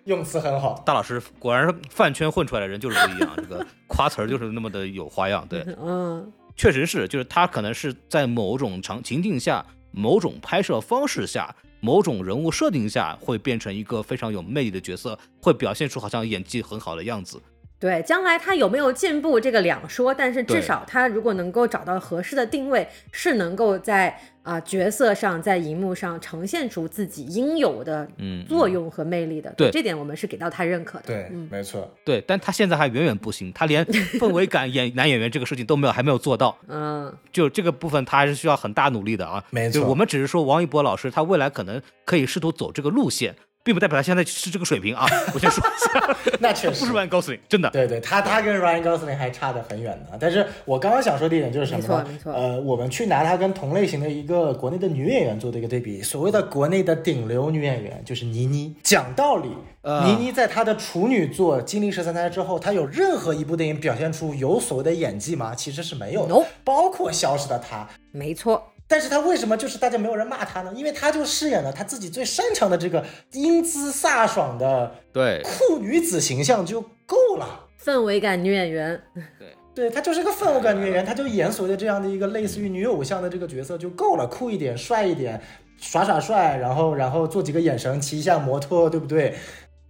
[0.04, 0.82] 用词很好。
[0.86, 5.46] 大老师果然是饭圈混出来的人就是不一样， 这个夸词儿就是那么的有花样。
[5.48, 17.40] 对，嗯，确实是，就是他可能是在某种场情境下、某种拍摄方式下、某种人物设定下，会变成一个非常有魅力的角色，会表现出好像演技很好的样子。
[17.80, 29.50] 对，将来他有没有进步这个两说，但是至少他如果能够找到合适的定位，是能够在啊、角色上、在荧幕上呈现出自己应有的嗯作用和魅力的。
[29.56, 31.06] 对这点我们是给到他认可的。
[31.06, 31.90] 对，嗯，没错。
[32.04, 33.82] 对，但他现在还远远不行，他连
[34.20, 36.56] 氛围感演男演员这个事情都没有，还没有做到。
[36.68, 39.42] 嗯，就这个部分，他还是需要很大努力的啊。
[39.48, 43.34] 没错我们只是说王一博老师，他未来可能可以试图走这个路线，
[43.65, 45.05] 并不代表他现在是这个水平啊。
[45.35, 47.70] 我先说一下， 那确实不是 Ryan Gosling，真的。
[47.70, 50.16] 对对，他他跟 Ryan Gosling 还差得很远呢。
[50.20, 52.05] 但是我刚刚想说的一点就是什么呢？
[52.05, 56.03] 没错没错呃，我们去拿他跟同类型的一个国内的女演员做的一个对比。
[56.03, 58.77] 所谓的国内的顶流女演员就是倪妮。
[58.82, 59.49] 讲道理，
[59.81, 65.55] 呃倪妮在她的处女作《金陵十三钗》之后，她有任何一部电影表现出有所谓的演技吗？
[65.55, 67.78] 其实是没有的包括《消失的她》。
[68.12, 70.73] 没错，但是她为什么就是大家没有人骂她呢？
[70.74, 77.66] 因为她就饰演了她自己最擅长的这个英姿飒爽的对，酷女子形象就够了。
[77.82, 79.02] 氛围感女演员，
[79.39, 85.40] 对对她就是个氛围感女演员，她就演所谓的这样的一个类似于女偶像的这个角色就够了，酷一点，帅一点，
[85.78, 89.35] 耍耍帅，然后然后做几个眼神，骑一下摩托，对不对？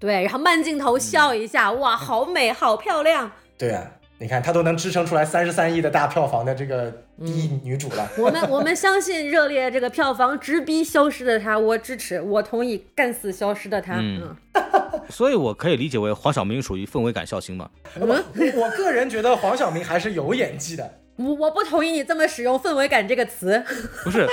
[0.01, 3.31] 对，然后慢镜头笑一下，哇，好美，好漂亮。
[3.57, 6.93] 对啊，你看她都能支撑出来三十三亿的大票房的这个
[7.25, 8.09] 第一女主了。
[8.19, 13.95] 我们我们相信热烈这个票房直逼消失的她，我支持，我同意干死消失的她。
[13.99, 17.69] 嗯嗯， 所以我可以理解为黄晓明属于氛围感笑星嘛。
[17.99, 18.07] 我
[18.55, 20.99] 我个人觉得黄晓明还是有演技的。
[21.17, 23.63] 我我不同意你这么使用氛围感这个词，
[24.03, 24.27] 不是，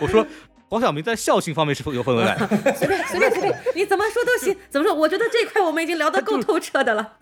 [0.00, 0.26] 我说
[0.68, 2.36] 黄晓明在笑星方面是有氛围感。
[2.76, 4.54] 随便随便随便，你怎么说都行。
[4.68, 4.94] 怎么说？
[4.94, 7.14] 我觉得这块我们已经聊得够透彻的了。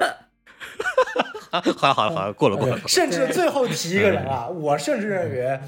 [1.76, 2.78] 好了好了好了，过了过了。
[2.86, 5.60] 甚至最后提一个人啊，我甚至认为，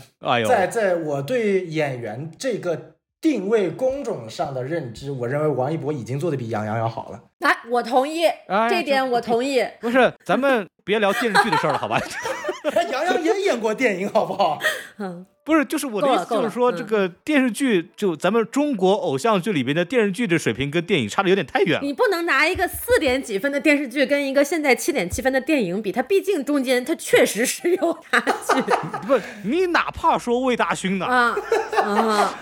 [0.47, 7.21] 在在我对演员这个定位工种上的认知，我认为王一博已经做的比杨洋要好了。
[7.41, 9.65] 哎，我同意，哎这点我同意。
[9.81, 12.01] 不是，咱们别聊电视剧的事儿了，好吧？
[12.91, 14.59] 杨洋也演过电影，好不好？
[14.99, 21.87] 嗯，不是，就是我的意思，就是说嗯这个电视剧，就咱们中国偶像剧里边的电视剧的水平跟电影差的有点太远了。
[21.87, 28.63] 你不能拿一个四点几分的电视剧跟一个现在七点七分的电影比，它毕竟中间它确实是有差距
[29.07, 31.07] 不是，你哪怕说魏大勋呢？
[31.07, 31.37] 啊
[31.77, 32.35] 啊！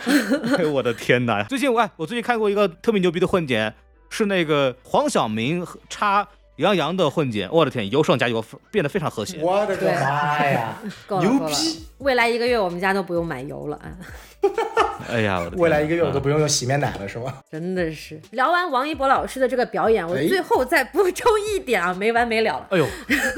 [0.57, 1.43] 哎呦我的天哪！
[1.45, 3.75] 最近我哎，我最近看过一个特别牛逼的混剪，
[4.15, 9.41] 是那个黄晓明和插杨洋的混剪，我的天，油上加油，变得非常和谐。
[9.43, 10.79] 我的个妈呀！
[10.85, 11.85] 牛够了够了逼！
[11.99, 13.91] 未来一个月我们家都不用买油了啊！
[15.11, 17.41] 哎呀，我的天未来一个月我都不用用洗面奶了，是吗？
[17.51, 22.69] 真的是聊完王一博老师的这个表演，我哎最后再补充一点啊，没完没了了。
[22.71, 22.87] 哎呦，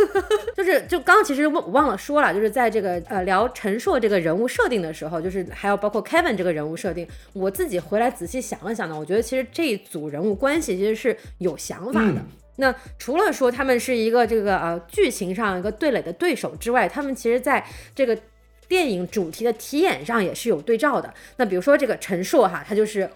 [0.54, 12.16] 就是就刚刚其实忘忘了说了，就是在这个呃聊陈硕这个人物设定的时候，就是还有包括 Kevin 这个人物设定，我自己回来仔细想了想呢，我觉得其实这一组人物关系其实是有想法的。
[12.16, 12.26] 嗯
[12.56, 17.64] 那除了说他们是一个这个呃剧情上一个对垒的对手之外，他们其实在
[17.94, 18.18] 这个
[18.68, 21.12] 电影主题的题眼上也是有对照的。
[21.36, 23.08] 那比如说这个陈硕哈，他就是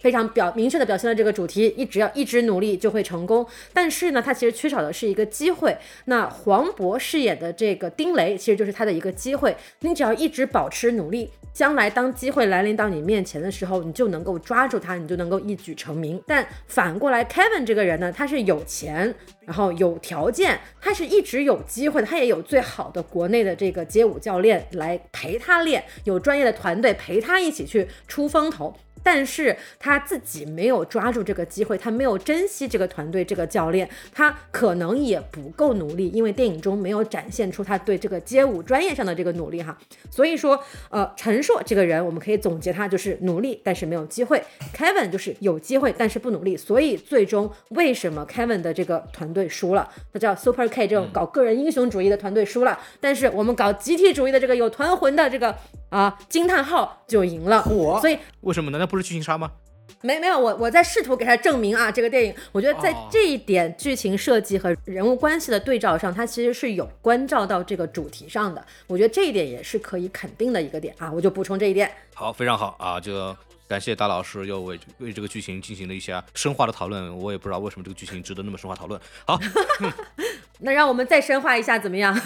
[0.00, 3.46] 非常表明确的表现了这个主题，一直要一直努力就会成功。
[3.72, 5.76] 但是呢，他其实缺少的是一个机会。
[6.06, 9.56] 那黄渤饰演的这个丁雷，其实就是他的一个机会。
[9.80, 16.22] 你只要一直保持努力，将来当机会来临到你面前的时候，你就能够抓住它，你就能够一举成名。
[16.26, 28.74] 但反过来，Kevin 这个人呢，他是有钱，然后有条件，他是一直有机会的，他也有最好的国内的这个街舞教练来陪他练，有专业的团队陪他一起去出风头。
[29.02, 39.76] 但是他自己没有抓住这个机会，他没有珍惜这个团队、这个教练，他可能也不够努力，因为电影中没有展现出他对这个街舞专业上的这个努力哈。
[40.10, 44.42] 所以说，呃，陈硕这个人，我们可以总结他就是努力，但是没有机会
[44.74, 46.56] ；Kevin 就是有机会，但是不努力。
[46.56, 49.88] 所以最终为什么 Kevin 的这个团队输了？
[50.12, 55.54] 他叫 Super K 这种搞个人英雄主义的团队输了，但是我们搞集体主义的这个有团魂的这个
[55.90, 57.64] 啊惊叹号就赢了。
[57.70, 58.18] 我所以
[58.48, 58.78] 为什么呢？
[58.78, 59.52] 那不是剧情杀吗？
[60.00, 68.64] 没没有，我我在试图给他证明啊，这个电影，我觉得在哦这一点剧情设计和人物关系的对照上，它其实是有关照到这个主题上的。
[68.86, 71.90] 我觉得这一点也是可以肯定的一个点啊，我就补充这一点。
[72.14, 72.98] 好，非常好啊！
[72.98, 78.98] 这个感谢大老师又为为这个剧情进行了一些深化的讨论，我也不知道为什么这个剧情值得那么深化讨论。
[79.26, 79.38] 好，
[80.60, 82.18] 那让我们再深化一下，怎么样？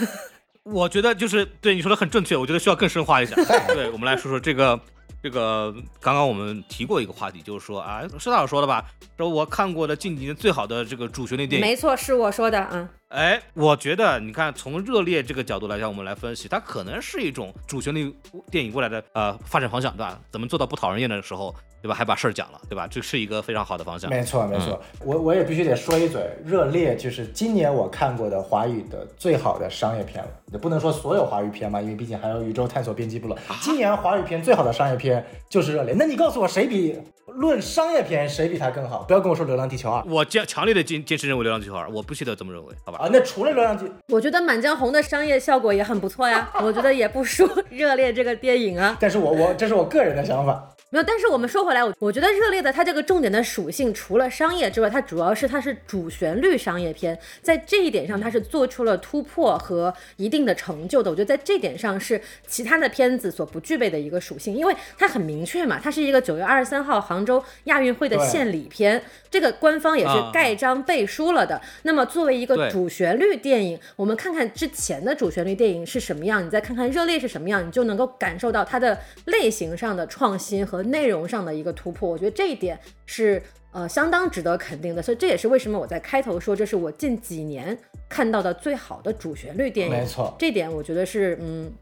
[0.65, 3.35] 我觉得就是对你说的很正确，我觉得需要更深化一下。
[3.75, 4.79] 对，我们来说说这个
[5.23, 8.85] 这个，刚刚我们提过一个话题，就是说啊，是大佬说的吧？
[9.17, 11.67] 说我看过的近几年最好的这个主旋律电影。
[11.67, 12.89] 没错，是我说的嗯。
[13.13, 18.11] 哎，我觉得你看，从热烈这个角度来讲，我们来分析，它可能是一种主旋律
[18.51, 20.19] 电影未来的呃发展方向，对吧？
[20.31, 21.95] 怎么做到不讨人厌的时候，对吧？
[21.95, 22.87] 还把事儿讲了，对吧？
[22.87, 24.09] 这是一个非常好的方向。
[24.09, 30.31] 没错没错，我我也必须得说一嘴，热烈就是今年我看过的华语的最好的商业片了。
[30.51, 33.37] 也不能说所有华语片嘛，因为毕竟还有宇宙探索编辑部了。
[33.61, 35.95] 今年华语片最好的商业片就是热烈。
[35.99, 39.05] 那你告诉我谁比论商业片谁比它更好？
[39.05, 42.99] 不要跟我说《流浪地球二》我坚强烈的坚坚持认为《流浪地球二》，我不记得这么认为，好吧？
[43.03, 43.85] 啊，那除了《流浪剧》，
[44.15, 48.97] 我觉得《满江红》的商业效果也很不错呀，我觉得也不输 《热烈》这个电影啊。
[49.01, 50.69] 但是我我这是我个人的想法。
[50.93, 61.11] 没有，但是我们说回来，我我觉得热烈的它这个重点的属性，除了商业之外，它主要是它是主旋律商业片，在这一点上它是做出了突破和一定的成就的。
[61.11, 71.59] 我觉得在这点上是其他的片子所不具备的一个属性，因为它很明确嘛，它是一个九月二十三号杭州亚运会的献礼片，这个官方也是盖章背书了的。
[71.85, 80.82] 那么作为一个主旋律电影，我们看看之前的主旋律电影是什么样，你再看看热烈是什么样，你就能够感受到它的类型上的创新和。
[80.85, 83.43] 内容上的一个突破，我觉得这一点是
[83.73, 87.77] 呃相当值得肯定的，所以这也是为什么我在开头说这是我近几年
[88.09, 89.95] 看到的最好的主旋律电影。
[89.95, 91.73] 没错，这点我觉得是嗯。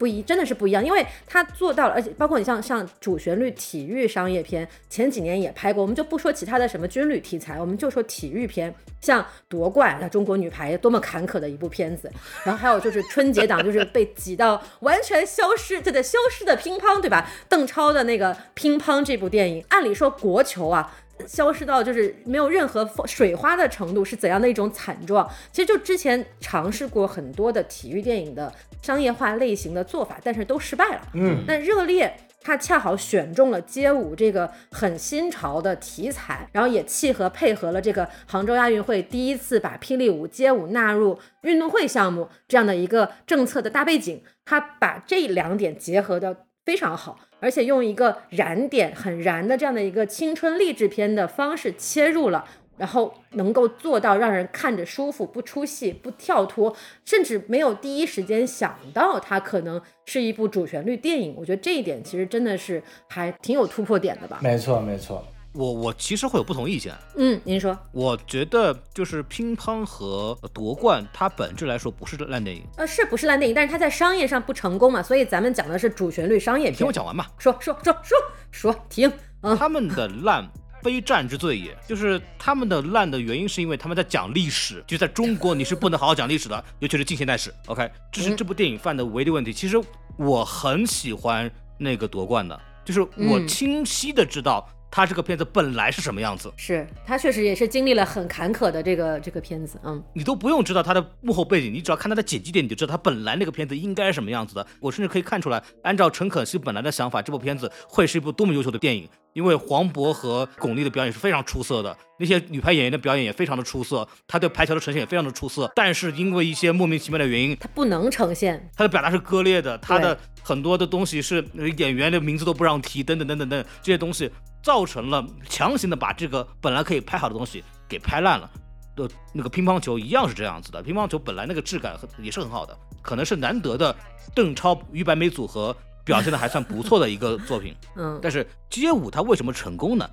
[0.00, 12.10] 不一真的是不一样，因为他做到了，而且包括你像像主旋律体育商业片，前几年也拍过，我们就不说其他的什么军旅题材，我们就说体育片，像夺冠，那中国女排多么坎坷的一部片子，
[12.44, 17.28] 然后还有就是春节档，就是被挤到完全消失，对对，消失的乒乓，对吧？
[17.50, 20.96] 邓超的那个乒乓这部电影，按理说国球啊。
[21.26, 25.30] 消失到就是没有任何水花的程度是怎样的一种惨状？
[25.52, 28.50] 其实就之前尝试过很多的体育电影的
[28.82, 31.02] 商业化类型的做法，但是都失败了。
[31.14, 47.18] 嗯，那热烈它恰好选中了街舞这个很新潮的题材，然后也契合配合了这个杭州亚运会第一次把霹雳舞街舞纳入运动会项目这样的一个政策的大背景，它把这两点结合的非常好。
[47.42, 52.44] 而且用一个燃点很燃的这样的一个青春励志片的方式切入了，
[52.80, 56.74] 然后能够做到让人看着舒服，不出戏，不跳脱，
[57.04, 61.34] 甚至没有第一时间想到它可能是一部主旋律电影。
[61.36, 64.38] 我觉得这一点其实真的是还挺有突破点的吧？
[64.42, 65.22] 没错，没错。
[65.52, 73.54] 我我其实会有不同意见，嗯，您说，我觉得就是乒乓和夺冠，它本质来说不是烂电影，呃，是不是烂电影？
[73.54, 76.78] 但是它在商业上不成功嘛，所以咱们讲的是主旋律商业片。
[76.78, 78.16] 听我讲完嘛，说说说说
[78.52, 79.12] 说，停，
[79.42, 80.48] 嗯，他们的烂
[80.82, 87.52] 非战之罪也，就是他们的烂的原因是因为他们在讲历史，就在中国你是不能好好讲历史的，尤其是近现代史。
[87.66, 89.52] OK，这是这部电影犯的唯一问题。
[89.52, 89.80] 其实
[90.16, 94.68] 我很喜欢那个夺冠的，就是我清晰的知道。
[94.90, 96.52] 他这个片子本来是什么样子？
[96.56, 104.66] 是他确实也是经历了很坎坷的这个这个片子，嗯，你都不用知道他的幕后背景，你只要看他的剪辑点，你就知道他本来那个片子应该是什么样子的。
[104.80, 109.08] 我甚至可以看出来，按照陈可辛本来的想法，这部片子会是一部多么优秀的电影。
[109.32, 115.70] 因为黄渤和巩俐的表演是非常出色的，那些女排演员的表演也非常的出色，他对排球的呈现也非常的出色。
[115.72, 121.46] 但是因为一些莫名其妙的原因，他不能呈现，他的表达是割裂的，他的很多的东西是
[121.76, 124.28] 演员的名字都不让提，等等等等等这些东西，
[124.62, 128.50] 造成了强行的把这个本来可以拍好的东西给拍烂了。
[128.96, 133.94] 的那个乒乓球一样是这样子的，乒乓球本来那个质感也是很好的，可能是难得的
[134.34, 135.74] 邓超于白眉组合。
[136.02, 140.10] 表现的还算不错的一个作品，嗯，但是街舞它为什么成功呢？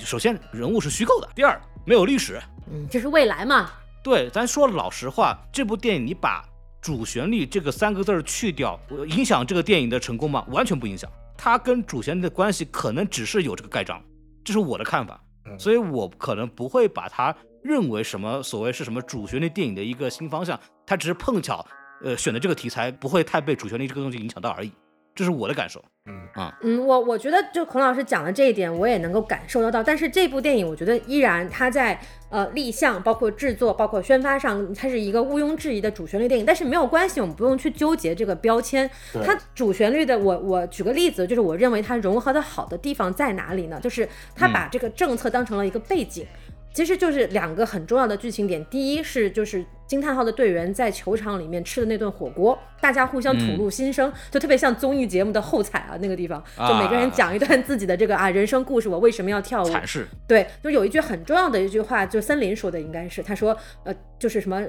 [0.00, 2.38] 首先人物是虚构的，第二没有历史，
[2.70, 3.70] 嗯，这是未来嘛？
[4.02, 6.44] 对，咱说老实话，这部电影你把
[6.82, 10.44] 主旋律这个三个字儿去掉，影响这个电影的成功吗？
[10.48, 11.10] 完全不影响，
[11.42, 13.98] 它跟主旋律的关系可能只是有这个盖章，
[14.44, 15.18] 这是我的看法，
[15.58, 21.66] 所以我可能不会把他认为什么所谓是什么主旋律电影的一个新方向，他只是碰巧
[22.04, 24.70] 呃选的这个题材不会太被主旋律这个东西影响到而已。
[25.14, 29.82] 这是我的感受，嗯啊，嗯，我我觉得就孔老师讲的这一点，我也能够感受得到。
[29.82, 32.00] 但是这部电影，我觉得依然它在
[32.30, 36.46] 呃立项、包括制作、包括宣发上，它是一个毋庸置疑的主旋律电影。
[36.46, 38.88] 但是没有关系，我们不用去纠结这个标签。
[39.22, 43.78] 它主旋律的，我我举个例子，就是我认为它融合的好的地方在哪里呢？
[43.82, 46.24] 就是它把这个政策当成了一个背景。
[46.72, 59.66] 其实就是两个很重要的剧情点，第一是就是惊叹号的队员在球场里面吃的那顿火锅，大家互相吐露心声，就特别像综艺节目的后采啊那个地方，就每个人讲一段自己的这个啊人生故事，我为什么要跳舞？
[59.68, 60.06] 阐释。
[60.28, 64.64] 对，就有一句很重要的一句话，就森林说的应该是，他说呃就是什么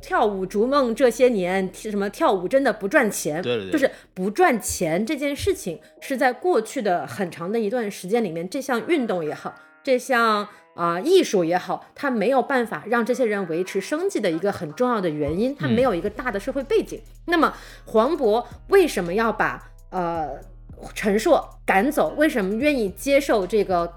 [0.00, 9.54] 跳舞逐梦这些年，什么跳舞真的不赚钱，对对对，就是不赚钱这件事情是在过去的很长的一段时间里面，这项运动也好，
[9.84, 10.48] 这项。
[10.76, 17.00] 啊，艺术也好，它没有办法让这些人维持生计的一个很重要的原因，它没有一个大的社会背景。
[17.24, 17.54] 那么
[17.86, 20.38] 黄渤为什么要把呃
[20.94, 22.14] 陈硕赶走？
[22.18, 23.90] 为什么愿意接受这个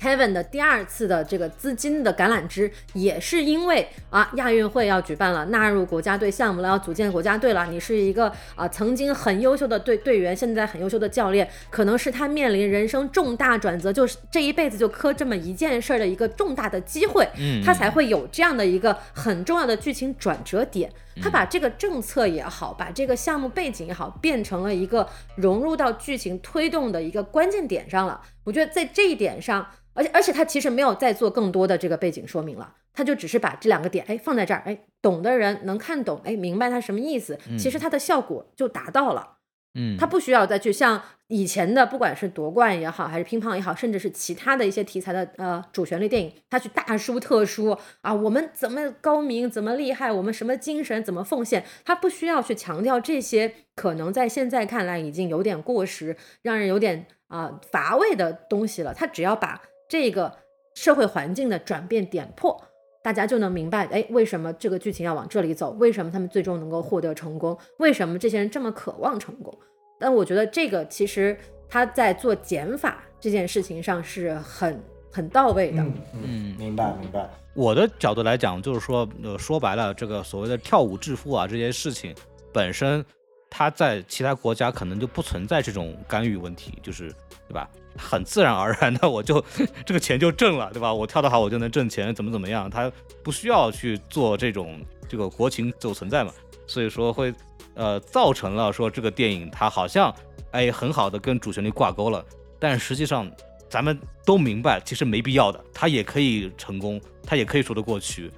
[0.00, 7.66] Kevin 的第二次的这个资金的橄榄枝，也是因为啊亚运会要举办了，纳入国家队项目了，要组建国家队了。
[7.70, 20.90] 你是一个啊曾经很优秀的队队员，现在很优秀的教练，可能是他面临人生重大转折，就是这一辈子就磕这么一件事儿的一个重大的机会，嗯他才会有这样的一个很重要的剧情转折点。
[21.22, 28.20] 他把这个政策也好，把这个项目背景也好，变成了一个融入到剧情推动的一个关键点上了。
[28.44, 29.66] 我觉得在这一点上。
[29.98, 39.35] 而且而且他其实没有再做更多的这个背景说明了，他就只是把这两个点哎放在这儿，哎懂的人能看懂，哎明白他什么意思，其实他的效果就达到了。
[39.76, 58.94] 嗯，他不需要再去像以前的，不管是夺冠也好，还是乒乓也好，甚至是其他的一些题材的呃主旋律电影，他去大书特书啊，我们怎么高明，怎么厉害，我们什么精神，怎么奉献，他不需要去强调这些，可能在现在看来已经有点过时，让人有点啊、乏味的东西了。
[58.94, 60.38] 他只要把这个
[60.74, 62.65] 社会环境的转变点破，
[63.06, 65.70] 大家就能明白，哎，为什么这个剧情要往这里走？
[65.78, 67.56] 为什么他们最终能够获得成功？
[67.76, 69.56] 为什么这些人这么渴望成功？
[69.96, 71.38] 但我觉得这个其实
[71.68, 75.80] 他在做减法这件事情上是很很到位的。
[75.80, 77.30] 嗯嗯，明白明白。
[77.54, 82.12] 我的角度来讲，就是说，呃，说白了，这个所谓的跳舞致富啊，这些事情
[82.52, 83.04] 本身，
[83.50, 87.10] 它在其他国家可能就不存在这种干预问题，就是
[87.48, 87.68] 对吧？
[87.98, 89.42] 很自然而然的，我就
[89.86, 90.92] 这个钱就挣了，对吧？
[90.92, 92.68] 我跳得好，我就能挣钱，怎么怎么样？
[92.68, 92.92] 他
[93.22, 96.32] 不需要去做这种这个国情就存在嘛，
[96.66, 97.32] 所以说会
[97.74, 100.14] 呃造成了说这个电影它好像
[100.50, 102.22] 哎很好的跟主旋律挂钩了，
[102.58, 103.30] 但实际上
[103.70, 108.30] 咱们都明白，其实没必要的，它也可以成功，它也可以说得过去。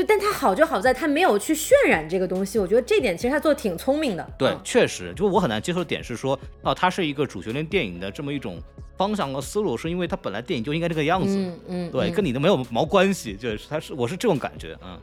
[0.00, 4.26] 对，但他好就好在他没有去渲染这个东西，我觉得这点其实他做的挺聪明的。
[4.38, 8.58] 对嗯，确实，就我很难接受的点是说，哦，它是一个主旋律电影的这么一种
[8.96, 15.00] 方向和思路，是因为它本来电影就应该这个样子，嗯嗯，对，嗯跟你的没有毛关系，就是他是我是这种感觉，嗯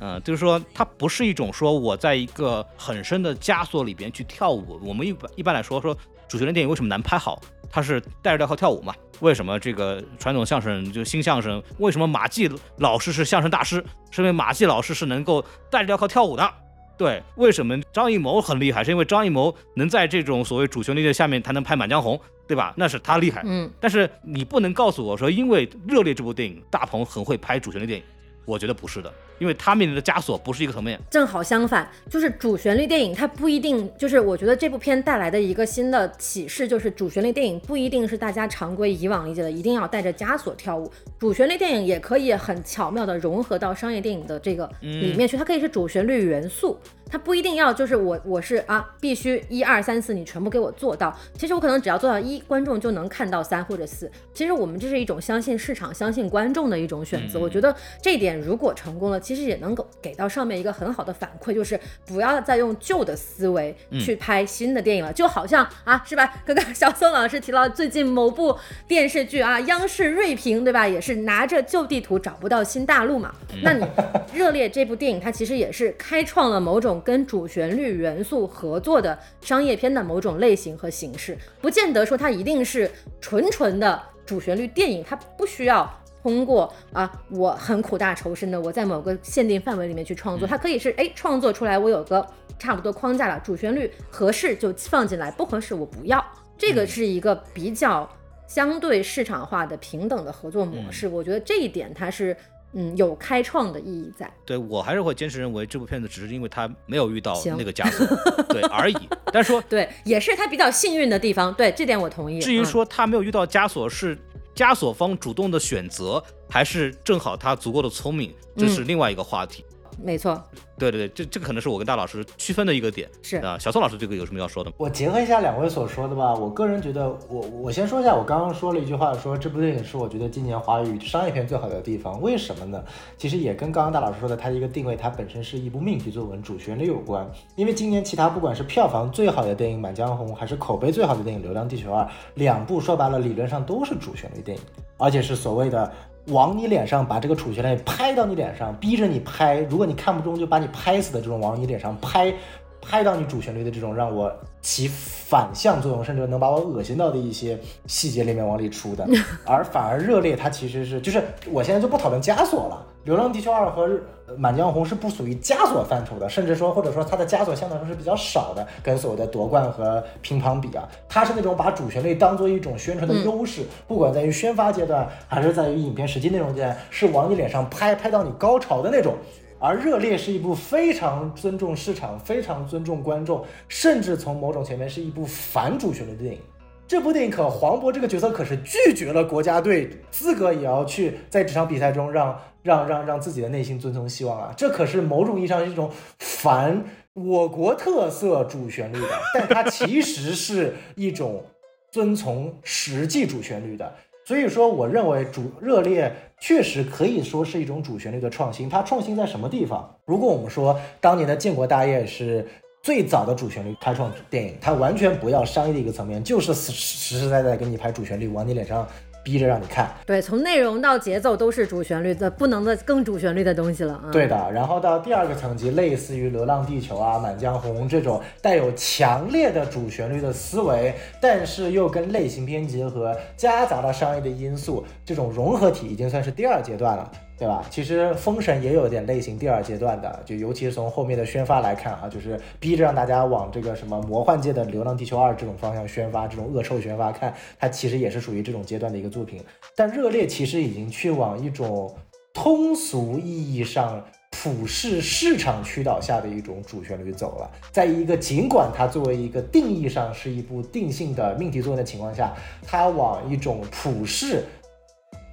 [0.00, 4.80] 嗯，就是说它不是一种说我在一个很深的枷锁里边去跳舞。
[4.82, 5.96] 我们一般一般来说说
[6.26, 7.40] 主旋律电影为什么难拍好，
[7.70, 8.92] 它是带着镣铐跳舞嘛？
[9.20, 13.84] 为什么这个传统相声就新相声，为什么马季老师是相声大师？
[14.10, 16.50] 是因为马季老师是能够带着镣铐跳舞的。
[16.96, 18.84] 对，为什么张艺谋很厉害？
[18.84, 22.14] 是因为张艺谋能在这种所谓主旋律的下面，他能拍《满江红》，
[22.46, 22.74] 对吧？
[22.76, 23.42] 那是他厉害。
[23.46, 28.04] 嗯，但是你不能告诉我说，因为《热烈》这部电影，大鹏很会拍主旋律电影，
[28.44, 29.10] 我觉得不是的，
[29.40, 30.96] 因为他面临的枷锁不是一个层面。
[31.10, 40.88] 正好相反，就是主旋律电影它不一定，就是我觉得这部片带来的一个新的启示，就是主旋律电影不一定是大家常规以往理解的一定要带着枷锁跳舞，
[41.18, 46.78] 主旋律电影也可以很巧妙的融合到商业电影的这个里面去，它可以是主旋律元素。
[47.12, 51.12] 它不一定要就是我我是啊，必须一二三四你全部给我做到。
[51.36, 54.08] 其实我可能只要做到一，观众就能看到三或者四。
[54.32, 57.40] 其实我们这是一种相信市场、相信观众的一种选择。
[57.40, 65.12] 我觉得这一点如果成功了，其实也能够给到上面一个很好的反馈，就是不要再用旧的思维去拍新的电影了。
[65.12, 66.34] 就好像啊，是吧？
[66.44, 68.58] 刚刚小宋老师提到最近某部
[68.88, 73.32] 电视剧啊，央视锐评对吧，也是拿着旧地图找不到新大陆嘛。
[73.62, 73.86] 那你
[74.34, 82.90] 热烈这部电影，它其实也是开创了某种跟主旋律元素合作的商业片的某种类型和形式，不见得说它一定是
[83.20, 85.88] 纯纯的主旋律电影，它不需要。
[86.22, 92.26] 通过啊，我很苦大仇深的，我在某个限定范围里面去创作，它可以是哎创作出来，我有个
[92.58, 96.24] 差不多框架了，主旋律合适就放进来，不合适我不要。
[96.58, 98.08] 这个是一个比较
[98.46, 102.36] 相对市场化的平等的合作模式，我觉得这一点它是
[102.74, 104.30] 嗯有开创的意义在。
[104.44, 108.06] 对我还是会坚持认为这部片子只是因为他没有遇到那个枷锁，
[108.52, 108.96] 对而已。
[109.32, 111.54] 但是说对，也是他比较幸运的地方。
[111.54, 112.40] 对，这点我同意。
[112.40, 114.18] 至于嗯说他没有遇到枷锁是
[114.54, 119.64] 枷锁方主动的选择，还是正好他足够的聪明，这是另外一个话题。
[120.02, 120.42] 没错，
[120.78, 123.08] 对对对，这这个可能是我跟大老师区分的一个点。
[123.22, 124.76] 是啊，小宋老师这个有什么要说的吗？
[124.78, 132.82] 我结合一下两位所说的吧，我个人觉得，我我先说一下，我刚刚说了一句话，说这部电影是我觉得今年华语商业片最好的地方，为什么呢？
[133.18, 137.30] 其实也跟刚刚大老师说的，它的一个定位，它本身是一部命题作文，主旋律有关。
[137.56, 142.02] 因为今年其他不管是票房最好的电影《满江红》，还是口碑最好的电影《流浪地球二》，
[142.34, 144.64] 两部说白了理论上都是主旋律电影，
[144.96, 145.92] 而且是所谓的。
[146.26, 149.58] 往你脸上把这个储蓄类拍到你脸上，逼着你拍。
[149.70, 152.32] 如果你看不中，就把你拍死的这种往你脸上拍，
[152.80, 154.32] 拍到你主旋律的这种让我
[154.62, 159.06] 起反向作用，甚至能把我恶心到的一些细节里面往里出的，
[159.44, 163.88] 而反而热烈它其实是就是我现在就不讨论枷锁了，《流浪地球二》和
[164.36, 179.14] 《满江红》是不属于枷锁范畴的，甚至说或者说它的枷锁相对来说是比较少的，跟所谓的夺冠和乒乓比啊，它是那种把主旋律当做一种宣传的优势，不管在于宣发阶段还是在于影片实际内容阶段，是往你脸上拍拍到你高潮的那种。
[179.60, 186.40] 而热烈是一部非常尊重市场、非常尊重观众，甚至从某种层面是一部反主旋律的电影。
[186.88, 194.52] 这部电影可黄渤这个角色可是拒绝了国家队资格，也要去在这场比赛中让让让让自己的内心遵从希望啊！
[194.56, 196.82] 这可是某种意义上是一种反
[197.12, 201.44] 我国特色主旋律的，但它其实是一种
[201.92, 203.92] 遵从实际主旋律的。
[204.30, 208.68] 所以说，我认为主热烈确实可以说是一种主旋律的创新。
[208.68, 209.92] 它创新在什么地方？
[210.04, 212.46] 如果我们说当年的建国大业是
[212.80, 218.86] 最早的主旋律开创电影，它完全不要商业的一个层面，就是实实实在在给你拍主旋律，往你脸上。
[219.22, 224.00] 逼着让你看，对，从内容到节奏都是主旋律的，不能的更主旋律的东西了。
[224.10, 237.10] 对的，然后到第二个层级，类似于《流浪地球》啊，《满江红》这种带有强烈的主旋律的思维，但是又跟类型片结合，夹杂了商业的因素，这种融合体已经算是第二阶段了。
[237.40, 237.64] 对吧？
[237.70, 249.42] 其实《封神》也有点类型第二阶段的，就尤其是从后面的宣发来看啊，就是逼着让大家往这个什么魔幻界的《流浪地球二》这种方向宣发，这种恶臭宣发，看它其实也是属于这种阶段的一个作品。
[249.74, 251.90] 但《热烈》其实已经去往一种
[252.34, 257.50] 通俗意义上普世市场驱导下的一种主旋律走了。
[257.72, 262.34] 在一个尽管它作为一个定义上是一部定性的命题作文的情况下，
[262.66, 264.44] 它往一种普世。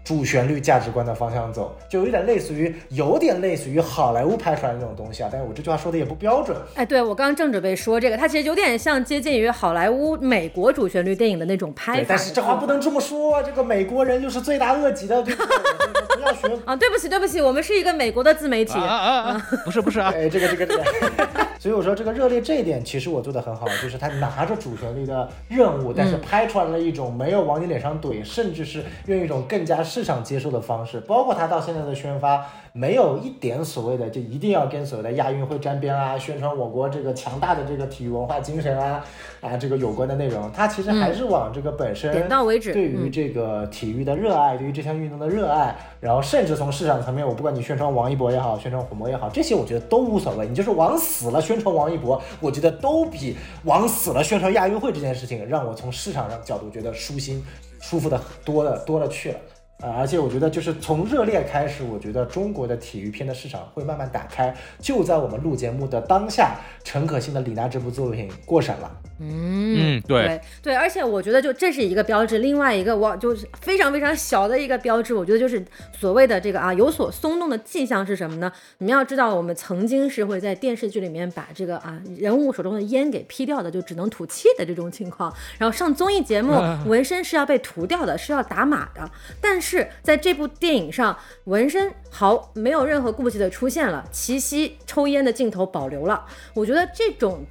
[0.07, 5.27] 主旋律价值观的方向走，就有点类似于，有点类似于好莱坞拍出来的那种东西啊。
[5.29, 6.55] 但是我这句话说的也不标准。
[6.75, 12.05] 哎，对我刚刚正准备说这个，它其实有点像接近于好莱坞美国主旋律电影的那种拍法。
[12.07, 16.73] 但是这话不能这么说，这个美国人就是罪大恶极的，对不要学啊！
[16.73, 19.47] 对不起，对不起，我们是一个美国的自媒体啊啊啊！
[19.65, 20.83] 不是不是啊，哎，这个这个这个。
[21.59, 32.45] 所以我说这个热烈这一点，其实我做的很好，就是他拿着主旋律的任务，但是拍出来了一种没有往你脸上怼，甚至是用一种更加市场接受的方式，包括他到现在的宣发。
[32.73, 39.03] 没有一点所谓的就一定要跟所谓的亚运会沾边啊，宣传我国这个强大的这个体育文化精神啊
[39.41, 57.43] 啊这个有关的内容，他其实还是往这个本身点到为止，对于这个体育的热爱，对于这项运动的热爱，然后甚至从市场层面，我不管你宣传王一博也好，宣传火魔也好，这些我觉得都无所谓，你就是往死了宣传王一博，我觉得都比往死了宣传亚运会这件事情让我从市场上角度觉得舒心
[57.81, 59.39] 舒服的多了多了去了。
[59.79, 64.55] 啊，而且我觉得，就是从热烈开始，我觉得中国的体育片的市场会慢慢打开。
[64.79, 68.91] 就在我们录节目的当下，陈可辛的李娜这部作品过审了。
[69.19, 78.51] 嗯，对对，而且我觉得就这是一个标志，另外一个我就是非常非常小的一个标志，我觉得就是所谓的这个啊有所松动的迹象是什么呢？
[78.79, 86.53] 你们要知道，我们曾经是会在电视剧里面把这个啊人物手中的烟给劈掉的，就只能吐气的这种情况，然后上综艺节目
[86.85, 89.09] 纹身是要被涂掉的，是要打码的，
[89.41, 97.45] 但是是在这部电影上，纹身毫没有任何顾忌的出现了，齐溪抽烟的镜头保留了，我觉得这种。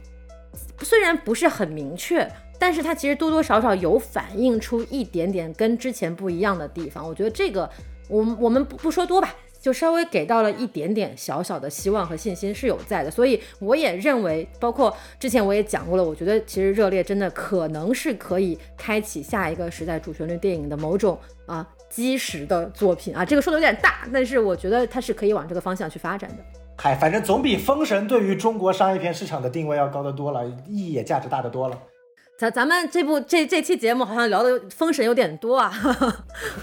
[0.80, 2.26] 虽然不是很明确，
[2.58, 7.06] 但是它其实多多少少有反映出一点点跟之前不一样的地方。
[7.06, 7.68] 我觉得这个，
[8.08, 13.10] 我我们不不说多吧，就稍微给到了一点点小小的希望和信心是有在的。
[13.10, 23.24] 所以我也认为，包括之前我也讲过了，我觉得其实热烈真的可能是可以开启下一个时代主旋律电影的某种啊基石的作品啊。
[23.24, 26.36] 这个说的有点大，但是我觉得它是可以往这个方向去发展的。
[26.78, 31.78] 嗨，反正总比《封神》对于中国商业片市场的定位要高得多了，意义也价值大得多了。
[32.38, 35.72] 咱咱们这部这这期节目好像聊的《封神》有点多啊，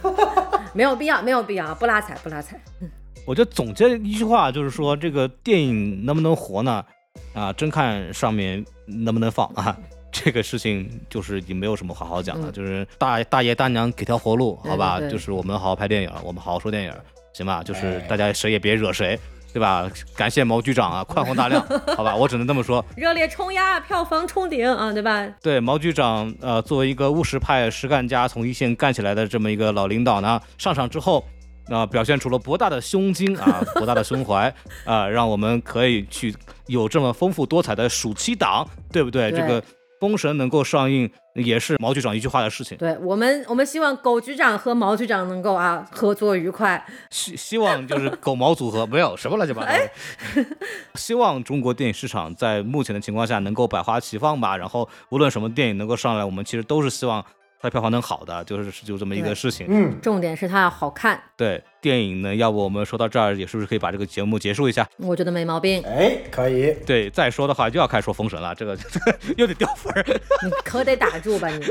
[0.74, 2.62] 没有必要，没有必要，不拉踩，不拉踩。
[2.82, 2.90] 嗯，
[3.26, 6.86] 我就总结一句话，就是说这个电影能不能活呢？
[7.34, 9.76] 啊，真看上面能不能放啊？
[10.14, 15.02] 这个事情就是已经没有什么好好讲了，就是大大爷大娘给条活路，好吧？
[15.10, 16.94] 就是我们好好拍电影，我们好好说电影，
[17.34, 17.62] 行吧？
[17.62, 19.20] 就是大家谁也别惹谁。
[19.54, 19.88] 对吧？
[20.16, 21.64] 感谢毛局长啊， 宽宏大量，
[21.96, 22.84] 好吧，我只能这么说。
[22.98, 25.28] 热烈冲压，票房冲顶啊，对吧？
[25.44, 31.24] 对，毛局长，呃，作为一个务实派实干家，从一线干起来的这么一个老领导呢，上场之后，
[31.70, 34.52] 啊，表现出了博大的胸襟啊， 博大的胸怀
[34.86, 36.36] 啊，让我们可以去
[36.66, 39.30] 有这么丰富多彩的暑期档，对不对？
[39.30, 39.64] 这个
[40.04, 42.78] 封神能够上映，也是毛局长一句话的事情。
[42.78, 46.86] 对我们，我们希望狗局长和毛局长能够啊合作愉快。
[47.10, 50.46] 希希望就是狗毛组合，没有什么乱七八糟的。
[50.96, 54.58] 希望中国电影市场在目前的情况下能够百花齐放吧。
[54.58, 57.24] 然后无论什么电影能够上来，我们其实都是希望
[57.62, 59.68] 它票房能好的，就是就这么一个事情。
[59.70, 61.24] 嗯，重点是它要好看。
[61.38, 64.88] 对电影呢，要不我们说到这儿，也是不是可以把这个节目结束一下？
[64.96, 65.84] 我觉得没毛病。
[65.84, 66.74] 哎，可以。
[66.86, 70.06] 对，再说的话又要开始说封神了，这个这个 又得掉分儿。
[70.46, 71.62] 你可得打住吧你。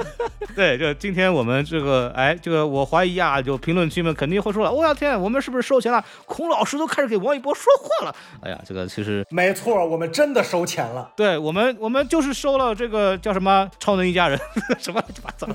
[0.56, 6.02] 对，就今天我们这个，哎，这个我怀疑啊，就评论区们肯定会说了，我、哦、天，我们是不是收钱了？
[6.24, 8.16] 孔老师都开始给王一博说话了。
[8.40, 11.12] 哎呀，这个其实没错，我们真的收钱了。
[11.14, 14.38] 对我们，我们就是收了这个叫什么《超能一家人》
[14.82, 15.46] 什么乱七八糟。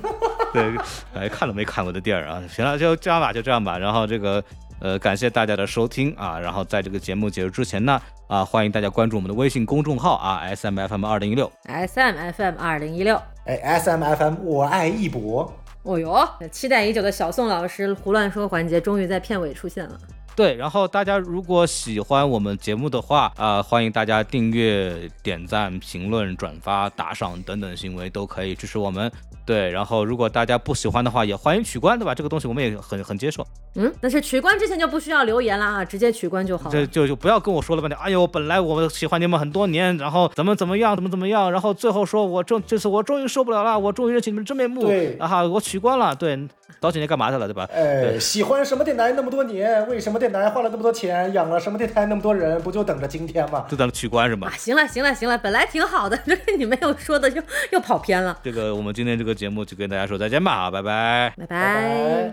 [0.53, 0.71] 对，
[1.15, 2.43] 哎，看都没看过的电影啊？
[2.47, 3.77] 行了，就这样吧，就这样吧。
[3.79, 4.43] 然后这个。
[4.79, 6.37] 呃，感谢大家的收听啊！
[6.37, 13.15] 然后在这个节目结束之前呢，啊，欢迎大家关注我们的微信公众号啊，S M F M 二零一六，S M F M 二零一六，
[13.45, 15.53] 哎，S M F M 我爱一博。
[15.83, 19.97] 哦哟，期待已久的小宋老师胡乱说环节终于在片尾出现了。
[20.35, 29.09] 对，然后大家如果喜欢我们节目的话啊、呃，欢迎大家订阅、点赞、评论、转发、打赏等等行为都可以支持我们。
[29.45, 32.15] 对，然后如果大家不喜欢的话，也欢迎取关，对吧？
[32.15, 33.45] 这个东西我们也很很接受。
[33.75, 36.71] 嗯，但是取关之前就不需要留言了啊，直接取关就好了。
[36.71, 46.47] 这就就不要跟我说了半天，哎呦，本来我喜欢你们很多年，然后怎么怎么样，怎么怎么样，然后最后说我终这次我终于受不了了，我终于认清你们真面目，对，啊哈，我取关了，对，
[46.79, 47.67] 早几年干嘛去了，对吧？
[47.73, 53.65] 哎，喜欢什么电台那么多年，为什么电台花了那么多钱，养了什么电台那么多人，不就等着今天吗？
[53.69, 54.47] 就等着取关是吗？
[54.47, 57.41] 啊，行了行了行了，本来挺好的，这 你们又说的又
[57.71, 58.37] 又跑偏了。
[58.43, 60.81] 这个我们今天这个节目就跟大家说再见吧，啊，拜。
[60.81, 62.31] 拜，拜。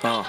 [0.00, 0.22] 拜！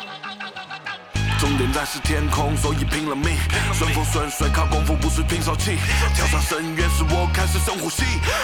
[1.37, 3.37] 终点站是天空，所以拼了命，
[3.73, 5.77] 顺风顺水靠功夫，不是拼手气。
[6.15, 8.03] 跳上深渊是我开始深呼吸，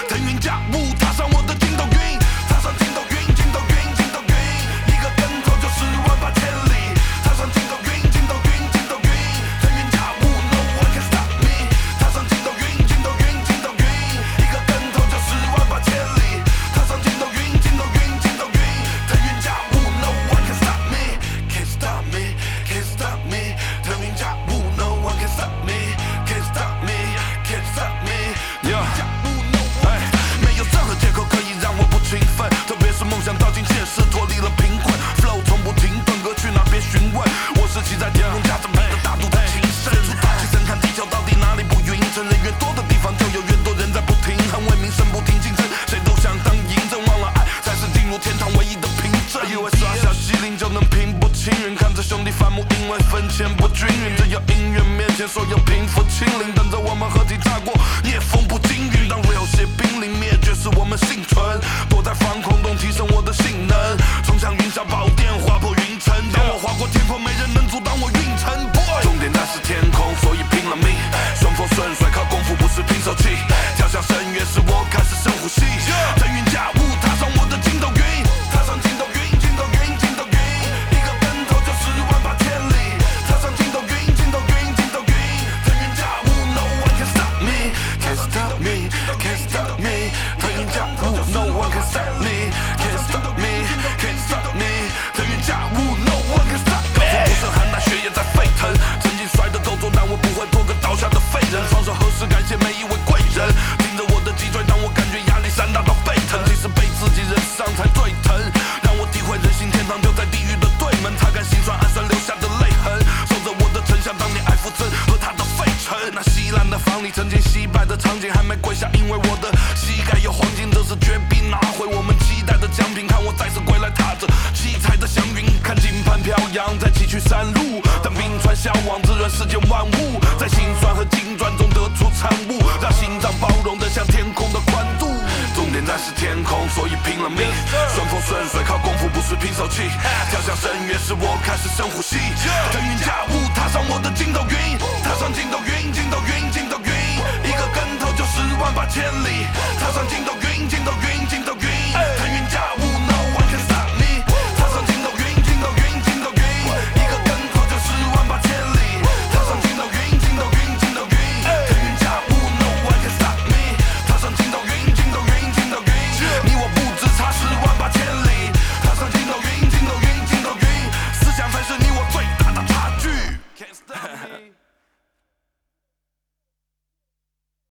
[0.09, 1.55] 腾云驾雾踏上我的